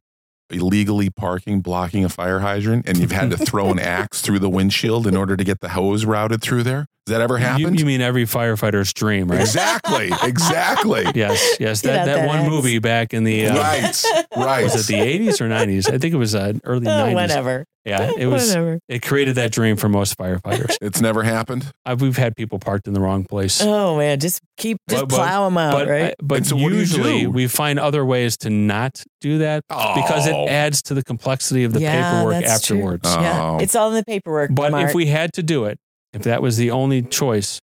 illegally 0.51 1.11
parking, 1.11 1.61
blocking 1.61 2.05
a 2.05 2.09
fire 2.09 2.41
hydrant, 2.41 2.89
and 2.89 2.99
you've 2.99 3.13
had 3.13 3.31
to 3.31 3.37
throw 3.37 3.71
an 3.71 3.79
axe 3.99 4.21
through 4.21 4.39
the 4.41 4.49
windshield 4.51 5.07
in 5.07 5.17
order 5.17 5.37
to 5.37 5.45
get 5.45 5.61
the 5.61 5.69
hose 5.71 6.05
routed 6.05 6.43
through 6.43 6.63
there? 6.65 6.87
Has 7.07 7.13
that 7.15 7.21
ever 7.21 7.39
You, 7.39 7.45
happened? 7.45 7.79
you 7.81 7.87
mean 7.87 8.01
every 8.01 8.25
firefighter's 8.25 8.93
dream, 8.93 9.29
right? 9.31 9.41
Exactly. 9.41 10.11
Exactly. 10.23 11.05
yes, 11.15 11.57
yes. 11.61 11.81
That, 11.83 12.05
that 12.07 12.15
that 12.17 12.27
one 12.29 12.41
axe. 12.41 12.49
movie 12.51 12.79
back 12.79 13.15
in 13.15 13.25
the 13.25 13.47
uh, 13.47 13.57
Right. 13.57 14.03
Right. 14.37 14.63
was 14.65 14.89
it 14.89 14.93
the 14.93 15.01
80s 15.29 15.41
or 15.41 15.49
90s? 15.49 15.93
I 15.93 15.99
think 15.99 16.15
it 16.15 16.19
was 16.19 16.35
uh, 16.35 16.53
early 16.65 16.87
Oh, 16.87 16.91
90s. 16.91 17.15
whatever. 17.15 17.65
Yeah, 17.87 18.11
it 18.19 18.27
was. 18.27 18.49
Whatever. 18.49 18.79
It 18.91 19.01
created 19.01 19.37
that 19.37 19.53
dream 19.53 19.77
for 19.77 19.89
most 19.89 20.19
firefighters. 20.19 20.77
It's 20.83 21.01
never 21.01 21.23
happened. 21.23 21.71
Uh, 21.87 21.97
we've 21.99 22.17
had 22.19 22.37
people 22.37 22.59
parked 22.59 22.87
in 22.87 22.93
the 22.93 23.01
wrong 23.01 23.25
place. 23.25 23.63
Oh 23.63 23.97
man, 23.97 24.21
just 24.21 24.41
keep 24.59 24.77
just 24.89 25.03
But- 25.03 25.09
but- 25.09 25.17
plow 25.17 25.45
them 25.47 25.57
out, 25.57 25.73
but 25.73 25.89
right? 25.89 26.05
I- 26.11 26.15
but 26.23 26.45
so 26.45 26.57
what 26.57 26.69
do 26.69 26.75
you 26.75 26.81
usually 26.81 27.27
we 27.27 27.47
find 27.47 27.79
other 27.79 28.05
ways 28.05 28.37
to 28.39 28.51
not 28.51 29.03
do 29.23 29.39
that 29.39 29.63
because 29.69 30.27
it 30.27 30.35
Oh. 30.35 30.47
adds 30.47 30.83
to 30.83 30.95
the 30.95 31.03
complexity 31.03 31.65
of 31.65 31.73
the 31.73 31.81
yeah, 31.81 32.13
paperwork 32.13 32.45
that's 32.45 32.67
true. 32.67 32.77
afterwards. 32.77 33.09
Yeah, 33.15 33.43
Oh. 33.43 33.59
it's 33.59 33.75
all 33.75 33.89
in 33.89 33.95
the 33.95 34.05
paperwork. 34.05 34.51
But 34.55 34.73
Mark. 34.73 34.91
if 34.91 34.95
we 34.95 35.07
had 35.07 35.33
to 35.35 35.43
do 35.43 35.65
it, 35.65 35.79
if 36.13 36.23
that 36.25 36.43
was 36.43 36.59
the 36.59 36.71
only 36.73 37.01
choice, 37.01 37.61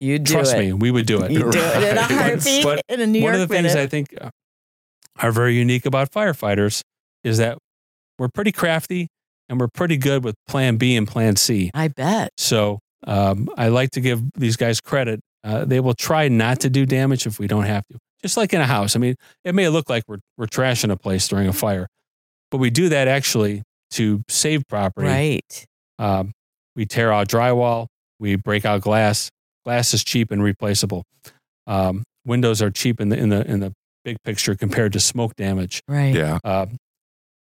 you 0.00 0.18
do 0.18 0.34
trust 0.34 0.54
it, 0.54 0.58
me, 0.58 0.72
we 0.72 0.90
would 0.90 1.06
do 1.06 1.22
it. 1.22 1.30
you 1.32 1.40
do 1.50 1.58
it 1.58 1.82
in 1.90 1.98
a 1.98 2.02
heartbeat 2.02 2.62
But 2.62 2.82
in 2.88 3.00
a 3.00 3.06
New 3.06 3.22
One 3.22 3.32
York 3.32 3.42
of 3.42 3.48
the 3.48 3.54
things. 3.54 3.74
I 3.74 3.86
think 3.86 4.08
uh, 4.20 4.30
are 5.18 5.32
very 5.32 5.56
unique 5.56 5.86
about 5.86 6.12
firefighters 6.12 6.82
is 7.24 7.38
that 7.38 7.58
we're 8.18 8.28
pretty 8.28 8.52
crafty 8.52 9.08
and 9.48 9.60
we're 9.60 9.68
pretty 9.68 9.96
good 9.96 10.24
with 10.24 10.34
plan 10.48 10.76
B 10.76 10.96
and 10.96 11.06
plan 11.06 11.36
C. 11.36 11.70
I 11.74 11.88
bet. 11.88 12.30
So 12.38 12.80
um, 13.06 13.48
I 13.56 13.68
like 13.68 13.90
to 13.92 14.00
give 14.00 14.22
these 14.34 14.56
guys 14.56 14.80
credit. 14.80 15.20
Uh, 15.44 15.64
they 15.64 15.80
will 15.80 15.94
try 15.94 16.28
not 16.28 16.60
to 16.60 16.70
do 16.70 16.86
damage 16.86 17.26
if 17.26 17.38
we 17.38 17.46
don't 17.46 17.64
have 17.64 17.86
to. 17.88 17.98
Just 18.22 18.36
like 18.36 18.52
in 18.52 18.60
a 18.60 18.66
house. 18.66 18.96
I 18.96 18.98
mean, 18.98 19.14
it 19.44 19.54
may 19.54 19.68
look 19.68 19.88
like 19.88 20.02
we're, 20.08 20.18
we're 20.36 20.46
trashing 20.46 20.90
a 20.90 20.96
place 20.96 21.28
during 21.28 21.46
a 21.46 21.52
fire, 21.52 21.86
but 22.50 22.58
we 22.58 22.70
do 22.70 22.88
that 22.88 23.06
actually 23.06 23.62
to 23.92 24.22
save 24.28 24.66
property. 24.68 25.06
Right. 25.06 25.66
Um, 25.98 26.32
we 26.74 26.86
tear 26.86 27.12
out 27.12 27.28
drywall, 27.28 27.86
we 28.18 28.36
break 28.36 28.64
out 28.64 28.80
glass. 28.80 29.30
Glass 29.64 29.94
is 29.94 30.04
cheap 30.04 30.30
and 30.30 30.42
replaceable. 30.42 31.04
Um, 31.66 32.04
windows 32.24 32.62
are 32.62 32.70
cheap 32.70 33.00
in 33.00 33.08
the 33.08 33.16
in 33.16 33.30
the 33.30 33.44
in 33.50 33.60
the 33.60 33.72
big 34.04 34.16
picture 34.22 34.54
compared 34.54 34.92
to 34.92 35.00
smoke 35.00 35.34
damage. 35.34 35.82
Right. 35.88 36.14
Yeah. 36.14 36.38
Uh, 36.44 36.66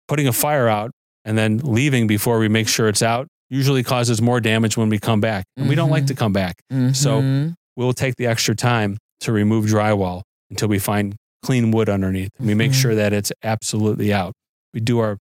putting 0.09 0.27
a 0.27 0.33
fire 0.33 0.69
out 0.69 0.91
and 1.25 1.37
then 1.39 1.59
leaving 1.59 2.07
before 2.07 2.39
we 2.39 2.49
make 2.49 2.67
sure 2.69 2.89
it's 2.89 3.03
out 3.03 3.27
usually 3.51 3.83
causes 3.83 4.21
more 4.21 4.41
damage 4.41 4.77
when 4.77 4.89
we 4.91 4.99
come 4.99 5.21
back, 5.23 5.45
and 5.57 5.69
we 5.71 5.75
don't 5.75 5.89
like 5.91 6.07
to 6.07 6.15
come 6.15 6.33
back. 6.33 6.57
So- 6.93 7.23
Mhm. 7.23 7.55
We'll 7.77 7.93
take 7.93 8.17
the 8.17 8.27
extra 8.27 8.55
time 8.57 8.99
to 9.21 9.31
remove 9.33 9.67
drywall 9.67 10.23
until 10.51 10.67
we 10.69 10.79
find 10.81 11.15
clean 11.45 11.71
wood 11.71 11.89
underneath. 11.89 12.31
We 12.41 12.55
make 12.55 12.73
Mhm. 12.73 12.83
sure 12.83 12.95
that 12.97 13.13
it's 13.13 13.31
absolutely 13.45 14.13
out. 14.13 14.33
We 14.75 14.81
do 14.81 14.99
our 14.99 15.17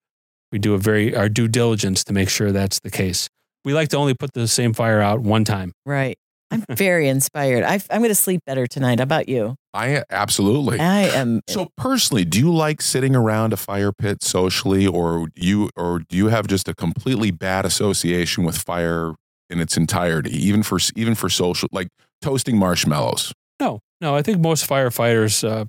we 0.53 0.59
do 0.61 0.73
a 0.75 0.79
very 0.79 1.17
our 1.17 1.29
due 1.29 1.49
diligence 1.49 2.05
to 2.05 2.13
make 2.13 2.29
sure 2.29 2.53
that's 2.53 2.79
the 2.85 2.91
case. 2.91 3.29
We 3.65 3.75
like 3.75 3.89
to 3.89 3.97
only 3.97 4.15
put 4.15 4.33
the 4.35 4.47
same 4.47 4.73
fire 4.73 5.01
out 5.01 5.21
one 5.21 5.45
time. 5.45 5.73
right. 5.85 6.17
I'm 6.55 6.77
very 6.77 7.09
inspired. 7.09 7.65
I, 7.65 7.75
I'm 7.91 8.01
going 8.01 8.09
to 8.11 8.15
sleep 8.15 8.41
better 8.47 8.67
tonight. 8.67 8.99
How 8.99 9.05
about 9.05 9.29
you? 9.29 9.55
I 9.73 10.03
absolutely. 10.11 10.79
I 10.81 11.03
am. 11.03 11.41
So 11.49 11.69
personally, 11.77 12.25
do 12.25 12.39
you 12.39 12.53
like 12.53 12.81
sitting 12.81 13.15
around 13.17 13.53
a 13.53 13.57
fire 13.57 13.93
pit 13.93 14.23
socially, 14.23 14.87
or 14.87 15.29
you, 15.35 15.71
or 15.77 16.01
do 16.09 16.17
you 16.17 16.29
have 16.29 16.47
just 16.47 16.69
a 16.69 16.75
completely 16.75 17.31
bad 17.31 17.65
association 17.65 18.45
with 18.45 18.57
fire 18.59 19.15
in 19.51 19.61
its 19.61 19.77
entirety, 19.77 20.31
even 20.31 20.63
for 20.63 20.79
even 20.97 21.15
for 21.15 21.29
social, 21.29 21.69
like 21.73 21.89
toasting 22.23 22.57
marshmallows? 22.57 23.33
No, 23.61 23.81
no. 24.01 24.15
I 24.17 24.23
think 24.23 24.41
most 24.41 24.69
firefighters. 24.69 25.47
Uh, 25.49 25.65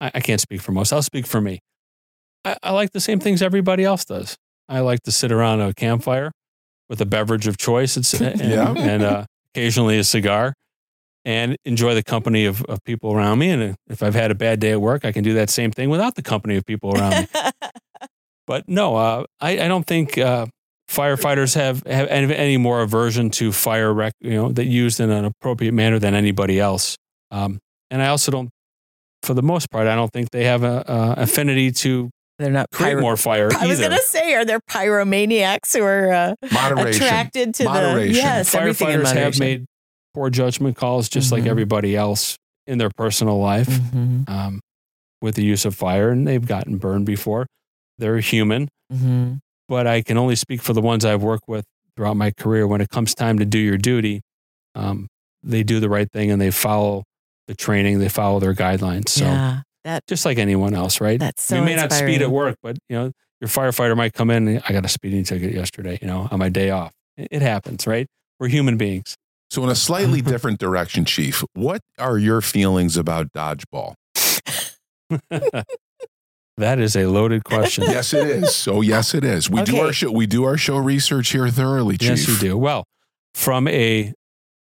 I, 0.00 0.10
I 0.14 0.20
can't 0.20 0.40
speak 0.40 0.60
for 0.60 0.72
most. 0.72 0.92
I'll 0.92 1.02
speak 1.02 1.26
for 1.26 1.40
me. 1.40 1.60
I, 2.44 2.56
I 2.62 2.70
like 2.72 2.92
the 2.92 3.00
same 3.00 3.18
things 3.20 3.42
everybody 3.42 3.84
else 3.84 4.04
does. 4.04 4.36
I 4.68 4.80
like 4.80 5.02
to 5.04 5.12
sit 5.12 5.32
around 5.32 5.60
a 5.60 5.72
campfire 5.74 6.30
with 6.88 7.00
a 7.00 7.06
beverage 7.06 7.46
of 7.46 7.56
choice. 7.58 7.96
It's 7.96 8.14
and, 8.20 8.40
Yeah. 8.40 8.74
and 8.76 9.02
uh, 9.02 9.24
occasionally 9.54 9.98
a 9.98 10.04
cigar, 10.04 10.54
and 11.24 11.56
enjoy 11.64 11.94
the 11.94 12.02
company 12.02 12.46
of, 12.46 12.62
of 12.64 12.82
people 12.84 13.12
around 13.12 13.38
me. 13.38 13.50
And 13.50 13.76
if 13.88 14.02
I've 14.02 14.14
had 14.14 14.30
a 14.30 14.34
bad 14.34 14.60
day 14.60 14.72
at 14.72 14.80
work, 14.80 15.04
I 15.04 15.12
can 15.12 15.24
do 15.24 15.34
that 15.34 15.50
same 15.50 15.70
thing 15.70 15.90
without 15.90 16.14
the 16.14 16.22
company 16.22 16.56
of 16.56 16.64
people 16.64 16.96
around 16.96 17.20
me. 17.20 17.26
But 18.48 18.66
no, 18.66 18.96
uh, 18.96 19.24
I, 19.42 19.60
I 19.60 19.68
don't 19.68 19.86
think 19.86 20.16
uh, 20.16 20.46
firefighters 20.90 21.54
have, 21.54 21.82
have 21.86 22.08
any, 22.08 22.34
any 22.34 22.56
more 22.56 22.80
aversion 22.80 23.28
to 23.32 23.52
fire, 23.52 23.92
rec, 23.92 24.14
you 24.20 24.30
know, 24.30 24.50
that 24.52 24.64
used 24.64 25.00
in 25.00 25.10
an 25.10 25.26
appropriate 25.26 25.72
manner 25.72 25.98
than 25.98 26.14
anybody 26.14 26.58
else. 26.58 26.96
Um, 27.30 27.58
and 27.90 28.00
I 28.00 28.08
also 28.08 28.32
don't, 28.32 28.48
for 29.22 29.34
the 29.34 29.42
most 29.42 29.70
part, 29.70 29.86
I 29.86 29.94
don't 29.94 30.10
think 30.10 30.30
they 30.30 30.44
have 30.44 30.62
a, 30.62 30.82
a 30.88 31.22
affinity 31.22 31.70
to 31.72 32.08
They're 32.38 32.50
not 32.52 32.70
create 32.70 32.90
pyro- 32.92 33.00
more 33.02 33.16
fire 33.16 33.48
I 33.58 33.66
was 33.66 33.80
either. 33.80 33.88
going 33.90 34.00
to 34.00 34.06
say, 34.06 34.34
are 34.34 34.44
there 34.44 34.60
pyromaniacs 34.60 35.76
who 35.76 35.82
are 35.82 36.12
uh, 36.12 36.34
attracted 36.42 37.54
to 37.54 37.64
the 37.64 37.68
Moderation. 37.68 38.14
yes, 38.14 38.54
everything 38.54 38.88
in 38.90 39.00
Firefighters 39.00 39.12
have 39.14 39.38
made 39.40 39.64
poor 40.14 40.30
judgment 40.30 40.76
calls, 40.76 41.08
just 41.08 41.32
like 41.32 41.44
Mhm. 41.44 41.48
everybody 41.48 41.96
else 41.96 42.36
in 42.66 42.78
their 42.78 42.90
personal 42.96 43.38
life, 43.40 43.66
Mhm, 43.68 44.28
um, 44.28 44.60
with 45.20 45.34
the 45.34 45.42
use 45.44 45.64
of 45.64 45.74
fire, 45.74 46.10
and 46.10 46.26
they've 46.28 46.46
gotten 46.46 46.76
burned 46.78 47.06
before. 47.06 47.46
They're 47.98 48.18
human. 48.20 48.68
mhm. 48.92 49.38
but 49.68 49.86
I 49.86 50.00
can 50.00 50.16
only 50.16 50.34
speak 50.34 50.62
for 50.62 50.72
the 50.72 50.80
ones 50.80 51.04
I've 51.04 51.22
worked 51.22 51.46
with 51.46 51.62
throughout 51.94 52.16
my 52.16 52.30
career. 52.30 52.66
When 52.66 52.80
it 52.80 52.88
comes 52.88 53.14
time 53.14 53.38
to 53.38 53.44
do 53.44 53.58
your 53.58 53.76
duty, 53.76 54.22
um, 54.74 55.08
they 55.42 55.62
do 55.62 55.78
the 55.78 55.90
right 55.90 56.08
thing 56.10 56.30
and 56.30 56.40
they 56.40 56.50
follow 56.50 57.04
the 57.48 57.54
training, 57.54 57.98
they 57.98 58.08
follow 58.08 58.40
their 58.40 58.54
guidelines. 58.54 59.10
So 59.10 59.24
yeah, 59.26 59.60
that 59.84 60.06
just 60.06 60.24
like 60.24 60.38
anyone 60.38 60.74
else, 60.74 61.00
right? 61.00 61.18
that's 61.18 61.42
so 61.42 61.56
you 61.56 61.62
may 61.62 61.76
not 61.76 61.92
speed 61.92 62.22
at 62.22 62.30
work, 62.30 62.56
but 62.62 62.78
you 62.88 62.96
know 62.96 63.12
your 63.40 63.48
firefighter 63.48 63.96
might 63.96 64.14
come 64.14 64.30
in. 64.30 64.60
I 64.68 64.72
got 64.72 64.84
a 64.84 64.88
speeding 64.88 65.24
ticket 65.24 65.52
yesterday, 65.52 65.98
you 66.00 66.08
know, 66.08 66.28
on 66.30 66.38
my 66.38 66.48
day 66.48 66.70
off. 66.70 66.92
It, 67.16 67.28
it 67.30 67.42
happens, 67.42 67.86
right? 67.86 68.06
We're 68.40 68.48
human 68.48 68.76
beings. 68.76 69.16
So, 69.50 69.62
in 69.64 69.70
a 69.70 69.74
slightly 69.74 70.20
different 70.22 70.58
direction, 70.58 71.04
Chief, 71.04 71.44
what 71.54 71.82
are 71.98 72.18
your 72.18 72.40
feelings 72.40 72.96
about 72.96 73.32
dodgeball? 73.32 73.94
that 76.56 76.78
is 76.78 76.96
a 76.96 77.06
loaded 77.06 77.44
question. 77.44 77.84
yes, 77.88 78.12
it 78.12 78.26
is. 78.26 78.68
Oh, 78.68 78.80
yes, 78.82 79.14
it 79.14 79.24
is. 79.24 79.48
We 79.48 79.62
do 79.62 79.78
our 79.78 79.92
show. 79.92 80.10
We 80.10 80.26
do 80.26 80.44
our 80.44 80.56
show 80.56 80.76
research 80.76 81.30
here 81.30 81.48
thoroughly, 81.48 81.96
Chief. 81.96 82.10
Yes, 82.10 82.28
you 82.28 82.36
do. 82.38 82.58
Well, 82.58 82.84
from 83.34 83.68
a 83.68 84.12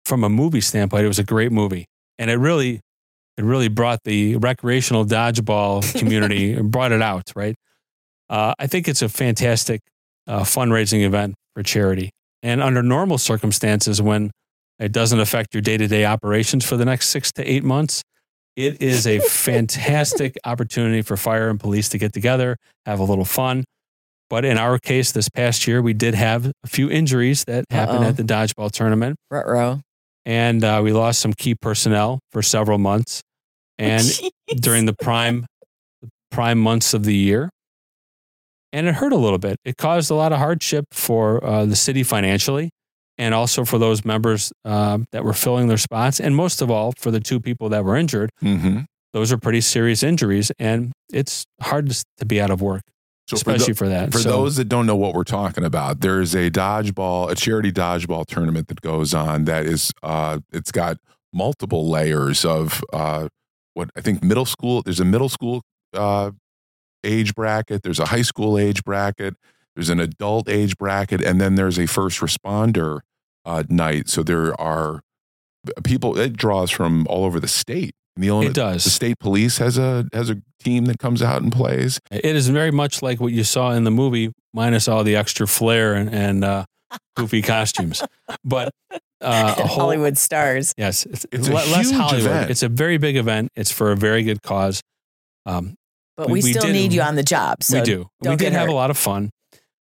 from 0.05 0.23
a 0.23 0.29
movie 0.29 0.61
standpoint, 0.61 1.03
it 1.03 1.07
was 1.09 1.19
a 1.19 1.23
great 1.23 1.51
movie, 1.51 1.85
and 2.17 2.31
it 2.31 2.37
really 2.37 2.81
it 3.37 3.43
really 3.43 3.67
brought 3.67 3.99
the 4.03 4.35
recreational 4.37 5.05
dodgeball 5.05 5.81
community 5.99 6.53
and 6.53 6.71
brought 6.71 6.91
it 6.91 7.01
out. 7.01 7.31
Right. 7.35 7.55
Uh, 8.29 8.53
I 8.59 8.67
think 8.67 8.87
it's 8.87 9.01
a 9.01 9.09
fantastic 9.09 9.81
uh, 10.27 10.41
fundraising 10.41 11.03
event 11.05 11.35
for 11.55 11.63
charity, 11.63 12.09
and 12.43 12.61
under 12.61 12.83
normal 12.83 13.17
circumstances, 13.17 14.01
when 14.01 14.31
it 14.79 14.91
doesn't 14.91 15.19
affect 15.19 15.53
your 15.53 15.61
day 15.61 15.77
to 15.77 15.87
day 15.87 16.05
operations 16.05 16.65
for 16.65 16.77
the 16.77 16.85
next 16.85 17.09
six 17.09 17.31
to 17.33 17.43
eight 17.49 17.63
months. 17.63 18.03
It 18.55 18.81
is 18.81 19.05
a 19.05 19.19
fantastic 19.29 20.35
opportunity 20.43 21.03
for 21.03 21.15
fire 21.15 21.49
and 21.49 21.59
police 21.59 21.89
to 21.89 21.97
get 21.97 22.11
together, 22.11 22.57
have 22.85 22.99
a 22.99 23.03
little 23.03 23.25
fun. 23.25 23.63
But 24.29 24.43
in 24.45 24.57
our 24.57 24.77
case, 24.77 25.11
this 25.11 25.29
past 25.29 25.67
year, 25.67 25.81
we 25.81 25.93
did 25.93 26.13
have 26.15 26.51
a 26.63 26.67
few 26.67 26.89
injuries 26.89 27.43
that 27.45 27.65
happened 27.69 27.99
Uh-oh. 27.99 28.09
at 28.09 28.17
the 28.17 28.23
dodgeball 28.23 28.71
tournament, 28.71 29.15
Ruh-roh. 29.31 29.81
and 30.25 30.63
uh, 30.63 30.81
we 30.83 30.91
lost 30.91 31.19
some 31.21 31.33
key 31.33 31.55
personnel 31.55 32.19
for 32.31 32.41
several 32.41 32.77
months. 32.77 33.21
And 33.77 34.01
Jeez. 34.01 34.31
during 34.61 34.85
the 34.85 34.93
prime 34.93 35.45
prime 36.31 36.59
months 36.59 36.93
of 36.93 37.03
the 37.03 37.15
year. 37.15 37.49
And 38.73 38.87
it 38.87 38.95
hurt 38.95 39.13
a 39.13 39.17
little 39.17 39.37
bit. 39.37 39.57
It 39.63 39.77
caused 39.77 40.11
a 40.11 40.13
lot 40.13 40.33
of 40.33 40.39
hardship 40.39 40.85
for 40.91 41.43
uh, 41.43 41.65
the 41.65 41.75
city 41.75 42.03
financially 42.03 42.69
and 43.17 43.33
also 43.33 43.65
for 43.65 43.77
those 43.77 44.05
members 44.05 44.51
uh, 44.65 44.99
that 45.11 45.23
were 45.23 45.33
filling 45.33 45.67
their 45.67 45.77
spots. 45.77 46.19
And 46.19 46.35
most 46.35 46.61
of 46.61 46.69
all, 46.69 46.93
for 46.97 47.09
the 47.11 47.19
two 47.19 47.39
people 47.39 47.69
that 47.69 47.83
were 47.83 47.95
injured. 47.95 48.29
Mm-hmm. 48.43 48.81
Those 49.13 49.31
are 49.31 49.37
pretty 49.37 49.61
serious 49.61 50.03
injuries. 50.03 50.51
And 50.59 50.91
it's 51.11 51.45
hard 51.61 51.89
to, 51.89 52.05
to 52.17 52.25
be 52.25 52.39
out 52.41 52.51
of 52.51 52.61
work, 52.61 52.83
So 53.27 53.37
for, 53.37 53.51
especially 53.51 53.73
for 53.73 53.89
that. 53.89 54.11
for 54.11 54.19
So, 54.19 54.29
those 54.29 54.57
that 54.57 54.65
don't 54.65 54.85
know 54.85 54.97
what 54.97 55.15
we're 55.15 55.23
talking 55.23 55.63
about, 55.63 56.01
there's 56.01 56.35
a 56.35 56.51
dodgeball, 56.51 57.31
a 57.31 57.35
charity 57.35 57.71
dodgeball 57.71 58.27
tournament 58.27 58.67
that 58.67 58.81
goes 58.81 59.13
on 59.13 59.45
that 59.45 59.65
is, 59.65 59.91
uh, 60.03 60.39
it's 60.51 60.71
got 60.71 60.97
multiple 61.33 61.89
layers 61.89 62.45
of 62.45 62.83
uh, 62.93 63.29
what 63.77 63.91
I 63.95 64.01
think 64.01 64.23
middle 64.23 64.45
school. 64.45 64.81
There's 64.81 64.99
a 64.99 65.05
middle 65.05 65.29
school 65.29 65.61
uh, 65.93 66.31
age 67.03 67.35
bracket. 67.35 67.83
There's 67.83 67.99
a 67.99 68.07
high 68.07 68.23
school 68.23 68.57
age 68.57 68.83
bracket. 68.83 69.35
There's 69.75 69.89
an 69.89 69.99
adult 69.99 70.49
age 70.49 70.77
bracket, 70.77 71.21
and 71.21 71.39
then 71.39 71.55
there's 71.55 71.77
a 71.77 71.85
first 71.85 72.19
responder 72.19 73.01
uh, 73.45 73.63
night. 73.69 74.09
So 74.09 74.23
there 74.23 74.59
are 74.59 75.01
people. 75.83 76.17
It 76.17 76.35
draws 76.35 76.71
from 76.71 77.05
all 77.07 77.23
over 77.23 77.39
the 77.39 77.47
state. 77.47 77.93
The 78.15 78.29
Illinois, 78.29 78.49
it 78.49 78.55
does. 78.55 78.83
the 78.83 78.89
state 78.89 79.19
police 79.19 79.59
has 79.59 79.77
a 79.77 80.07
has 80.11 80.31
a 80.31 80.41
team 80.59 80.85
that 80.85 80.97
comes 80.97 81.21
out 81.21 81.43
and 81.43 81.51
plays. 81.51 81.99
It 82.09 82.35
is 82.35 82.49
very 82.49 82.71
much 82.71 83.03
like 83.03 83.19
what 83.19 83.31
you 83.31 83.43
saw 83.43 83.71
in 83.73 83.83
the 83.83 83.91
movie, 83.91 84.33
minus 84.55 84.87
all 84.87 85.03
the 85.03 85.15
extra 85.15 85.47
flair 85.47 85.93
and, 85.93 86.09
and 86.09 86.43
uh, 86.43 86.65
goofy 87.15 87.43
costumes. 87.43 88.03
But 88.43 88.73
uh, 89.21 89.53
whole, 89.55 89.67
Hollywood 89.67 90.17
stars. 90.17 90.73
Yes, 90.77 91.05
it's, 91.05 91.25
It's 91.31 91.47
a 91.47 91.51
le- 91.51 91.55
less 91.55 91.89
huge 91.89 91.95
Hollywood. 91.99 92.25
event. 92.25 92.51
It's 92.51 92.63
a 92.63 92.69
very 92.69 92.97
big 92.97 93.15
event. 93.17 93.49
It's 93.55 93.71
for 93.71 93.91
a 93.91 93.95
very 93.95 94.23
good 94.23 94.41
cause. 94.41 94.81
Um, 95.45 95.75
But 96.15 96.27
We- 96.27 96.33
we, 96.33 96.43
we 96.43 96.51
still 96.53 96.63
did- 96.63 96.73
need 96.73 96.93
you 96.93 97.01
on 97.01 97.15
the 97.15 97.23
job. 97.23 97.63
So 97.63 97.79
we 97.79 97.83
do. 97.85 98.07
We 98.21 98.29
did 98.29 98.39
get 98.39 98.53
have 98.53 98.69
a 98.69 98.73
lot 98.73 98.89
of 98.89 98.97
fun. 98.97 99.29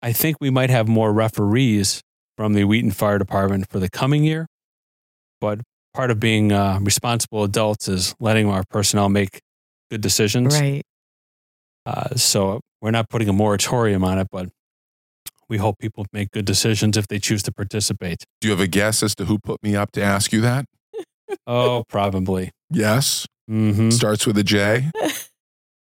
I 0.02 0.12
think 0.12 0.36
we 0.40 0.50
might 0.50 0.70
have 0.70 0.86
more 0.88 1.12
referees 1.12 2.02
from 2.36 2.52
the 2.54 2.64
Wheaton 2.64 2.92
Fire 2.92 3.18
Department 3.18 3.68
for 3.68 3.78
the 3.80 3.88
coming 3.90 4.22
year. 4.24 4.46
But 5.40 5.60
part 5.94 6.10
of 6.12 6.20
being 6.20 6.52
uh, 6.52 6.78
responsible 6.82 7.42
adults 7.44 7.88
is 7.88 8.14
letting 8.20 8.48
our 8.48 8.62
personnel 8.70 9.08
make 9.08 9.40
good 9.90 10.00
decisions. 10.00 10.58
Right. 10.60 10.82
Uh, 11.86 12.14
so 12.16 12.60
we're 12.80 12.90
not 12.92 13.08
putting 13.08 13.28
a 13.28 13.32
moratorium 13.32 14.04
on 14.04 14.18
it, 14.18 14.28
but 14.30 14.48
we 15.48 15.58
hope 15.58 15.78
people 15.78 16.06
make 16.12 16.30
good 16.30 16.44
decisions 16.44 16.96
if 16.96 17.06
they 17.08 17.18
choose 17.18 17.42
to 17.44 17.52
participate. 17.52 18.24
Do 18.40 18.48
you 18.48 18.52
have 18.52 18.60
a 18.60 18.66
guess 18.66 19.02
as 19.02 19.14
to 19.16 19.24
who 19.26 19.38
put 19.38 19.62
me 19.62 19.74
up 19.76 19.92
to 19.92 20.02
ask 20.02 20.32
you 20.32 20.40
that? 20.42 20.64
Oh, 21.46 21.84
probably. 21.88 22.50
Yes. 22.70 23.26
hmm 23.46 23.90
Starts 23.90 24.26
with 24.26 24.38
a 24.38 24.42
J. 24.44 24.90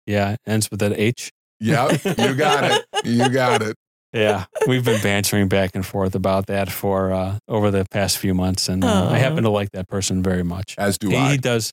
Yeah, 0.08 0.36
ends 0.48 0.70
with 0.72 0.82
an 0.82 0.94
H. 0.96 1.32
Yep. 1.60 2.04
You 2.18 2.34
got 2.36 2.64
it. 2.72 2.86
You 3.06 3.30
got 3.30 3.62
it. 3.62 3.76
Yeah, 4.14 4.46
we've 4.68 4.84
been 4.84 5.02
bantering 5.02 5.48
back 5.48 5.72
and 5.74 5.86
forth 5.86 6.16
about 6.16 6.48
that 6.48 6.70
for 6.70 7.12
uh, 7.14 7.38
over 7.48 7.72
the 7.72 7.86
past 7.92 8.18
few 8.18 8.34
months, 8.34 8.68
and 8.68 8.84
uh, 8.84 9.08
I 9.10 9.20
happen 9.20 9.44
to 9.44 9.50
like 9.50 9.72
that 9.72 9.88
person 9.88 10.22
very 10.22 10.44
much. 10.44 10.76
As 10.78 10.98
do 10.98 11.10
He, 11.10 11.16
I. 11.16 11.32
he 11.32 11.38
does 11.38 11.72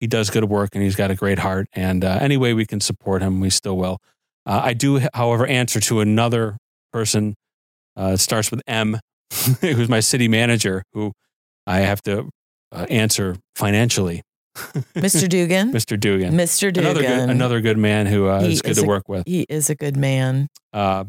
he 0.00 0.06
does 0.06 0.28
good 0.28 0.44
work, 0.44 0.70
and 0.74 0.82
he's 0.82 0.96
got 0.96 1.10
a 1.10 1.14
great 1.14 1.38
heart. 1.38 1.66
And 1.72 2.04
uh, 2.04 2.18
any 2.20 2.36
way 2.36 2.52
we 2.52 2.66
can 2.66 2.80
support 2.80 3.22
him, 3.22 3.40
we 3.40 3.48
still 3.48 3.76
will. 3.78 3.98
Uh, 4.44 4.60
I 4.64 4.74
do, 4.74 5.00
however, 5.14 5.46
answer 5.46 5.80
to 5.80 6.00
another 6.00 6.58
person. 6.92 7.34
Uh, 7.96 8.12
it 8.14 8.18
starts 8.18 8.50
with 8.50 8.62
M, 8.66 8.98
who's 9.60 9.88
my 9.88 10.00
city 10.00 10.28
manager, 10.28 10.82
who 10.92 11.12
I 11.66 11.78
have 11.80 12.00
to 12.02 12.28
uh, 12.72 12.86
answer 12.88 13.36
financially. 13.56 14.22
Mr. 14.56 15.28
Dzugan. 15.28 15.70
Mr. 15.72 15.96
Dzugan, 15.98 16.32
Mr. 16.32 16.72
Dzugan. 16.72 16.78
another 16.80 17.02
good, 17.02 17.30
another 17.30 17.60
good 17.60 17.78
man 17.78 18.06
who 18.06 18.28
uh, 18.28 18.40
is 18.40 18.60
good 18.62 18.72
is 18.72 18.78
to 18.78 18.84
a- 18.84 18.86
work 18.88 19.08
with. 19.08 19.22
He 19.26 19.46
is 19.48 19.70
a 19.70 19.74
good 19.74 19.96
man. 19.96 20.48
Uh, 20.72 21.04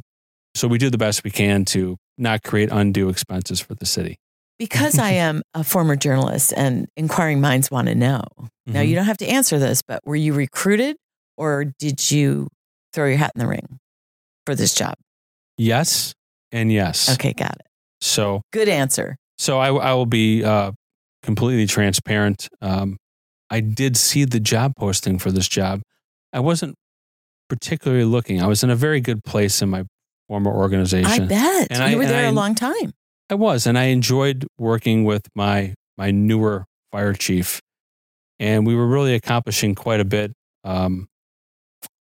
so 0.55 0.67
we 0.67 0.77
do 0.77 0.89
the 0.89 0.97
best 0.97 1.23
we 1.23 1.31
can 1.31 1.65
to 1.65 1.97
not 2.17 2.43
create 2.43 2.69
undue 2.71 3.09
expenses 3.09 3.59
for 3.59 3.75
the 3.75 3.85
city. 3.85 4.17
Because 4.59 4.99
I 4.99 5.11
am 5.13 5.41
a 5.53 5.63
former 5.63 5.95
journalist 5.95 6.53
and 6.55 6.87
inquiring 6.97 7.39
minds 7.41 7.71
want 7.71 7.87
to 7.87 7.95
know. 7.95 8.23
Now, 8.67 8.81
Mhm. 8.81 8.87
you 8.89 8.95
don't 8.95 9.05
have 9.05 9.17
to 9.17 9.27
answer 9.27 9.57
this, 9.57 9.81
but 9.81 10.01
were 10.05 10.15
you 10.15 10.33
recruited 10.33 10.97
or 11.37 11.65
did 11.79 12.11
you 12.11 12.49
throw 12.93 13.07
your 13.07 13.17
hat 13.17 13.31
in 13.35 13.39
the 13.39 13.47
ring 13.47 13.79
for 14.45 14.53
this 14.55 14.73
job? 14.75 14.95
Yes 15.59 16.13
and 16.51 16.71
yes. 16.71 17.13
Okay, 17.13 17.33
got 17.33 17.51
it. 17.59 17.65
So 18.01 18.41
Good 18.53 18.69
answer. 18.69 19.15
so 19.37 19.59
I, 19.59 19.67
I 19.73 19.93
will 19.93 20.05
be 20.07 20.43
uh, 20.43 20.71
completely 21.21 21.67
transparent. 21.67 22.47
Um, 22.61 22.97
I 23.49 23.59
did 23.59 23.97
see 23.97 24.25
the 24.25 24.39
job 24.39 24.73
posting 24.77 25.19
for 25.19 25.31
this 25.31 25.47
job. 25.47 25.81
I 26.33 26.39
wasn't 26.39 26.75
particularly 27.49 28.05
looking. 28.05 28.41
I 28.41 28.47
was 28.47 28.63
in 28.63 28.69
a 28.69 28.75
very 28.75 29.01
good 29.01 29.23
place 29.23 29.61
in 29.61 29.69
my 29.69 29.85
former 30.27 30.51
organization. 30.51 31.23
I 31.23 31.27
bet. 31.27 31.67
And 31.71 31.91
you 31.91 31.97
I- 31.97 31.99
were 31.99 32.05
there 32.05 32.27
a 32.27 32.31
long 32.31 32.55
time. 32.55 32.93
I 33.31 33.35
was, 33.35 33.67
and 33.67 33.77
I 33.77 33.85
enjoyed 33.85 34.47
working 34.57 35.03
with 35.03 35.27
my 35.35 35.75
my 35.99 36.09
newer 36.09 36.65
fire 36.91 37.13
chief, 37.13 37.59
and 38.39 38.65
we 38.65 38.73
were 38.73 38.87
really 38.87 39.13
accomplishing 39.13 39.75
quite 39.75 39.99
a 39.99 40.05
bit, 40.05 40.31
um, 40.63 41.07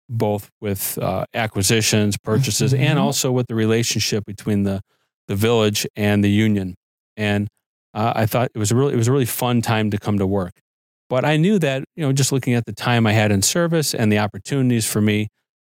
both 0.10 0.49
with 0.62 0.97
uh, 1.01 1.26
acquisitions, 1.34 2.18
purchases, 2.18 2.74
Mhm. 2.74 2.80
and 2.80 2.99
also 2.99 3.32
with 3.32 3.47
the 3.47 3.55
relationship 3.55 4.24
between 4.26 4.64
the 4.64 4.82
the 5.28 5.36
village 5.36 5.86
and 5.97 6.24
the 6.24 6.30
union. 6.32 6.74
And 7.18 7.47
uh, 7.93 8.14
I 8.16 8.26
thought 8.26 8.49
it 8.55 8.58
was 8.60 8.72
a 8.72 8.76
really 8.76 8.93
it 8.93 8.97
was 8.97 9.08
a 9.08 9.12
really 9.12 9.26
fun 9.26 9.62
time 9.62 9.91
to 9.91 9.97
come 9.97 10.18
to 10.20 10.28
work. 10.28 10.53
But 11.10 11.26
I 11.26 11.36
knew 11.38 11.60
that 11.60 11.84
you 11.95 12.03
know 12.05 12.14
just 12.14 12.32
looking 12.32 12.53
at 12.53 12.66
the 12.66 12.74
time 12.74 13.05
I 13.05 13.12
had 13.14 13.32
in 13.32 13.41
service 13.41 13.93
and 13.93 14.12
the 14.12 14.20
opportunities 14.20 14.86
for 14.86 15.01
me 15.01 15.28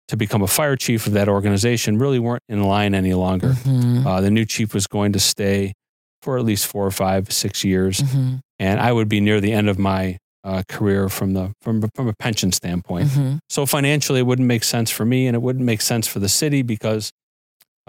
to 0.10 0.16
become 0.18 0.42
a 0.44 0.48
fire 0.48 0.76
chief 0.76 1.06
of 1.08 1.14
that 1.14 1.28
organization 1.28 1.98
really 1.98 2.20
weren't 2.20 2.44
in 2.48 2.64
line 2.64 2.94
any 2.96 3.14
longer. 3.14 3.54
Mhm, 3.54 4.06
Uh, 4.06 4.22
the 4.22 4.32
new 4.32 4.46
chief 4.46 4.74
was 4.74 4.88
going 4.88 5.12
to 5.14 5.20
stay 5.20 5.74
for 6.22 6.38
at 6.38 6.46
least 6.46 6.66
four 6.68 6.86
or 6.86 6.92
five, 6.92 7.32
six 7.32 7.64
years, 7.64 8.00
mhm, 8.02 8.40
and 8.60 8.80
I 8.80 8.92
would 8.94 9.10
be 9.10 9.20
near 9.20 9.40
the 9.42 9.52
end 9.54 9.70
of 9.70 9.78
my 9.80 10.18
uh, 10.50 10.64
career 10.76 11.10
from 11.10 11.30
the 11.34 11.46
from 11.62 11.76
from 11.96 12.08
a 12.08 12.14
pension 12.26 12.52
standpoint. 12.52 13.08
mhm. 13.10 13.40
So 13.50 13.66
financially, 13.66 14.20
it 14.20 14.28
wouldn't 14.30 14.48
make 14.48 14.64
sense 14.64 14.90
for 14.98 15.06
me, 15.06 15.28
and 15.28 15.36
it 15.36 15.42
wouldn't 15.42 15.66
make 15.66 15.82
sense 15.82 16.08
for 16.08 16.20
the 16.20 16.30
city 16.30 16.62
because, 16.64 17.12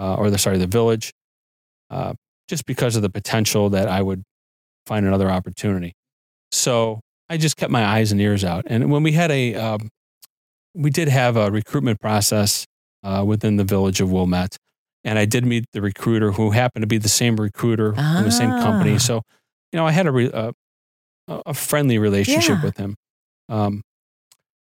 uh, 0.02 0.14
or 0.20 0.30
the 0.30 0.38
sorry, 0.38 0.58
the 0.58 0.66
village, 0.78 1.12
uh, 1.90 2.12
just 2.48 2.64
because 2.66 2.96
of 2.96 3.02
the 3.02 3.10
potential 3.10 3.70
that 3.70 3.86
I 3.88 4.00
would 4.02 4.22
find 4.86 5.06
another 5.06 5.30
opportunity. 5.30 5.92
So 6.50 7.00
I 7.28 7.36
just 7.36 7.56
kept 7.56 7.70
my 7.70 7.84
eyes 7.84 8.10
and 8.12 8.20
ears 8.20 8.42
out, 8.44 8.64
and 8.66 8.90
when 8.90 9.02
we 9.02 9.12
had 9.12 9.30
a, 9.30 9.54
um, 9.54 9.88
we 10.74 10.90
did 10.90 11.08
have 11.08 11.36
a 11.36 11.50
recruitment 11.50 12.00
process 12.00 12.64
uh, 13.04 13.22
within 13.26 13.56
the 13.56 13.64
village 13.64 14.00
of 14.00 14.10
Wilmette, 14.10 14.56
and 15.04 15.18
I 15.18 15.26
did 15.26 15.44
meet 15.44 15.64
the 15.72 15.80
recruiter 15.82 16.32
who 16.32 16.50
happened 16.50 16.82
to 16.82 16.86
be 16.86 16.98
the 16.98 17.08
same 17.22 17.36
recruiter 17.36 17.94
from 17.94 18.24
the 18.24 18.30
same 18.32 18.50
Ah. 18.50 18.62
company. 18.62 18.98
So, 18.98 19.22
you 19.72 19.76
know, 19.78 19.86
I 19.86 19.92
had 19.92 20.06
a 20.06 20.10
re, 20.12 20.30
a, 20.32 20.52
a 21.28 21.54
friendly 21.54 21.98
relationship 21.98 22.56
Yeah. 22.58 22.62
with 22.64 22.76
him. 22.76 22.94
Um, 23.48 23.82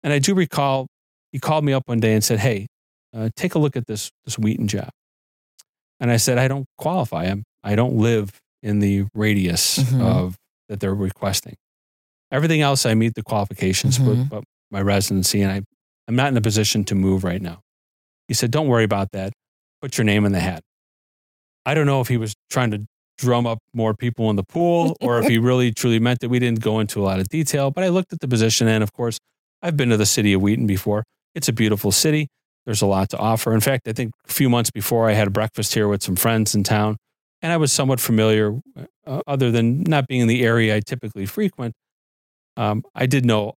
and 0.03 0.13
I 0.13 0.19
do 0.19 0.35
recall 0.35 0.87
he 1.33 1.39
called 1.39 1.65
me 1.65 1.73
up 1.73 1.83
one 1.87 2.01
day 2.01 2.15
and 2.15 2.23
said, 2.25 2.39
"Hey, 2.41 2.67
uh, 3.15 3.31
take 3.37 3.55
a 3.55 3.59
look 3.59 3.77
at 3.77 3.87
this 3.87 4.11
this 4.25 4.39
Wheaton 4.39 4.69
job." 4.69 4.91
And 6.01 6.11
I 6.11 6.17
said, 6.17 6.39
"I 6.39 6.49
don't 6.49 6.67
qualify. 6.79 7.25
I'm 7.27 7.45
I 7.63 7.75
don't 7.75 7.97
live 7.97 8.39
in 8.63 8.79
the 8.81 9.05
radius 9.15 9.79
Mhm. 9.79 10.01
of 10.01 10.37
that 10.69 10.81
they're 10.81 10.95
requesting. 10.95 11.57
Everything 12.31 12.61
else, 12.61 12.87
I 12.87 12.95
meet 12.95 13.15
the 13.15 13.23
qualifications, 13.23 13.99
Mhm. 13.99 14.29
but, 14.29 14.37
but 14.37 14.45
my 14.71 14.81
residency, 14.81 15.43
and 15.43 15.53
I 15.53 15.63
I'm 16.09 16.17
not 16.17 16.29
in 16.29 16.37
a 16.37 16.41
position 16.41 16.85
to 16.85 16.95
move 16.95 17.23
right 17.25 17.41
now." 17.43 17.61
He 18.29 18.35
said, 18.35 18.51
"Don't 18.51 18.69
worry 18.69 18.85
about 18.85 19.11
that. 19.13 19.33
Put 19.81 19.99
your 19.99 20.05
name 20.05 20.25
in 20.25 20.33
the 20.33 20.41
hat." 20.41 20.63
I 21.65 21.75
don't 21.75 21.87
know 21.87 22.01
if 22.01 22.09
he 22.09 22.17
was 22.17 22.35
trying 22.51 22.73
to 22.73 22.87
drum 23.19 23.47
up 23.47 23.59
more 23.75 23.95
people 23.95 24.31
in 24.31 24.37
the 24.37 24.43
pool 24.45 24.97
or 25.01 25.19
if 25.21 25.27
he 25.29 25.39
really 25.39 25.73
truly 25.73 25.99
meant 25.99 26.23
it. 26.23 26.29
We 26.29 26.39
didn't 26.39 26.61
go 26.61 26.81
into 26.81 27.01
a 27.01 27.05
lot 27.05 27.21
of 27.21 27.29
detail, 27.29 27.71
but 27.71 27.85
I 27.85 27.89
looked 27.89 28.13
at 28.13 28.21
the 28.21 28.29
position 28.29 28.69
and 28.69 28.83
of 28.83 28.93
course, 28.93 29.19
I've 29.63 29.77
been 29.77 29.91
to 29.91 29.97
the 29.97 30.07
city 30.07 30.33
of 30.33 30.43
Wheaton 30.43 30.67
before. 30.67 31.05
It's 31.35 31.49
a 31.49 31.53
beautiful 31.53 31.93
city. 31.93 32.29
There's 32.67 32.83
a 32.83 32.87
lot 32.87 33.11
to 33.11 33.19
offer. 33.19 33.55
In 33.55 33.61
fact, 33.61 33.89
I 33.89 33.93
think 33.93 34.13
a 34.29 34.33
few 34.33 34.49
months 34.49 34.71
before 34.71 35.09
I 35.09 35.13
had 35.13 35.29
a 35.29 35.31
breakfast 35.31 35.75
here 35.75 35.89
with 35.89 36.03
some 36.03 36.17
friends 36.17 36.55
in 36.55 36.63
town 36.65 36.97
and 37.43 37.53
I 37.53 37.57
was 37.57 37.73
somewhat 37.73 38.01
familiar 38.01 38.59
uh, 39.07 39.21
other 39.27 39.51
than 39.51 39.83
not 39.83 40.07
being 40.07 40.21
in 40.21 40.29
the 40.29 40.45
area 40.45 40.77
I 40.77 40.81
typically 40.81 41.27
frequent. 41.27 41.75
Um, 42.57 42.83
I 42.95 43.07
did 43.07 43.25
know 43.25 43.55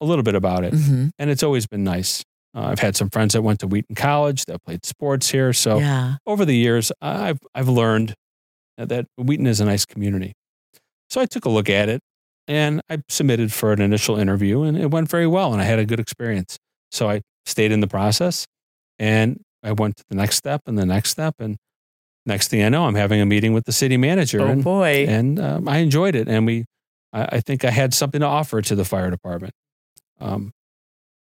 a 0.00 0.04
little 0.04 0.22
bit 0.22 0.34
about 0.34 0.64
it 0.64 0.72
Mhm. 0.74 1.10
and 1.18 1.30
it's 1.30 1.42
always 1.42 1.66
been 1.66 1.84
nice. 1.84 2.22
Uh, 2.54 2.64
I've 2.66 2.80
had 2.80 2.96
some 2.96 3.08
friends 3.10 3.32
that 3.32 3.42
went 3.42 3.60
to 3.60 3.66
Wheaton 3.66 3.94
College 3.96 4.44
that 4.46 4.62
played 4.64 4.84
sports 4.84 5.30
here. 5.30 5.52
So 5.52 5.78
Yeah. 5.78 6.16
over 6.26 6.44
the 6.44 6.56
years, 6.56 6.92
I've 7.00 7.38
I've 7.54 7.68
learned 7.68 8.14
that 8.86 9.06
Wheaton 9.16 9.46
is 9.46 9.60
a 9.60 9.64
nice 9.64 9.84
community. 9.84 10.32
So 11.10 11.20
I 11.20 11.26
took 11.26 11.44
a 11.44 11.50
look 11.50 11.68
at 11.68 11.88
it 11.88 12.00
and 12.48 12.80
I 12.88 13.02
submitted 13.08 13.52
for 13.52 13.72
an 13.72 13.80
initial 13.80 14.18
interview 14.18 14.62
and 14.62 14.76
it 14.78 14.90
went 14.90 15.08
very 15.08 15.26
well 15.26 15.52
and 15.52 15.60
I 15.60 15.64
had 15.64 15.78
a 15.78 15.84
good 15.84 16.00
experience. 16.00 16.58
So 16.90 17.08
I 17.08 17.22
stayed 17.46 17.72
in 17.72 17.80
the 17.80 17.86
process 17.86 18.46
and 18.98 19.40
I 19.62 19.72
went 19.72 19.96
to 19.98 20.04
the 20.08 20.16
next 20.16 20.36
step 20.36 20.62
and 20.66 20.78
the 20.78 20.86
next 20.86 21.10
step. 21.10 21.34
And 21.38 21.56
next 22.26 22.48
thing 22.48 22.62
I 22.62 22.68
know, 22.68 22.84
I'm 22.86 22.94
having 22.94 23.20
a 23.20 23.26
meeting 23.26 23.52
with 23.52 23.64
the 23.64 23.72
city 23.72 23.96
manager. 23.96 24.40
Oh 24.40 24.46
and, 24.46 24.64
boy. 24.64 25.06
and 25.08 25.38
um, 25.38 25.68
I 25.68 25.78
enjoyed 25.78 26.14
it. 26.14 26.28
And 26.28 26.46
we, 26.46 26.64
I, 27.12 27.36
I 27.36 27.40
think 27.40 27.64
I 27.64 27.70
had 27.70 27.94
something 27.94 28.20
to 28.20 28.26
offer 28.26 28.62
to 28.62 28.74
the 28.74 28.84
fire 28.84 29.10
department. 29.10 29.54
Um, 30.20 30.52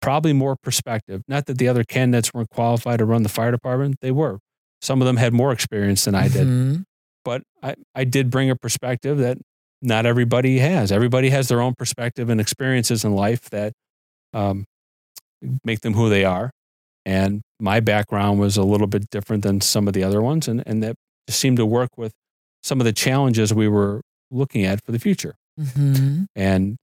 probably 0.02 0.34
more 0.34 0.56
perspective. 0.56 1.24
Not 1.28 1.46
that 1.48 1.58
the 1.58 1.68
other 1.68 1.84
candidates 1.84 2.34
weren't 2.34 2.50
qualified 2.50 3.00
to 3.00 3.06
run 3.06 3.24
the 3.24 3.30
fire 3.30 3.52
department; 3.52 3.98
they 4.02 4.12
were. 4.12 4.40
Some 4.82 5.02
of 5.02 5.08
them 5.08 5.18
had 5.18 5.34
more 5.34 5.52
experience 5.52 6.06
than 6.06 6.14
I 6.14 6.28
did, 6.28 6.46
Mhm. 6.46 6.84
But 7.24 7.44
I, 7.62 7.76
I 7.96 8.04
did 8.04 8.30
bring 8.30 8.50
a 8.50 8.56
perspective 8.56 9.18
that 9.20 9.38
not 9.82 10.06
everybody 10.06 10.60
has. 10.60 10.92
Everybody 10.92 11.30
has 11.30 11.48
their 11.50 11.62
own 11.62 11.74
perspective 11.76 12.30
and 12.30 12.40
experiences 12.40 13.04
in 13.04 13.14
life 13.16 13.50
that 13.50 13.74
um, 14.34 14.66
make 15.64 15.82
them 15.82 15.94
who 15.94 16.10
they 16.10 16.24
are. 16.26 16.52
And 17.06 17.42
my 17.60 17.80
background 17.82 18.40
was 18.40 18.56
a 18.56 18.64
little 18.64 18.88
bit 18.88 19.10
different 19.10 19.44
than 19.44 19.60
some 19.62 19.88
of 19.88 19.94
the 19.94 20.04
other 20.04 20.22
ones, 20.22 20.48
and, 20.48 20.64
and 20.66 20.82
that 20.84 20.96
just 21.28 21.40
seemed 21.40 21.58
to 21.58 21.66
work 21.66 21.90
with 21.98 22.14
some 22.62 22.80
of 22.80 22.86
the 22.86 22.94
challenges 22.94 23.54
we 23.54 23.68
were 23.68 24.02
looking 24.32 24.64
at 24.66 24.84
for 24.86 24.94
the 24.94 25.00
future. 25.00 25.36
Mhm. 25.60 26.28
And 26.36 26.78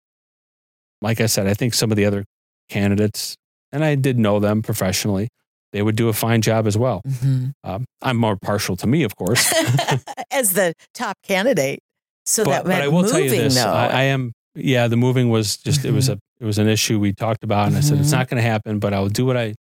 like 1.01 1.21
I 1.21 1.27
said, 1.27 1.47
I 1.47 1.55
think 1.55 1.73
some 1.73 1.91
of 1.91 1.97
the 1.97 2.05
other 2.05 2.25
candidates, 2.69 3.35
and 3.73 3.83
I 3.83 3.95
did 3.95 4.19
know 4.19 4.41
them 4.41 4.61
professionally, 4.63 5.29
they 5.73 5.83
would 5.83 5.97
do 5.97 6.09
a 6.09 6.13
fine 6.13 6.41
job 6.43 6.67
as 6.67 6.77
well. 6.77 7.03
Mhm. 7.07 7.53
Um, 7.65 7.85
I'm 8.03 8.17
more 8.17 8.37
partial 8.37 8.77
to 8.77 8.87
me, 8.87 9.03
of 9.05 9.15
course. 9.17 9.53
As 10.33 10.53
the 10.53 10.75
top 10.95 11.17
candidate. 11.23 11.81
So 12.27 12.45
but, 12.45 12.51
that 12.51 12.65
but 12.65 12.83
I 12.83 12.89
will 12.89 13.03
moving 13.03 13.11
tell 13.11 13.21
you 13.21 13.31
this. 13.31 13.57
I, 13.57 13.87
I 13.89 14.03
am, 14.05 14.33
yeah. 14.55 14.89
The 14.89 14.97
moving 14.97 15.31
was 15.31 15.57
just 15.57 15.85
it 15.85 15.93
was 15.93 16.09
Mhm. 16.09 16.15
a 16.15 16.19
it 16.41 16.45
was 16.47 16.59
an 16.59 16.69
issue 16.69 16.99
we 16.99 17.13
talked 17.13 17.45
about, 17.45 17.69
and 17.69 17.77
I 17.77 17.81
said 17.81 17.99
it's 17.99 18.09
Mhm. 18.09 18.13
not 18.19 18.29
going 18.29 18.43
to 18.43 18.49
happen, 18.49 18.79
but 18.79 18.93
I'll 18.95 19.09
do 19.09 19.25
what 19.27 19.37
I 19.37 19.55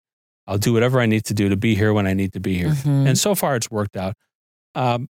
I'll 0.46 0.58
do 0.58 0.72
whatever 0.72 1.00
I 1.00 1.06
need 1.06 1.24
to 1.26 1.34
do 1.34 1.48
to 1.48 1.56
be 1.56 1.74
here 1.74 1.92
when 1.92 2.06
I 2.06 2.12
need 2.14 2.32
to 2.32 2.40
be 2.40 2.56
here. 2.58 2.70
Mhm. 2.70 3.06
And 3.08 3.18
so 3.18 3.34
far, 3.34 3.54
it's 3.56 3.70
worked 3.70 3.96
out. 3.96 4.14
Um, 4.74 5.08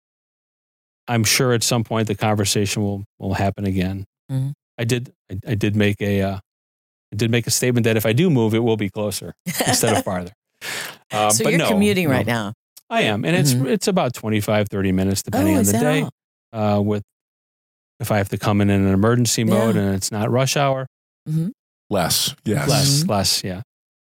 I'm 1.09 1.25
sure 1.25 1.53
at 1.53 1.63
some 1.63 1.85
point 1.85 2.07
the 2.09 2.15
conversation 2.15 2.83
will 2.83 3.05
will 3.19 3.35
happen 3.35 3.65
again. 3.67 4.05
I 4.79 4.85
did 4.85 5.13
I, 5.31 5.39
I 5.49 5.55
did 5.55 5.77
make 5.77 6.01
a 6.01 6.23
uh, 6.23 6.37
I 7.13 7.17
did 7.17 7.31
make 7.31 7.47
a 7.47 7.51
statement 7.51 7.85
that 7.85 7.97
if 7.97 8.07
I 8.07 8.13
do 8.13 8.31
move, 8.31 8.55
it 8.55 8.61
will 8.63 8.77
be 8.79 8.89
closer 8.89 9.35
instead 9.67 9.97
of 9.97 10.05
farther. 10.05 10.33
Um, 11.13 11.31
so 11.31 11.45
but 11.45 11.51
you're 11.51 11.59
no, 11.59 11.69
commuting 11.69 12.07
no. 12.09 12.11
right 12.15 12.27
now. 12.27 12.53
I 12.89 13.03
am, 13.03 13.25
and 13.25 13.35
it's 13.37 13.55
Mhm. 13.55 13.67
it's 13.69 13.89
about 13.89 14.13
25, 14.15 14.69
30 14.69 14.93
minutes 14.93 15.23
depending 15.23 15.57
oh, 15.57 15.59
on 15.61 15.65
the 15.65 15.73
day. 15.73 16.09
Uh, 16.53 16.81
with 16.83 17.03
if 18.01 18.11
I 18.11 18.19
have 18.19 18.29
to 18.31 18.39
come 18.39 18.61
in 18.61 18.69
in 18.71 18.85
an 18.87 18.93
emergency 18.93 19.45
mode 19.45 19.77
Yeah. 19.77 19.83
and 19.83 19.95
it's 19.95 20.11
not 20.13 20.31
rush 20.31 20.57
hour, 20.57 20.87
Less. 21.91 22.35
Yes. 22.45 22.69
less 22.69 23.03
Mhm. 23.05 23.09
less 23.11 23.45
yeah. 23.45 23.63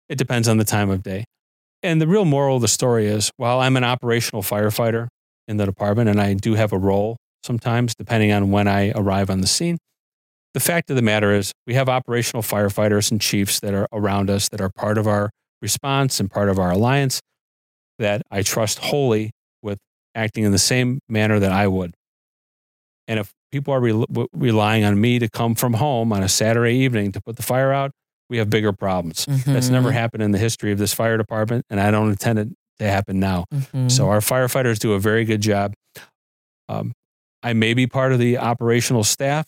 It 0.09 0.17
depends 0.19 0.49
on 0.49 0.57
the 0.59 0.65
time 0.65 0.91
of 0.91 1.03
day. 1.03 1.25
And 1.83 2.01
the 2.01 2.07
real 2.07 2.25
moral 2.25 2.57
of 2.57 2.63
the 2.63 2.69
story 2.69 3.07
is, 3.07 3.31
while 3.37 3.61
I'm 3.61 3.77
an 3.77 3.85
operational 3.85 4.43
firefighter 4.43 5.09
in 5.49 5.57
the 5.57 5.65
department, 5.67 6.11
and 6.11 6.21
I 6.21 6.35
do 6.35 6.55
have 6.55 6.73
a 6.73 6.79
role 6.79 7.17
sometimes 7.43 7.95
depending 7.95 8.33
on 8.33 8.51
when 8.51 8.69
I 8.69 8.91
arrive 8.95 9.31
on 9.31 9.41
the 9.41 9.47
scene. 9.47 9.79
The 10.53 10.61
fact 10.61 10.91
of 10.91 10.97
the 10.97 11.03
matter 11.03 11.33
is, 11.33 11.53
we 11.67 11.75
have 11.75 11.89
operational 11.89 12.43
firefighters 12.43 13.11
and 13.11 13.21
chiefs 13.21 13.61
that 13.61 13.73
are 13.73 13.87
around 13.93 14.29
us 14.29 14.49
that 14.51 14.61
are 14.61 14.69
part 14.71 14.99
of 14.99 15.07
our 15.07 15.31
response 15.63 16.21
and 16.21 16.31
part 16.31 16.49
of 16.49 16.59
our 16.59 16.71
alliance 16.71 17.21
that 17.99 18.23
I 18.31 18.43
trust 18.43 18.79
wholly 18.79 19.31
with 19.63 19.79
acting 20.15 20.45
in 20.45 20.53
the 20.53 20.59
same 20.59 21.01
manner 21.09 21.39
that 21.39 21.53
I 21.53 21.67
would. 21.67 21.95
And 23.09 23.19
if 23.19 23.31
people 23.53 23.75
are 23.75 23.81
w- 23.81 24.29
relying 24.33 24.85
on 24.85 25.01
me 25.01 25.19
to 25.19 25.29
come 25.29 25.55
from 25.55 25.75
home 25.75 26.13
on 26.13 26.23
a 26.23 26.29
Saturday 26.29 26.75
evening 26.77 27.13
to 27.13 27.21
put 27.21 27.37
the 27.37 27.43
fire 27.43 27.73
out, 27.73 27.91
we 28.29 28.39
have 28.39 28.49
bigger 28.49 28.73
problems. 28.73 29.27
That's 29.27 29.69
Mhm. 29.69 29.73
never 29.73 29.91
happened 29.93 30.23
in 30.23 30.31
the 30.31 30.39
history 30.39 30.71
of 30.73 30.79
this 30.79 30.95
fire 30.95 31.17
department, 31.17 31.67
and 31.69 31.81
I 31.81 31.91
don't 31.91 32.09
intend 32.11 32.39
it 32.39 32.49
to 32.79 32.89
happen 32.89 33.19
now. 33.19 33.45
Mhm. 33.53 33.91
So 33.91 34.09
our 34.09 34.21
firefighters 34.21 34.79
do 34.79 34.93
a 34.93 35.01
very 35.01 35.25
good 35.25 35.41
job. 35.41 35.75
Um, 36.69 36.93
I 37.43 37.53
may 37.53 37.75
be 37.75 37.87
part 37.87 38.13
of 38.13 38.19
the 38.21 38.39
operational 38.39 39.03
staff. 39.03 39.47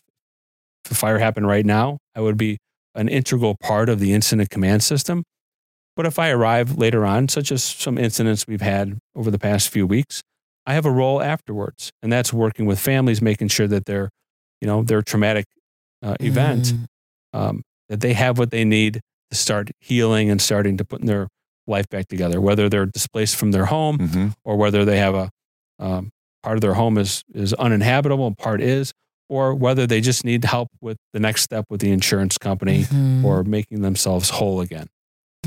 If 0.85 0.91
a 0.91 0.95
fire 0.97 1.19
happened 1.19 1.47
right 1.47 1.65
now, 1.65 1.99
I 2.17 2.21
would 2.21 2.37
be 2.37 2.59
an 2.97 3.09
integral 3.09 3.57
part 3.63 3.89
of 3.89 4.01
the 4.01 4.13
incident 4.13 4.51
command 4.51 4.83
system. 4.83 5.23
But 5.97 6.07
if 6.07 6.19
I 6.19 6.31
arrive 6.31 6.79
later 6.79 7.05
on, 7.05 7.29
such 7.29 7.53
as 7.53 7.63
some 7.63 7.99
incidents 7.99 8.47
we've 8.47 8.63
had 8.63 8.99
over 9.15 9.31
the 9.31 9.39
past 9.39 9.69
few 9.69 9.87
weeks, 9.87 10.23
I 10.67 10.75
have 10.75 10.87
a 10.87 10.91
role 10.91 11.21
afterwards, 11.21 11.91
and 12.03 12.13
that's 12.13 12.33
working 12.33 12.67
with 12.67 12.79
families, 12.79 13.21
making 13.21 13.49
sure 13.49 13.67
that 13.69 13.85
their, 13.87 14.09
you 14.61 14.67
know, 14.69 14.83
their 14.83 15.03
traumatic 15.03 15.45
uh, 16.03 16.17
event 16.21 16.65
Mhm. 16.73 16.87
um, 17.33 17.63
that 17.89 18.01
they 18.01 18.13
have 18.15 18.39
what 18.39 18.51
they 18.51 18.65
need 18.65 19.01
to 19.31 19.37
start 19.37 19.71
healing 19.81 20.31
and 20.31 20.41
starting 20.41 20.77
to 20.79 20.85
put 20.85 21.03
their 21.03 21.29
life 21.67 21.89
back 21.91 22.09
together, 22.09 22.41
whether 22.41 22.69
they're 22.69 22.87
displaced 22.87 23.37
from 23.37 23.51
their 23.53 23.67
home 23.67 23.99
hmm 24.09 24.29
or 24.45 24.57
whether 24.57 24.85
they 24.85 24.99
have 24.99 25.15
a 25.15 25.31
um, 25.79 26.11
part 26.43 26.57
of 26.57 26.61
their 26.61 26.75
home 26.75 26.97
is 26.99 27.23
is 27.35 27.53
uninhabitable 27.55 28.27
and 28.27 28.37
part 28.39 28.61
is, 28.61 28.93
or 29.29 29.55
whether 29.55 29.87
they 29.87 30.01
just 30.01 30.25
need 30.25 30.45
help 30.45 30.69
with 30.81 30.97
the 31.13 31.21
next 31.21 31.43
step 31.43 31.65
with 31.71 31.81
the 31.81 31.91
insurance 31.91 32.37
company 32.39 32.85
Mhm. 32.85 33.25
or 33.25 33.45
making 33.45 33.83
themselves 33.83 34.31
whole 34.31 34.61
again. 34.61 34.87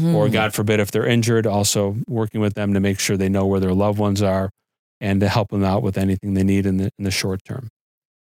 Or 0.02 0.28
Mhm. 0.28 0.34
God 0.34 0.54
forbid, 0.54 0.80
if 0.82 0.92
they're 0.92 1.06
injured, 1.06 1.48
also 1.48 1.96
working 2.08 2.42
with 2.42 2.54
them 2.54 2.74
to 2.74 2.80
make 2.82 3.00
sure 3.00 3.16
they 3.16 3.30
know 3.30 3.46
where 3.46 3.62
their 3.62 3.74
loved 3.74 3.98
ones 3.98 4.22
are 4.22 4.50
and 5.00 5.22
to 5.22 5.30
help 5.30 5.50
them 5.52 5.64
out 5.64 5.84
with 5.84 5.98
anything 5.98 6.34
they 6.34 6.44
need 6.44 6.66
in 6.66 6.78
the 6.78 6.90
in 6.98 7.06
the 7.06 7.12
short 7.12 7.40
term. 7.46 7.70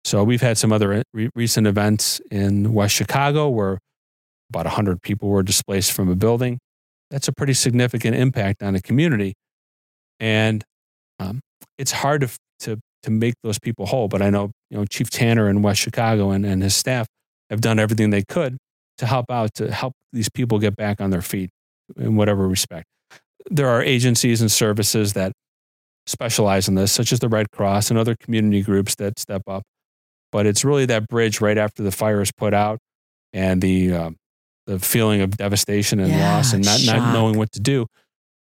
So 0.05 0.23
we've 0.23 0.43
had 0.43 0.59
some 0.59 0.73
other 0.73 1.03
re- 1.13 1.31
recent 1.35 1.67
events 1.67 2.21
in 2.31 2.73
West 2.73 2.95
Chicago 2.95 3.49
where 3.49 3.79
about 4.51 4.67
100 4.67 5.03
people 5.03 5.29
were 5.29 5.43
displaced 5.43 5.91
from 5.91 6.09
a 6.09 6.15
building. 6.15 6.59
That's 7.11 7.27
a 7.27 7.33
pretty 7.33 7.55
significant 7.55 8.15
impact 8.17 8.63
on 8.63 8.77
a 8.77 8.81
community. 8.81 9.35
And 10.21 10.63
um, 11.19 11.41
it's 11.79 11.91
hard 11.93 12.21
to, 12.23 12.29
to, 12.61 12.79
to 13.03 13.11
make 13.11 13.35
those 13.43 13.59
people 13.59 13.87
whole. 13.87 14.07
But 14.09 14.23
I 14.23 14.31
know, 14.31 14.53
you 14.71 14.79
know, 14.79 14.85
Chief 14.85 15.11
Tanner 15.11 15.49
in 15.49 15.63
West 15.63 15.81
Chicago 15.81 16.31
and, 16.31 16.47
and 16.47 16.63
his 16.63 16.77
staff 16.77 17.07
have 17.51 17.61
done 17.61 17.79
everything 17.81 18.11
they 18.11 18.23
could 18.23 18.57
to 18.99 19.07
help 19.07 19.31
out, 19.31 19.55
to 19.55 19.73
help 19.73 19.93
these 20.13 20.29
people 20.29 20.59
get 20.61 20.77
back 20.77 21.01
on 21.01 21.11
their 21.11 21.23
feet 21.23 21.51
in 21.97 22.17
whatever 22.17 22.49
respect. 22.49 22.87
There 23.49 23.69
are 23.69 23.83
agencies 23.83 24.41
and 24.41 24.51
services 24.51 25.13
that 25.13 25.33
specialize 26.07 26.69
in 26.69 26.75
this, 26.75 26.93
such 26.93 27.13
as 27.13 27.21
the 27.21 27.29
Red 27.29 27.51
Cross 27.51 27.91
and 27.91 27.99
other 27.99 28.17
community 28.17 28.63
groups 28.63 28.95
that 28.97 29.19
step 29.19 29.43
up. 29.47 29.63
But 30.33 30.47
it's 30.47 30.65
really 30.65 30.87
that 30.87 31.09
bridge 31.09 31.41
right 31.41 31.57
after 31.57 31.83
the 31.83 31.93
fire 31.93 32.21
is 32.21 32.33
put 32.33 32.55
out 32.55 32.79
and 33.33 33.63
the, 33.63 33.93
um, 33.93 34.17
the 34.67 34.79
feeling 34.79 35.21
of 35.21 35.37
devastation 35.37 36.01
and 36.01 36.11
Yeah, 36.11 36.37
loss 36.37 36.53
and 36.53 36.65
not, 36.65 36.81
not 36.85 37.13
knowing 37.13 37.39
what 37.39 37.53
to 37.53 37.61
do. 37.61 37.87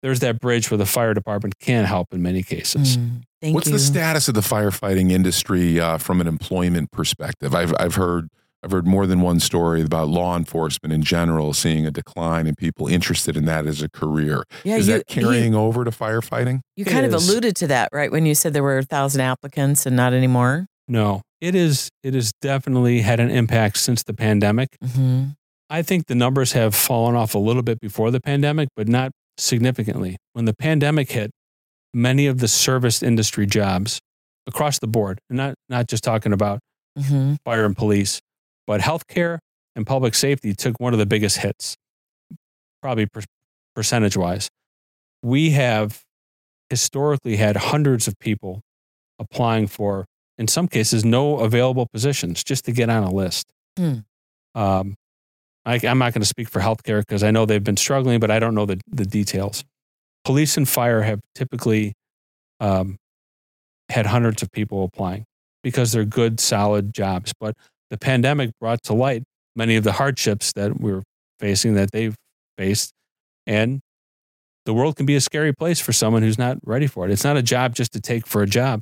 There's 0.01 0.19
that 0.21 0.39
bridge 0.39 0.69
where 0.71 0.77
the 0.77 0.85
fire 0.85 1.13
department 1.13 1.59
can 1.59 1.85
help 1.85 2.13
in 2.13 2.21
many 2.21 2.43
cases. 2.43 2.97
Mm. 2.97 3.23
Thank 3.41 3.55
What's 3.55 3.67
you. 3.67 3.73
the 3.73 3.79
status 3.79 4.27
of 4.27 4.35
the 4.35 4.41
firefighting 4.41 5.11
industry 5.11 5.79
uh, 5.79 5.97
from 5.97 6.21
an 6.21 6.27
employment 6.27 6.91
perspective? 6.91 7.53
I've 7.53 7.73
I've 7.79 7.95
heard 7.95 8.29
I've 8.63 8.71
heard 8.71 8.87
more 8.87 9.05
than 9.05 9.21
one 9.21 9.39
story 9.39 9.81
about 9.83 10.07
law 10.07 10.35
enforcement 10.35 10.91
in 10.91 11.03
general 11.03 11.53
seeing 11.53 11.85
a 11.85 11.91
decline 11.91 12.47
in 12.47 12.55
people 12.55 12.87
interested 12.87 13.37
in 13.37 13.45
that 13.45 13.65
as 13.67 13.81
a 13.81 13.89
career. 13.89 14.43
yeah, 14.63 14.77
Is 14.77 14.87
you, 14.87 14.95
that 14.95 15.07
carrying 15.07 15.53
over 15.53 15.83
to 15.85 15.91
firefighting? 15.91 16.61
You 16.75 16.83
It 16.85 16.89
kind 16.91 17.05
of 17.05 17.13
is. 17.13 17.29
alluded 17.29 17.55
to 17.57 17.67
that, 17.67 17.89
right? 17.93 18.11
When 18.11 18.25
you 18.25 18.33
said 18.35 18.53
there 18.53 18.63
were 18.63 18.79
a 18.79 18.83
thousand 18.83 19.21
applicants 19.21 19.85
and 19.85 19.95
not 19.95 20.13
anymore. 20.13 20.65
No, 20.87 21.21
it 21.39 21.53
is. 21.53 21.89
It 22.03 22.13
has 22.15 22.31
definitely 22.41 23.01
had 23.01 23.19
an 23.19 23.29
impact 23.29 23.77
since 23.77 24.03
the 24.03 24.13
pandemic. 24.13 24.69
hmm 24.81 25.25
I 25.69 25.81
think 25.81 26.07
the 26.07 26.15
numbers 26.15 26.53
have 26.53 26.73
fallen 26.73 27.13
off 27.15 27.35
a 27.35 27.39
little 27.39 27.61
bit 27.61 27.81
before 27.81 28.09
the 28.09 28.21
pandemic, 28.21 28.69
but 28.77 28.87
not 28.87 29.11
significantly. 29.37 30.15
When 30.31 30.45
the 30.45 30.53
pandemic 30.53 31.11
hit, 31.11 31.29
many 31.93 32.25
of 32.27 32.39
the 32.39 32.47
service 32.47 33.03
industry 33.03 33.45
jobs 33.45 33.99
across 34.47 34.79
the 34.79 34.87
board, 34.87 35.19
and 35.29 35.35
not 35.37 35.55
not 35.69 35.87
just 35.87 36.03
talking 36.03 36.31
about 36.33 36.59
hmm 36.97 37.35
fire 37.45 37.65
and 37.65 37.75
police, 37.75 38.19
but 38.67 38.81
healthcare 38.81 39.39
and 39.75 39.87
public 39.87 40.13
safety 40.13 40.53
took 40.53 40.79
one 40.79 40.93
of 40.93 40.99
the 40.99 41.05
biggest 41.05 41.37
hits, 41.37 41.75
probably 42.81 43.07
per- 43.07 43.23
percentage 43.75 44.17
wise. 44.17 44.49
We 45.23 45.51
have 45.51 46.03
historically 46.69 47.37
had 47.37 47.55
hundreds 47.55 48.07
of 48.07 48.19
people 48.19 48.61
applying 49.17 49.67
for, 49.67 50.05
in 50.37 50.47
some 50.47 50.67
cases, 50.67 51.03
no 51.03 51.39
available 51.39 51.87
positions 51.91 52.43
just 52.43 52.65
to 52.65 52.71
get 52.71 52.89
on 52.89 53.03
a 53.03 53.11
list. 53.11 53.47
Hmm. 53.77 53.99
Um, 54.53 54.95
I, 55.65 55.79
I'm 55.83 55.97
not 55.97 56.13
going 56.13 56.21
to 56.21 56.27
speak 56.27 56.49
for 56.49 56.61
healthcare 56.61 57.01
because 57.01 57.23
I 57.23 57.31
know 57.31 57.45
they've 57.45 57.63
been 57.63 57.77
struggling, 57.77 58.19
but 58.19 58.31
I 58.31 58.39
don't 58.39 58.55
know 58.55 58.65
the, 58.65 58.79
the 58.87 59.05
details. 59.05 59.63
Police 60.23 60.57
and 60.57 60.67
fire 60.67 61.03
have 61.03 61.19
typically 61.35 61.93
um, 62.59 62.97
had 63.89 64.05
hundreds 64.05 64.41
of 64.41 64.51
people 64.51 64.83
applying 64.83 65.25
because 65.63 65.91
they're 65.91 66.05
good, 66.05 66.39
solid 66.39 66.93
jobs. 66.93 67.33
But 67.39 67.55
the 67.89 67.97
pandemic 67.97 68.51
brought 68.59 68.83
to 68.83 68.93
light 68.93 69.23
many 69.55 69.75
of 69.75 69.83
the 69.83 69.93
hardships 69.93 70.51
that 70.53 70.79
we're 70.79 71.03
facing 71.39 71.73
that 71.75 71.91
they've 71.91 72.15
faced. 72.57 72.91
And 73.45 73.79
the 74.65 74.73
world 74.73 74.95
can 74.97 75.05
be 75.05 75.15
a 75.15 75.21
scary 75.21 75.53
place 75.53 75.79
for 75.79 75.93
someone 75.93 76.21
who's 76.21 76.37
not 76.37 76.57
ready 76.63 76.87
for 76.87 77.05
it. 77.05 77.11
It's 77.11 77.23
not 77.23 77.37
a 77.37 77.41
job 77.41 77.73
just 77.75 77.93
to 77.93 78.01
take 78.01 78.27
for 78.27 78.41
a 78.41 78.47
job, 78.47 78.81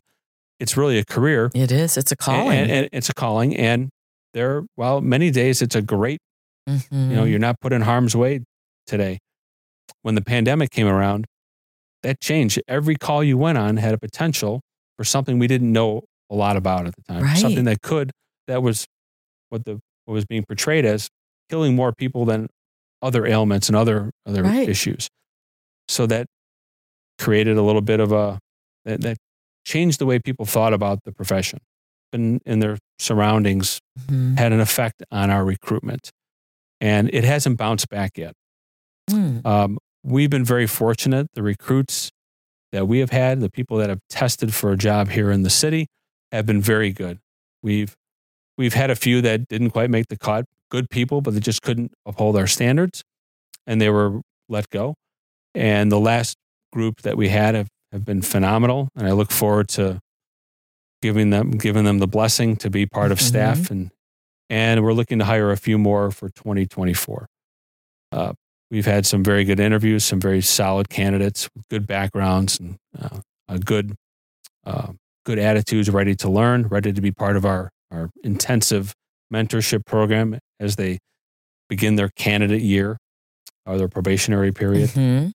it's 0.59 0.75
really 0.77 0.97
a 0.97 1.05
career. 1.05 1.51
It 1.53 1.71
is. 1.71 1.97
It's 1.97 2.11
a 2.11 2.15
calling. 2.15 2.57
And, 2.57 2.71
and 2.71 2.89
it's 2.93 3.09
a 3.09 3.13
calling. 3.13 3.55
And 3.55 3.89
there, 4.33 4.63
well, 4.77 5.01
many 5.01 5.29
days 5.31 5.61
it's 5.61 5.75
a 5.75 5.81
great, 5.81 6.19
Mhm. 6.67 7.09
you 7.09 7.15
know, 7.15 7.23
you're 7.25 7.39
not 7.39 7.59
put 7.59 7.71
in 7.73 7.81
harm's 7.83 8.15
way 8.15 8.41
today. 8.87 9.19
When 10.01 10.15
the 10.15 10.21
pandemic 10.21 10.71
came 10.71 10.87
around, 10.87 11.25
that 12.03 12.19
changed. 12.21 12.61
Every 12.67 12.95
call 12.95 13.23
you 13.23 13.37
went 13.37 13.57
on 13.57 13.77
had 13.77 13.93
a 13.93 13.97
potential 13.97 14.61
for 14.97 15.03
something 15.03 15.37
we 15.39 15.47
didn't 15.47 15.71
know 15.71 16.03
a 16.29 16.35
lot 16.35 16.55
about 16.57 16.87
at 16.87 16.95
the 16.95 17.01
time. 17.03 17.23
Right. 17.23 17.37
Something 17.37 17.65
that 17.65 17.81
could, 17.81 18.11
that 18.47 18.63
was 18.63 18.85
what 19.55 19.65
the 19.65 19.79
what 20.05 20.13
was 20.13 20.25
being 20.25 20.43
portrayed 20.43 20.85
as 20.85 21.09
killing 21.49 21.75
more 21.75 21.91
people 21.93 22.25
than 22.25 22.47
other 23.01 23.25
ailments 23.25 23.67
and 23.69 23.75
other 23.75 24.11
other 24.25 24.43
Right. 24.43 24.67
issues. 24.69 25.07
So 25.87 26.05
that 26.07 26.27
created 27.17 27.57
a 27.57 27.61
little 27.61 27.81
bit 27.81 27.99
of 27.99 28.11
a 28.11 28.39
that, 28.85 29.01
that 29.01 29.17
changed 29.65 29.99
the 29.99 30.05
way 30.05 30.19
people 30.19 30.45
thought 30.45 30.73
about 30.73 30.99
the 31.05 31.11
profession 31.11 31.59
and 32.13 32.41
in 32.45 32.59
their 32.59 32.77
surroundings 32.99 33.79
Mhm. 34.07 34.37
had 34.37 34.51
an 34.51 34.59
effect 34.59 35.03
on 35.11 35.29
our 35.31 35.43
recruitment. 35.43 36.11
And 36.81 37.09
it 37.13 37.23
hasn't 37.23 37.57
bounced 37.57 37.89
back 37.89 38.17
yet. 38.17 38.33
Mm. 39.09 39.45
Um, 39.45 39.77
we've 40.03 40.29
been 40.29 40.43
very 40.45 40.67
fortunate. 40.67 41.27
The 41.33 41.41
recruits 41.43 42.11
that 42.71 42.87
we 42.87 42.99
have 42.99 43.09
had, 43.11 43.39
the 43.39 43.49
people 43.49 43.77
that 43.77 43.89
have 43.89 43.99
tested 44.09 44.53
for 44.53 44.71
a 44.71 44.77
job 44.77 45.09
here 45.09 45.31
in 45.31 45.41
the 45.43 45.49
city, 45.49 45.87
have 46.31 46.45
been 46.45 46.61
very 46.61 46.91
good. 46.91 47.19
We've 47.63 47.95
we've 48.57 48.73
had 48.73 48.89
a 48.89 48.95
few 48.95 49.21
that 49.21 49.47
didn't 49.47 49.71
quite 49.71 49.89
make 49.89 50.07
the 50.07 50.17
cut. 50.17 50.45
Good 50.69 50.89
people, 50.89 51.21
but 51.21 51.33
they 51.33 51.39
just 51.39 51.61
couldn't 51.61 51.93
uphold 52.05 52.35
our 52.35 52.47
standards, 52.47 53.03
and 53.67 53.79
they 53.79 53.89
were 53.89 54.21
let 54.49 54.69
go. 54.69 54.95
And 55.53 55.91
the 55.91 55.99
last 55.99 56.37
group 56.71 57.01
that 57.03 57.17
we 57.17 57.29
had 57.29 57.55
have, 57.55 57.69
have 57.91 58.03
been 58.03 58.21
phenomenal, 58.21 58.89
and 58.95 59.07
I 59.07 59.11
look 59.11 59.31
forward 59.31 59.69
to 59.69 59.99
giving 61.01 61.29
them 61.29 61.51
giving 61.51 61.83
them 61.83 61.99
the 61.99 62.07
blessing 62.07 62.55
to 62.55 62.69
be 62.69 62.85
part 62.85 63.11
of 63.11 63.21
staff 63.21 63.69
and 63.69 63.91
and 64.49 64.83
we're 64.83 64.93
looking 64.93 65.19
to 65.19 65.25
hire 65.25 65.51
a 65.51 65.57
few 65.57 65.77
more 65.77 66.11
for 66.11 66.29
2024. 66.29 67.27
Uh, 68.11 68.33
we've 68.69 68.85
had 68.85 69.05
some 69.05 69.23
very 69.23 69.43
good 69.43 69.59
interviews, 69.59 70.03
some 70.03 70.19
very 70.19 70.41
solid 70.41 70.89
candidates 70.89 71.49
with 71.55 71.67
good 71.69 71.87
backgrounds 71.87 72.59
and 72.59 72.77
uh, 72.99 73.19
a 73.47 73.59
good, 73.59 73.95
uh, 74.65 74.91
good 75.25 75.39
attitudes, 75.39 75.89
ready 75.89 76.15
to 76.15 76.29
learn, 76.29 76.67
ready 76.67 76.93
to 76.93 77.01
be 77.01 77.11
part 77.11 77.35
of 77.35 77.45
our, 77.45 77.71
our 77.95 78.09
intensive 78.23 78.93
mentorship 79.33 79.85
program 79.85 80.37
as 80.59 80.75
they 80.75 80.99
begin 81.69 81.95
their 81.95 82.09
candidate 82.15 82.61
year 82.61 82.97
or 83.65 83.77
their 83.77 83.87
probationary 83.87 84.51
period. 84.51 84.89
Mhm. 84.91 85.31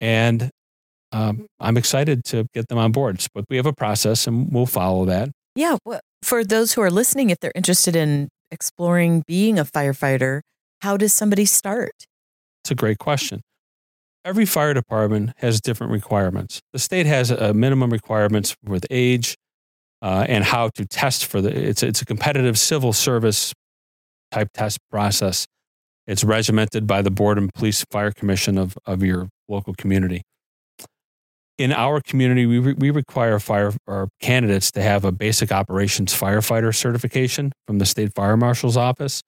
And 0.00 0.50
um, 1.12 1.46
I'm 1.60 1.76
excited 1.76 2.24
to 2.26 2.46
get 2.54 2.68
them 2.68 2.78
on 2.78 2.90
board. 2.92 3.24
But 3.34 3.44
we 3.50 3.56
have 3.56 3.66
a 3.66 3.72
process 3.72 4.26
and 4.26 4.50
we'll 4.50 4.66
follow 4.66 5.04
that. 5.04 5.28
Yeah. 5.54 5.76
For 6.22 6.44
those 6.44 6.72
who 6.72 6.80
are 6.80 6.90
listening, 6.90 7.30
if 7.30 7.38
they're 7.40 7.52
interested 7.54 7.94
in 7.94 8.28
exploring 8.50 9.22
being 9.26 9.58
a 9.58 9.64
firefighter, 9.64 10.40
how 10.80 10.96
does 10.96 11.12
somebody 11.12 11.44
start? 11.44 11.92
It's 12.64 12.70
a 12.70 12.74
great 12.74 12.98
question. 12.98 13.42
Every 14.24 14.46
fire 14.46 14.72
department 14.72 15.32
has 15.38 15.60
different 15.60 15.92
requirements. 15.92 16.60
The 16.72 16.78
state 16.78 17.06
has 17.06 17.30
a 17.30 17.52
minimum 17.52 17.90
requirements 17.90 18.54
with 18.64 18.86
age 18.90 19.34
uh, 20.02 20.26
and 20.28 20.44
how 20.44 20.68
to 20.70 20.84
test 20.84 21.24
for 21.24 21.40
the. 21.40 21.50
It's 21.50 21.82
it's 21.82 22.02
a 22.02 22.04
competitive 22.04 22.58
civil 22.58 22.92
service 22.92 23.54
type 24.30 24.48
test 24.52 24.78
process. 24.90 25.46
It's 26.06 26.24
regimented 26.24 26.86
by 26.86 27.00
the 27.00 27.10
board 27.10 27.38
and 27.38 27.52
police 27.54 27.84
fire 27.90 28.10
commission 28.10 28.58
of 28.58 28.76
of 28.84 29.02
your 29.02 29.28
local 29.48 29.74
community. 29.74 30.22
In 31.58 31.70
our 31.70 32.00
community, 32.00 32.44
we, 32.46 32.58
re- 32.58 32.74
we 32.76 32.90
require 32.90 33.38
fire 33.38 33.72
or 33.86 34.08
candidates 34.20 34.72
to 34.72 34.82
have 34.82 35.04
a 35.04 35.12
basic 35.12 35.52
operations 35.52 36.12
firefighter 36.12 36.74
certification 36.74 37.52
from 37.66 37.78
the 37.78 37.86
state 37.86 38.14
fire 38.14 38.36
marshal's 38.36 38.76
office. 38.76 39.22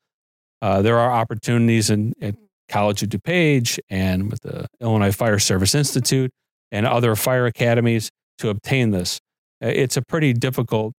Uh, 0.60 0.82
there 0.82 0.98
are 0.98 1.12
opportunities 1.12 1.90
in, 1.90 2.14
at 2.20 2.34
College 2.68 3.02
of 3.02 3.10
DuPage 3.10 3.78
and 3.90 4.30
with 4.30 4.40
the 4.40 4.66
Illinois 4.80 5.12
Fire 5.12 5.38
Service 5.38 5.74
Institute 5.74 6.30
and 6.72 6.86
other 6.86 7.14
fire 7.14 7.46
academies 7.46 8.10
to 8.38 8.48
obtain 8.48 8.90
this. 8.90 9.20
Uh, 9.62 9.68
It's 9.68 9.96
a 9.96 10.02
pretty 10.02 10.32
difficult 10.32 10.92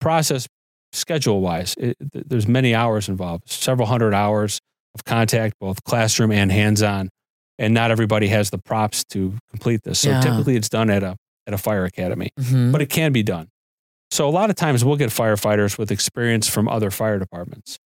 process 0.00 0.46
schedule 0.92 1.40
wise. 1.40 1.74
There's 2.12 2.48
many 2.48 2.74
hours 2.74 3.08
involved, 3.08 3.50
several 3.50 3.88
hundred 3.88 4.14
hours 4.14 4.60
of 4.94 5.04
contact, 5.04 5.54
both 5.60 5.84
classroom 5.84 6.32
and 6.32 6.50
hands 6.50 6.82
on. 6.82 7.10
And 7.58 7.74
not 7.74 7.90
everybody 7.90 8.28
has 8.28 8.50
the 8.50 8.58
props 8.58 9.04
to 9.06 9.34
complete 9.50 9.82
this. 9.82 9.98
So 10.00 10.10
Yeah. 10.10 10.20
typically 10.20 10.56
it's 10.56 10.68
done 10.68 10.90
at 10.90 11.02
a, 11.02 11.16
at 11.46 11.54
a 11.54 11.58
fire 11.58 11.84
academy 11.84 12.30
Mhm. 12.38 12.70
but 12.72 12.80
it 12.80 12.88
can 12.88 13.12
be 13.12 13.22
done. 13.22 13.48
So 14.10 14.28
a 14.28 14.30
lot 14.30 14.48
of 14.48 14.56
times 14.56 14.84
we'll 14.84 14.96
get 14.96 15.10
firefighters 15.10 15.76
with 15.76 15.90
experience 15.90 16.48
from 16.48 16.68
other 16.68 16.90
fire 16.90 17.18
departments. 17.18 17.78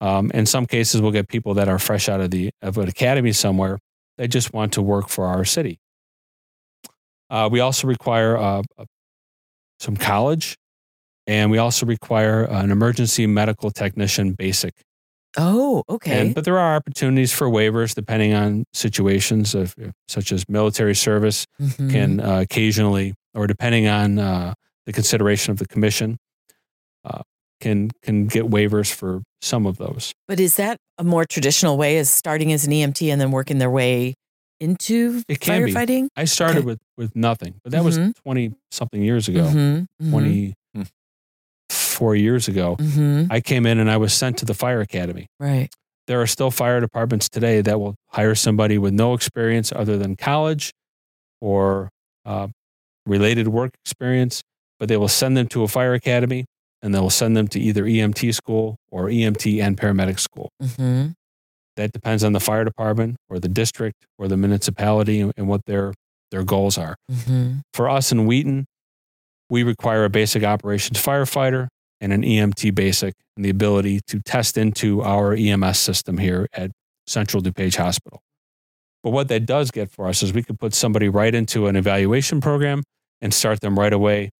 Um, 0.00 0.30
in 0.32 0.46
some 0.46 0.64
cases, 0.66 1.00
we'll 1.02 1.12
get 1.12 1.28
people 1.28 1.54
that 1.54 1.68
are 1.68 1.78
fresh 1.78 2.08
out 2.08 2.20
of 2.20 2.30
the 2.30 2.50
of 2.62 2.78
an 2.78 2.88
academy 2.88 3.32
somewhere. 3.32 3.78
They 4.16 4.26
just 4.26 4.52
want 4.52 4.72
to 4.74 4.82
work 4.82 5.08
for 5.08 5.26
our 5.26 5.44
city. 5.44 5.78
Uh, 7.30 7.48
we 7.52 7.60
also 7.60 7.86
require 7.86 8.34
a, 8.36 8.62
uh, 8.78 8.84
some 9.80 9.96
college, 9.96 10.56
and 11.26 11.50
we 11.50 11.58
also 11.58 11.86
require 11.86 12.44
an 12.44 12.70
emergency 12.70 13.26
medical 13.26 13.70
technician 13.70 14.32
basic. 14.32 14.74
oh, 15.36 15.82
okay. 15.88 16.20
And, 16.26 16.34
but 16.34 16.44
there 16.44 16.58
are 16.58 16.74
opportunities 16.76 17.32
for 17.32 17.48
waivers 17.48 17.94
depending 17.94 18.32
on 18.34 18.64
situations, 18.72 19.54
of, 19.54 19.74
such 20.08 20.32
as 20.32 20.48
military 20.48 20.94
service 20.94 21.44
Mhm. 21.60 21.90
can 21.90 22.20
uh, 22.20 22.40
occasionally, 22.40 23.14
or 23.34 23.46
depending 23.46 23.86
on 23.86 24.18
uh, 24.18 24.54
the 24.86 24.92
consideration 24.92 25.52
of 25.52 25.58
the 25.58 25.66
commission, 25.68 26.16
uh, 27.04 27.22
can 27.60 27.90
can 28.02 28.26
get 28.26 28.44
waivers 28.44 28.90
for 28.92 29.22
some 29.42 29.66
of 29.66 29.76
those. 29.76 30.12
But 30.26 30.40
is 30.40 30.56
that 30.56 30.78
a 30.96 31.04
more 31.04 31.24
traditional 31.24 31.76
way 31.76 31.98
as 31.98 32.08
starting 32.10 32.52
as 32.52 32.64
an 32.66 32.72
EMT 32.72 33.12
and 33.12 33.20
then 33.20 33.30
working 33.30 33.58
their 33.58 33.70
way 33.70 34.14
into 34.60 35.22
It 35.28 35.40
can 35.40 35.64
be. 35.64 35.72
firefighting? 35.72 36.08
I 36.16 36.24
started 36.24 36.58
Okay. 36.58 36.66
with 36.66 36.78
with 36.96 37.14
nothing, 37.14 37.54
but 37.62 37.72
that 37.72 37.84
was 37.84 37.98
Mhm. 37.98 38.14
twenty 38.22 38.52
something 38.70 39.02
years 39.02 39.28
ago, 39.28 39.44
Mhm, 39.50 39.86
mhm, 40.02 40.10
twenty 40.10 40.54
four 41.70 42.14
years 42.16 42.48
ago. 42.48 42.76
mhm. 42.78 43.26
I 43.30 43.40
came 43.40 43.66
in 43.66 43.78
and 43.78 43.90
I 43.90 43.96
was 43.96 44.12
sent 44.12 44.38
to 44.38 44.44
the 44.44 44.54
fire 44.54 44.80
academy. 44.80 45.26
Right. 45.40 45.68
There 46.06 46.20
are 46.20 46.26
still 46.26 46.50
fire 46.50 46.80
departments 46.80 47.28
today 47.28 47.60
that 47.60 47.78
will 47.80 47.94
hire 48.08 48.34
somebody 48.34 48.78
with 48.78 48.94
no 48.94 49.14
experience 49.14 49.72
other 49.72 49.98
than 49.98 50.16
college 50.16 50.72
or 51.40 51.90
uh, 52.24 52.48
related 53.06 53.48
work 53.48 53.72
experience, 53.84 54.42
but 54.78 54.88
they 54.88 54.96
will 54.96 55.08
send 55.08 55.36
them 55.36 55.46
to 55.48 55.62
a 55.62 55.68
fire 55.68 55.94
academy 55.94 56.44
and 56.82 56.94
they 56.94 57.00
will 57.00 57.10
send 57.10 57.36
them 57.36 57.48
to 57.48 57.58
either 57.60 57.84
EMT 57.84 58.32
school 58.34 58.76
or 58.90 59.08
EMT 59.10 59.60
and 59.62 59.76
paramedic 59.76 60.18
school. 60.20 60.48
hmm 60.76 61.08
That 61.78 61.92
depends 61.92 62.22
on 62.24 62.32
the 62.32 62.40
fire 62.40 62.64
department 62.64 63.16
or 63.30 63.38
the 63.38 63.48
district 63.48 64.04
or 64.18 64.28
the 64.28 64.36
municipality 64.36 65.20
and, 65.20 65.32
and 65.36 65.48
what 65.48 65.62
their 65.66 65.94
their 66.30 66.42
goals 66.44 66.76
are. 66.76 66.96
hmm 67.24 67.58
For 67.72 67.88
us 67.88 68.12
in 68.12 68.26
Wheaton, 68.26 68.66
we 69.48 69.62
require 69.62 70.04
a 70.04 70.10
basic 70.10 70.42
operations 70.44 71.00
firefighter 71.02 71.68
and 72.00 72.12
an 72.12 72.22
EMT 72.22 72.74
basic 72.74 73.14
and 73.36 73.44
the 73.44 73.50
ability 73.50 74.00
to 74.08 74.20
test 74.20 74.58
into 74.58 75.02
our 75.02 75.32
EMS 75.32 75.78
system 75.78 76.18
here 76.18 76.46
at 76.52 76.70
Central 77.06 77.42
DuPage 77.42 77.76
Hospital. 77.76 78.20
But 79.02 79.10
what 79.10 79.28
that 79.28 79.46
does 79.46 79.70
get 79.70 79.90
for 79.90 80.08
us 80.08 80.22
is 80.22 80.32
we 80.32 80.42
could 80.42 80.58
put 80.58 80.74
somebody 80.74 81.08
right 81.08 81.34
into 81.34 81.66
an 81.68 81.76
evaluation 81.76 82.40
program 82.40 82.82
and 83.22 83.32
start 83.32 83.60
them 83.60 83.78
right 83.78 83.92
away 83.92 84.30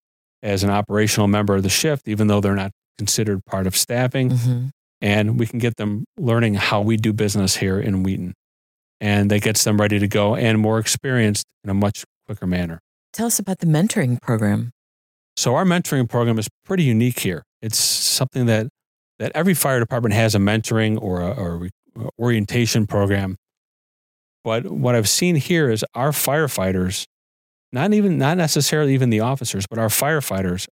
as 0.42 0.62
an 0.64 0.70
operational 0.70 1.28
member 1.28 1.54
of 1.56 1.62
the 1.62 1.68
shift, 1.68 2.06
even 2.08 2.26
though 2.26 2.40
they're 2.40 2.54
not 2.54 2.72
considered 2.98 3.44
part 3.46 3.66
of 3.66 3.76
staffing. 3.76 4.30
hmm 4.30 4.66
And 5.00 5.38
we 5.38 5.46
can 5.46 5.58
get 5.58 5.76
them 5.76 6.04
learning 6.16 6.54
how 6.54 6.80
we 6.80 6.96
do 6.96 7.12
business 7.12 7.56
here 7.56 7.78
in 7.78 8.02
Wheaton. 8.02 8.34
And 9.00 9.30
that 9.30 9.42
gets 9.42 9.62
them 9.62 9.80
ready 9.80 9.98
to 9.98 10.08
go 10.08 10.34
and 10.34 10.58
more 10.58 10.78
experienced 10.78 11.44
in 11.62 11.70
a 11.70 11.74
much 11.74 12.04
quicker 12.26 12.46
manner. 12.46 12.80
Tell 13.12 13.26
us 13.26 13.38
about 13.38 13.58
the 13.58 13.66
mentoring 13.66 14.20
program. 14.20 14.72
So 15.36 15.54
our 15.54 15.64
mentoring 15.64 16.08
program 16.08 16.38
is 16.38 16.48
pretty 16.64 16.82
unique 16.82 17.20
here. 17.20 17.44
It's 17.62 17.78
something 17.78 18.46
that 18.46 18.68
that 19.18 19.32
every 19.34 19.54
fire 19.54 19.80
department 19.80 20.14
has 20.14 20.34
a 20.34 20.38
mentoring 20.38 21.00
or 21.00 21.20
a, 21.20 21.30
or 21.30 21.66
a 21.96 22.08
orientation 22.18 22.86
program. 22.86 23.36
But 24.44 24.66
what 24.66 24.94
I've 24.94 25.08
seen 25.08 25.36
here 25.36 25.70
is 25.70 25.84
our 25.94 26.10
firefighters, 26.10 27.04
not 27.72 27.92
even 27.92 28.18
not 28.18 28.36
necessarily 28.36 28.94
even 28.94 29.10
the 29.10 29.20
officers, 29.20 29.66
but 29.66 29.78
our 29.78 29.88
firefighters 29.88 30.66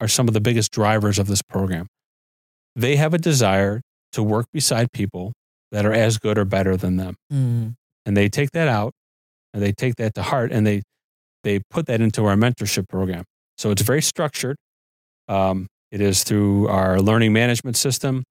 are 0.00 0.08
some 0.08 0.28
of 0.28 0.34
the 0.34 0.40
biggest 0.40 0.72
drivers 0.72 1.18
of 1.18 1.26
this 1.26 1.42
program. 1.42 1.86
They 2.74 2.96
have 2.96 3.14
a 3.14 3.18
desire 3.18 3.82
to 4.12 4.22
work 4.22 4.46
beside 4.52 4.92
people 4.92 5.32
that 5.72 5.86
are 5.86 5.92
as 5.92 6.18
good 6.18 6.38
or 6.38 6.44
better 6.44 6.76
than 6.76 6.96
them. 6.96 7.16
Mm. 7.32 7.74
and 8.04 8.16
they 8.16 8.28
take 8.28 8.50
that 8.52 8.68
out 8.68 8.92
and 9.54 9.62
they 9.62 9.72
take 9.72 9.96
that 9.96 10.14
to 10.14 10.22
heart 10.22 10.52
and 10.52 10.66
they 10.66 10.82
they 11.44 11.60
put 11.70 11.86
that 11.86 12.00
into 12.00 12.24
our 12.24 12.36
mentorship 12.36 12.88
program. 12.88 13.24
So 13.58 13.70
it's 13.70 13.82
very 13.82 14.02
structured. 14.02 14.56
Um, 15.28 15.66
it 15.90 16.00
is 16.00 16.24
through 16.24 16.68
our 16.68 17.00
learning 17.00 17.32
management 17.32 17.76
system. 17.76 18.22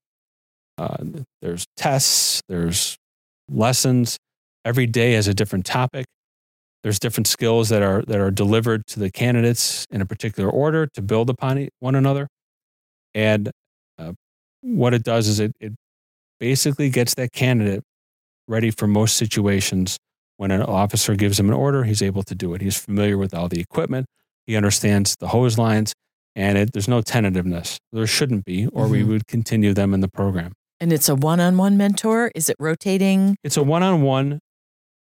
Uh, 0.77 0.97
there's 1.41 1.65
tests 1.77 2.41
there's 2.47 2.97
lessons. 3.49 4.17
Every 4.63 4.85
day 4.85 5.13
has 5.13 5.27
a 5.27 5.33
different 5.33 5.65
topic. 5.65 6.05
There's 6.83 6.99
different 6.99 7.27
skills 7.27 7.69
that 7.69 7.81
are 7.81 8.01
that 8.03 8.19
are 8.19 8.31
delivered 8.31 8.87
to 8.87 8.99
the 8.99 9.11
candidates 9.11 9.85
in 9.91 10.01
a 10.01 10.05
particular 10.05 10.49
order 10.49 10.87
to 10.93 11.01
build 11.01 11.29
upon 11.29 11.67
one 11.79 11.95
another. 11.95 12.27
And 13.13 13.51
uh, 13.99 14.13
what 14.61 14.93
it 14.93 15.03
does 15.03 15.27
is 15.27 15.39
it, 15.39 15.51
it 15.59 15.73
basically 16.39 16.89
gets 16.89 17.13
that 17.15 17.31
candidate 17.31 17.83
ready 18.47 18.71
for 18.71 18.87
most 18.87 19.17
situations 19.17 19.97
when 20.37 20.49
an 20.51 20.61
officer 20.61 21.15
gives 21.15 21.39
him 21.39 21.47
an 21.47 21.53
order, 21.53 21.83
he's 21.83 22.01
able 22.01 22.23
to 22.23 22.33
do 22.33 22.53
it. 22.55 22.61
He's 22.61 22.77
familiar 22.77 23.17
with 23.17 23.33
all 23.33 23.47
the 23.47 23.59
equipment. 23.59 24.07
He 24.47 24.55
understands 24.55 25.15
the 25.19 25.27
hose 25.27 25.57
lines, 25.59 25.93
and 26.35 26.57
it, 26.57 26.73
there's 26.73 26.87
no 26.87 27.01
tentativeness. 27.01 27.77
There 27.91 28.07
shouldn't 28.07 28.43
be, 28.45 28.65
or 28.67 28.87
we 28.87 29.03
Mhm. 29.03 29.07
would 29.09 29.27
continue 29.27 29.73
them 29.75 29.93
in 29.93 29.99
the 30.01 30.07
program. 30.07 30.53
And 30.79 30.91
it's 30.91 31.07
a 31.09 31.13
one 31.15 31.39
on 31.39 31.57
one 31.57 31.77
mentor? 31.77 32.31
Is 32.33 32.49
it 32.49 32.55
rotating? 32.59 33.35
It's 33.43 33.55
a 33.55 33.61
one-on-one 33.61 34.39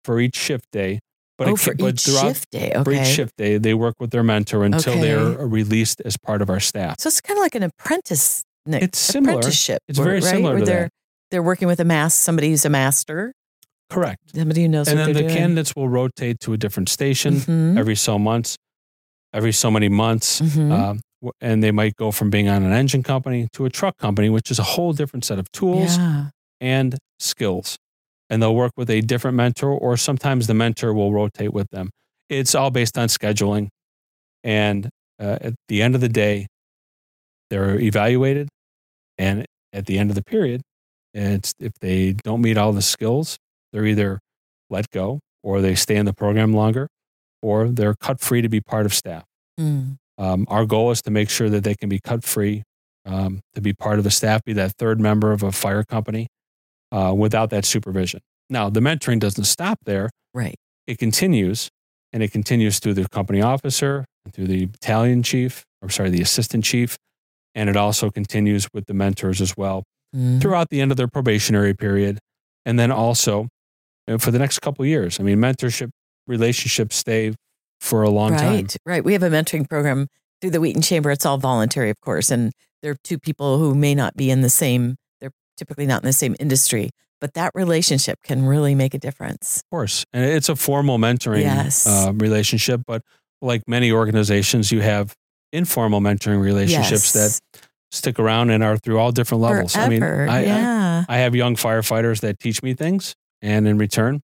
for 0.04 0.20
each 0.20 0.36
shift 0.36 0.66
day, 0.72 0.98
but 1.38 1.48
oh, 1.48 1.52
it, 1.54 1.58
for 1.60 1.74
but 1.74 1.94
each 1.94 2.02
throughout 2.04 2.26
shift 2.26 2.50
day. 2.50 2.72
for 2.84 2.92
each 2.92 3.06
shift 3.06 3.32
day, 3.38 3.56
they 3.56 3.72
work 3.72 3.94
with 3.98 4.10
their 4.10 4.22
mentor 4.22 4.62
until 4.64 4.92
Okay. 4.92 5.00
they're 5.00 5.46
released 5.46 6.02
as 6.04 6.18
part 6.18 6.42
of 6.42 6.50
our 6.50 6.60
staff. 6.60 6.96
So 7.00 7.08
it's 7.08 7.22
kind 7.22 7.38
of 7.38 7.42
like 7.42 7.54
an 7.54 7.62
apprentice. 7.62 8.42
It's 8.66 8.98
similar. 8.98 9.38
Apprenticeship. 9.38 9.78
It's 9.88 9.98
very 9.98 10.14
right? 10.16 10.22
similar 10.24 10.54
Where 10.54 10.60
to 10.60 10.66
they're, 10.66 10.82
that. 10.84 10.90
They're 11.30 11.42
working 11.42 11.68
with 11.68 11.80
a 11.80 11.84
master, 11.84 12.20
somebody 12.22 12.50
who's 12.50 12.64
a 12.64 12.70
master, 12.70 13.32
Correct. 13.88 14.18
somebody 14.34 14.62
who 14.62 14.68
knows 14.68 14.88
And 14.88 14.98
then 14.98 15.12
the 15.12 15.20
doing. 15.20 15.34
candidates 15.34 15.74
will 15.76 15.88
rotate 15.88 16.40
to 16.40 16.52
a 16.52 16.56
different 16.56 16.88
station 16.88 17.34
Mhm. 17.36 17.78
every 17.78 17.96
so 17.96 18.18
months, 18.18 18.56
every 19.32 19.52
so 19.52 19.70
many 19.70 19.88
months. 19.88 20.40
Mhm. 20.40 20.72
Um, 20.72 21.00
and 21.40 21.62
they 21.62 21.70
might 21.70 21.94
go 21.96 22.10
from 22.10 22.30
being 22.30 22.48
on 22.48 22.62
an 22.62 22.72
engine 22.72 23.02
company 23.02 23.48
to 23.52 23.64
a 23.66 23.70
truck 23.70 23.96
company, 23.98 24.28
which 24.30 24.50
is 24.50 24.58
a 24.58 24.62
whole 24.62 24.92
different 24.92 25.24
set 25.24 25.38
of 25.38 25.50
tools 25.52 25.96
Yeah. 25.96 26.30
and 26.60 26.96
skills. 27.18 27.76
And 28.28 28.40
they'll 28.42 28.54
work 28.54 28.72
with 28.76 28.88
a 28.90 29.00
different 29.00 29.36
mentor, 29.36 29.70
or 29.70 29.96
sometimes 29.96 30.46
the 30.46 30.54
mentor 30.54 30.94
will 30.94 31.12
rotate 31.12 31.52
with 31.52 31.68
them. 31.70 31.90
It's 32.28 32.54
all 32.54 32.70
based 32.70 32.96
on 32.96 33.08
scheduling. 33.08 33.68
And 34.44 34.88
uh, 35.18 35.38
at 35.40 35.54
the 35.68 35.82
end 35.82 35.94
of 35.94 36.00
the 36.00 36.08
day, 36.08 36.46
they're 37.50 37.78
evaluated. 37.78 38.48
And 39.18 39.44
at 39.72 39.86
the 39.86 39.98
end 39.98 40.10
of 40.10 40.16
the 40.16 40.22
period, 40.22 40.62
it's 41.12 41.52
if 41.58 41.72
they 41.80 42.12
don't 42.12 42.40
meet 42.40 42.56
all 42.56 42.72
the 42.72 42.82
skills, 42.82 43.36
they're 43.72 43.86
either 43.86 44.20
let 44.70 44.90
go 44.90 45.20
or 45.42 45.60
they 45.60 45.74
stay 45.74 45.96
in 45.96 46.06
the 46.06 46.12
program 46.12 46.52
longer 46.52 46.88
or 47.42 47.68
they're 47.68 47.94
cut 47.94 48.20
free 48.20 48.42
to 48.42 48.48
be 48.48 48.60
part 48.60 48.86
of 48.86 48.94
staff. 48.94 49.24
Mm. 49.58 49.96
Um, 50.18 50.46
our 50.48 50.66
goal 50.66 50.90
is 50.90 51.02
to 51.02 51.10
make 51.10 51.30
sure 51.30 51.48
that 51.48 51.64
they 51.64 51.74
can 51.74 51.88
be 51.88 51.98
cut 51.98 52.24
free 52.24 52.62
um, 53.06 53.40
to 53.54 53.60
be 53.60 53.72
part 53.72 53.98
of 53.98 54.04
the 54.04 54.10
staff, 54.10 54.44
be 54.44 54.52
that 54.52 54.72
third 54.72 55.00
member 55.00 55.32
of 55.32 55.42
a 55.42 55.52
fire 55.52 55.82
company 55.82 56.28
uh, 56.92 57.14
without 57.16 57.50
that 57.50 57.64
supervision. 57.64 58.20
Now, 58.48 58.68
the 58.68 58.80
mentoring 58.80 59.20
doesn't 59.20 59.44
stop 59.44 59.78
there. 59.84 60.10
Right. 60.34 60.56
It 60.86 60.98
continues, 60.98 61.70
and 62.12 62.22
it 62.22 62.32
continues 62.32 62.78
through 62.78 62.94
the 62.94 63.08
company 63.08 63.40
officer, 63.40 64.04
and 64.24 64.34
through 64.34 64.48
the 64.48 64.66
battalion 64.66 65.22
chief, 65.22 65.64
or 65.80 65.88
sorry, 65.88 66.10
the 66.10 66.20
assistant 66.20 66.64
chief, 66.64 66.96
and 67.54 67.68
it 67.70 67.76
also 67.76 68.10
continues 68.10 68.68
with 68.72 68.86
the 68.86 68.94
mentors 68.94 69.40
as 69.40 69.56
well 69.56 69.84
Mhm. 70.14 70.40
throughout 70.40 70.70
the 70.70 70.80
end 70.80 70.90
of 70.90 70.96
their 70.96 71.08
probationary 71.08 71.74
period, 71.74 72.18
and 72.64 72.78
then 72.78 72.90
also 72.90 73.48
for 74.18 74.30
the 74.32 74.38
next 74.38 74.58
couple 74.60 74.82
of 74.82 74.88
years. 74.88 75.20
I 75.20 75.22
mean, 75.22 75.38
mentorship 75.38 75.90
relationships 76.26 76.96
stay 76.96 77.32
for 77.80 78.02
a 78.02 78.10
long 78.10 78.32
right. 78.32 78.40
time. 78.40 78.54
Right, 78.56 78.76
right. 78.84 79.04
We 79.04 79.12
have 79.12 79.22
a 79.22 79.30
mentoring 79.30 79.68
program 79.68 80.08
through 80.40 80.50
the 80.50 80.60
Wheaton 80.60 80.82
Chamber. 80.82 81.10
It's 81.10 81.24
all 81.26 81.38
voluntary, 81.38 81.90
of 81.90 82.00
course. 82.00 82.30
And 82.30 82.52
there 82.82 82.92
are 82.92 82.96
two 83.04 83.18
people 83.18 83.58
who 83.58 83.74
may 83.74 83.94
not 83.94 84.16
be 84.16 84.30
in 84.30 84.40
the 84.42 84.48
same, 84.50 84.96
they're 85.20 85.30
typically 85.56 85.86
not 85.86 86.02
in 86.02 86.06
the 86.06 86.12
same 86.12 86.34
industry, 86.40 86.90
but 87.20 87.34
that 87.34 87.52
relationship 87.54 88.18
can 88.24 88.46
really 88.46 88.74
make 88.74 88.94
a 88.94 88.98
difference. 88.98 89.58
Of 89.58 89.70
course. 89.70 90.04
And 90.12 90.24
it's 90.24 90.48
a 90.48 90.56
formal 90.56 90.98
mentoring 90.98 91.42
Yes. 91.42 91.86
uh, 91.86 92.12
relationship, 92.14 92.82
but 92.86 93.02
like 93.42 93.62
many 93.68 93.92
organizations, 93.92 94.72
you 94.72 94.80
have 94.80 95.14
informal 95.52 96.00
mentoring 96.00 96.40
relationships 96.40 97.14
yes. 97.14 97.40
that 97.52 97.60
stick 97.90 98.18
around 98.18 98.50
and 98.50 98.62
are 98.62 98.76
through 98.76 98.98
all 98.98 99.12
different 99.12 99.42
levels. 99.42 99.74
Forever. 99.74 99.88
I 99.88 99.88
mean, 99.88 100.02
I, 100.02 100.36
I, 100.36 100.40
yeah. 100.42 101.04
I 101.08 101.16
have 101.18 101.34
young 101.34 101.56
firefighters 101.56 102.20
that 102.20 102.38
teach 102.38 102.62
me 102.62 102.74
things, 102.74 103.14
and 103.42 103.66
in 103.66 103.78
return, 103.78 104.20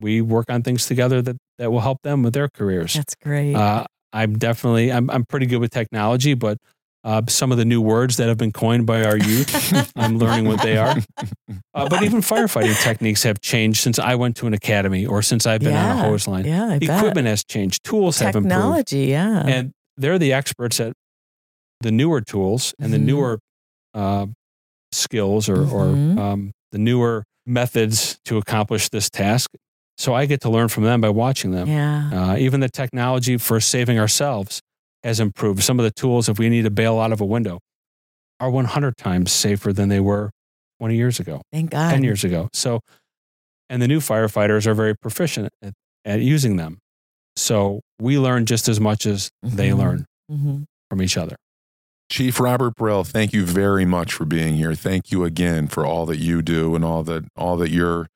we 0.00 0.20
work 0.20 0.50
on 0.50 0.62
things 0.62 0.86
together 0.86 1.20
that, 1.22 1.36
that 1.58 1.70
will 1.70 1.80
help 1.80 2.02
them 2.02 2.22
with 2.22 2.32
their 2.32 2.48
careers. 2.48 2.94
That's 2.94 3.14
great. 3.16 3.54
Uh, 3.54 3.84
I'm 4.12 4.38
definitely, 4.38 4.90
I'm, 4.90 5.10
I'm 5.10 5.24
pretty 5.24 5.46
good 5.46 5.58
with 5.58 5.70
technology, 5.70 6.34
but 6.34 6.58
uh, 7.02 7.22
some 7.28 7.50
of 7.52 7.58
the 7.58 7.64
new 7.64 7.80
words 7.80 8.16
that 8.18 8.28
have 8.28 8.36
been 8.36 8.52
coined 8.52 8.86
by 8.86 9.04
our 9.04 9.16
youth, 9.16 9.92
I'm 9.96 10.18
learning 10.18 10.46
what 10.46 10.62
they 10.62 10.76
are. 10.76 10.96
Uh, 11.72 11.88
but 11.88 12.02
even 12.02 12.20
firefighting 12.20 12.76
techniques 12.82 13.22
have 13.22 13.40
changed 13.40 13.80
since 13.80 14.00
I 14.00 14.16
went 14.16 14.36
to 14.38 14.48
an 14.48 14.54
academy 14.54 15.06
or 15.06 15.22
since 15.22 15.46
I've 15.46 15.60
been 15.60 15.72
on 15.74 15.98
a 15.98 16.02
hose 16.02 16.26
line. 16.26 16.44
yeah. 16.44 16.66
I 16.66 16.78
bet. 16.80 16.98
Equipment 16.98 17.28
has 17.28 17.44
changed, 17.44 17.84
tools 17.84 18.18
have 18.18 18.34
improved, 18.34 18.50
Technology. 18.50 18.98
Yeah. 19.06 19.46
and 19.46 19.72
they're 20.00 20.18
the 20.18 20.32
experts 20.32 20.80
at 20.80 20.92
the 21.80 21.90
newer 21.92 22.20
tools 22.20 22.74
and 22.78 22.92
the 22.92 22.98
Mhm. 22.98 23.04
newer 23.04 23.38
uh, 23.94 24.26
skills 24.92 25.48
or, 25.48 25.56
Mhm. 25.58 25.72
or 26.16 26.20
um, 26.20 26.52
the 26.72 26.78
newer 26.78 27.24
methods 27.46 28.18
to 28.24 28.38
accomplish 28.38 28.88
this 28.88 29.10
task. 29.10 29.50
So 29.98 30.14
I 30.14 30.26
get 30.26 30.40
to 30.42 30.50
learn 30.50 30.68
from 30.68 30.84
them 30.84 31.00
by 31.00 31.08
watching 31.10 31.50
them. 31.50 31.68
yeah. 31.68 32.10
Uh, 32.32 32.36
even 32.38 32.60
the 32.60 32.68
technology 32.68 33.36
for 33.36 33.60
saving 33.60 33.98
ourselves 33.98 34.60
has 35.02 35.20
improved. 35.20 35.62
Some 35.62 35.78
of 35.78 35.84
the 35.84 35.90
tools, 35.90 36.28
if 36.28 36.38
we 36.38 36.48
need 36.48 36.62
to 36.62 36.70
bail 36.70 36.98
out 36.98 37.12
of 37.12 37.20
a 37.20 37.24
window, 37.26 37.58
are 38.38 38.50
100 38.50 38.96
times 38.96 39.32
safer 39.32 39.72
than 39.72 39.88
they 39.88 40.00
were 40.00 40.30
20 40.78 40.96
years 40.96 41.20
ago, 41.20 41.42
Thank 41.52 41.70
God. 41.70 41.90
10 41.90 42.02
years 42.04 42.24
ago. 42.24 42.48
So, 42.52 42.80
and 43.68 43.82
the 43.82 43.88
new 43.88 44.00
firefighters 44.00 44.66
are 44.66 44.74
very 44.74 44.96
proficient 44.96 45.48
at, 45.62 45.74
at 46.04 46.20
using 46.20 46.56
them. 46.56 46.78
So 47.36 47.80
we 48.00 48.18
learn 48.18 48.46
just 48.46 48.68
as 48.68 48.80
much 48.80 49.06
as 49.06 49.30
they 49.42 49.70
Mhm. 49.70 49.78
learn 49.78 50.06
Mhm. 50.30 50.64
from 50.88 51.02
each 51.02 51.16
other. 51.16 51.36
Chief 52.10 52.40
Robert 52.40 52.74
Brill, 52.74 53.04
thank 53.04 53.32
you 53.32 53.46
very 53.46 53.84
much 53.84 54.12
for 54.12 54.24
being 54.24 54.56
here. 54.56 54.74
Thank 54.74 55.12
you 55.12 55.24
again 55.24 55.68
for 55.68 55.86
all 55.86 56.06
that 56.06 56.18
you 56.18 56.42
do 56.42 56.74
and 56.74 56.84
all 56.84 57.02
that 57.04 57.24
all 57.36 57.56
that 57.58 57.70
your 57.70 58.08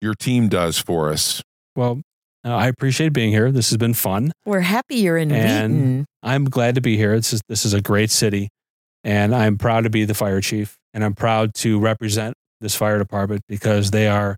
your 0.00 0.14
team 0.14 0.48
does 0.48 0.78
for 0.78 1.10
us. 1.10 1.42
Well, 1.76 2.00
uh, 2.44 2.54
I 2.54 2.68
appreciate 2.68 3.12
being 3.12 3.30
here. 3.30 3.50
This 3.52 3.70
has 3.70 3.76
been 3.76 3.94
fun. 3.94 4.32
We're 4.46 4.60
happy 4.60 4.96
you're 4.96 5.16
in 5.18 5.30
And- 5.32 5.74
Wheaton. 5.74 6.04
I'm 6.22 6.44
glad 6.46 6.74
to 6.76 6.80
be 6.80 6.96
here. 6.96 7.16
This 7.16 7.32
is 7.34 7.42
this 7.48 7.64
is 7.66 7.74
a 7.74 7.80
great 7.82 8.10
city, 8.10 8.48
and 9.02 9.34
I'm 9.34 9.58
proud 9.58 9.82
to 9.84 9.90
be 9.90 10.04
the 10.06 10.14
fire 10.14 10.40
chief, 10.40 10.76
and 10.94 11.04
I'm 11.04 11.14
proud 11.14 11.54
to 11.56 11.78
represent 11.78 12.34
this 12.62 12.74
fire 12.74 12.98
department 12.98 13.42
because 13.48 13.90
they 13.90 14.08
are 14.08 14.36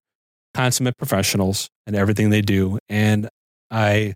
consummate 0.52 0.96
professionals 0.98 1.68
in 1.86 1.94
everything 1.94 2.30
they 2.30 2.40
do. 2.42 2.78
And 2.88 3.28
I, 3.70 4.14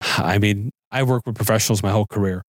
I 0.00 0.38
mean, 0.38 0.70
I 0.90 1.02
work 1.02 1.22
with 1.26 1.36
professionals 1.36 1.82
my 1.82 1.90
whole 1.90 2.06
career. 2.06 2.42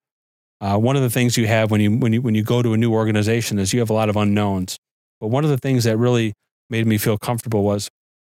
Uh, 0.61 0.78
one 0.78 0.95
of 0.95 1.01
the 1.01 1.09
things 1.09 1.38
you 1.38 1.47
have 1.47 1.71
when 1.71 1.82
you 1.82 1.91
when 1.97 2.13
you 2.13 2.21
when 2.21 2.36
you 2.36 2.43
go 2.43 2.61
to 2.61 2.74
a 2.74 2.78
new 2.78 2.93
organization 2.93 3.59
is 3.59 3.74
you 3.74 3.80
have 3.80 3.89
a 3.89 3.93
lot 3.93 4.09
of 4.09 4.15
unknowns. 4.15 4.78
But 5.19 5.28
one 5.28 5.43
of 5.43 5.49
the 5.49 5.57
things 5.57 5.84
that 5.84 5.97
really 5.97 6.34
made 6.69 6.88
me 6.88 6.97
feel 6.97 7.17
comfortable 7.17 7.63
was 7.63 7.89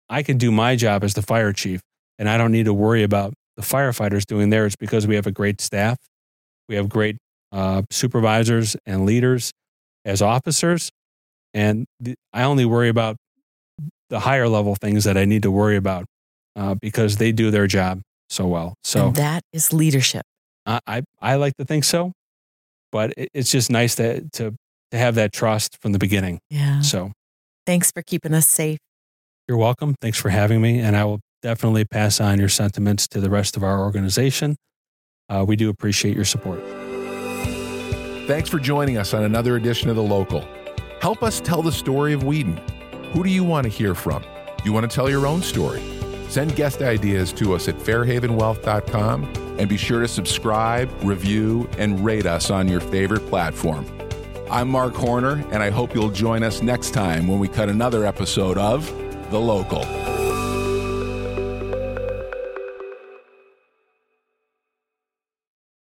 I 0.09 0.23
can 0.23 0.37
do 0.37 0.51
my 0.51 0.75
job 0.75 1.03
as 1.03 1.13
the 1.13 1.21
fire 1.21 1.53
chief, 1.53 1.81
and 2.17 2.27
I 2.27 2.37
don't 2.37 2.51
need 2.51 2.65
to 2.65 2.73
worry 2.73 3.03
about 3.03 3.33
the 3.55 3.61
firefighters 3.61 4.25
doing 4.25 4.49
theirs 4.49 4.75
because 4.75 5.05
we 5.05 5.15
have 5.15 5.27
a 5.27 5.31
great 5.31 5.61
staff. 5.61 5.97
We 6.67 6.75
have 6.75 6.89
great 6.89 7.17
uh, 7.51 7.83
supervisors 7.91 8.75
and 8.85 9.05
leaders 9.05 9.51
as 10.05 10.21
officers. 10.21 10.89
And 11.53 11.85
the, 11.99 12.15
I 12.33 12.43
only 12.43 12.65
worry 12.65 12.89
about 12.89 13.17
the 14.09 14.21
higher 14.21 14.47
level 14.47 14.75
things 14.75 15.03
that 15.03 15.17
I 15.17 15.25
need 15.25 15.43
to 15.43 15.51
worry 15.51 15.75
about 15.75 16.05
uh, 16.55 16.75
because 16.75 17.17
they 17.17 17.31
do 17.31 17.51
their 17.51 17.67
job 17.67 18.01
so 18.29 18.47
well. 18.47 18.75
So 18.83 19.07
and 19.07 19.15
that 19.15 19.43
is 19.51 19.73
leadership. 19.73 20.23
I, 20.65 20.79
I, 20.87 21.01
I 21.21 21.35
like 21.35 21.55
to 21.57 21.65
think 21.65 21.83
so, 21.83 22.13
but 22.91 23.13
it, 23.17 23.29
it's 23.33 23.51
just 23.51 23.69
nice 23.69 23.95
to, 23.95 24.21
to, 24.33 24.55
to 24.91 24.97
have 24.97 25.15
that 25.15 25.33
trust 25.33 25.77
from 25.81 25.91
the 25.91 25.99
beginning. 25.99 26.39
Yeah. 26.49 26.81
So 26.81 27.11
Thanks 27.65 27.91
for 27.91 28.01
keeping 28.01 28.33
us 28.33 28.47
safe. 28.47 28.79
you're 29.47 29.57
welcome. 29.57 29.95
Thanks 30.01 30.17
for 30.19 30.29
having 30.29 30.61
me. 30.61 30.79
And 30.79 30.95
I 30.97 31.05
will 31.05 31.19
definitely 31.41 31.85
pass 31.85 32.19
on 32.21 32.39
your 32.39 32.49
sentiments 32.49 33.07
to 33.09 33.19
the 33.19 33.29
rest 33.29 33.55
of 33.57 33.63
our 33.63 33.81
organization. 33.81 34.55
Uh, 35.29 35.45
we 35.47 35.55
do 35.55 35.69
appreciate 35.69 36.15
your 36.15 36.25
support. 36.25 36.61
Thanks 38.27 38.49
for 38.49 38.59
joining 38.59 38.97
us 38.97 39.13
on 39.13 39.23
another 39.23 39.55
edition 39.57 39.89
of 39.89 39.95
The 39.95 40.03
Local. 40.03 40.47
Help 41.01 41.23
us 41.23 41.41
tell 41.41 41.61
the 41.61 41.71
story 41.71 42.13
of 42.13 42.23
Wheaton. 42.23 42.57
Who 43.11 43.23
do 43.23 43.29
you 43.29 43.43
want 43.43 43.65
to 43.65 43.69
hear 43.69 43.93
from? 43.93 44.23
You 44.63 44.71
want 44.71 44.89
to 44.89 44.93
tell 44.93 45.09
your 45.09 45.27
own 45.27 45.41
story? 45.41 45.81
Send 46.33 46.55
guest 46.55 46.81
ideas 46.81 47.31
to 47.33 47.53
us 47.53 47.67
at 47.67 47.77
fairhavenwealth.com 47.77 49.55
and 49.59 49.69
be 49.69 49.77
sure 49.77 50.01
to 50.01 50.07
subscribe, 50.07 50.89
review, 51.03 51.69
and 51.77 52.03
rate 52.03 52.25
us 52.25 52.49
on 52.49 52.67
your 52.67 52.79
favorite 52.79 53.27
platform. 53.27 53.85
I'm 54.49 54.67
Mark 54.67 54.95
Horner, 54.95 55.45
and 55.51 55.61
I 55.61 55.69
hope 55.69 55.93
you'll 55.93 56.09
join 56.09 56.41
us 56.41 56.63
next 56.63 56.89
time 56.89 57.27
when 57.27 57.37
we 57.37 57.47
cut 57.47 57.69
another 57.69 58.03
episode 58.03 58.57
of 58.57 58.87
The 59.29 59.39
Local. 59.39 59.85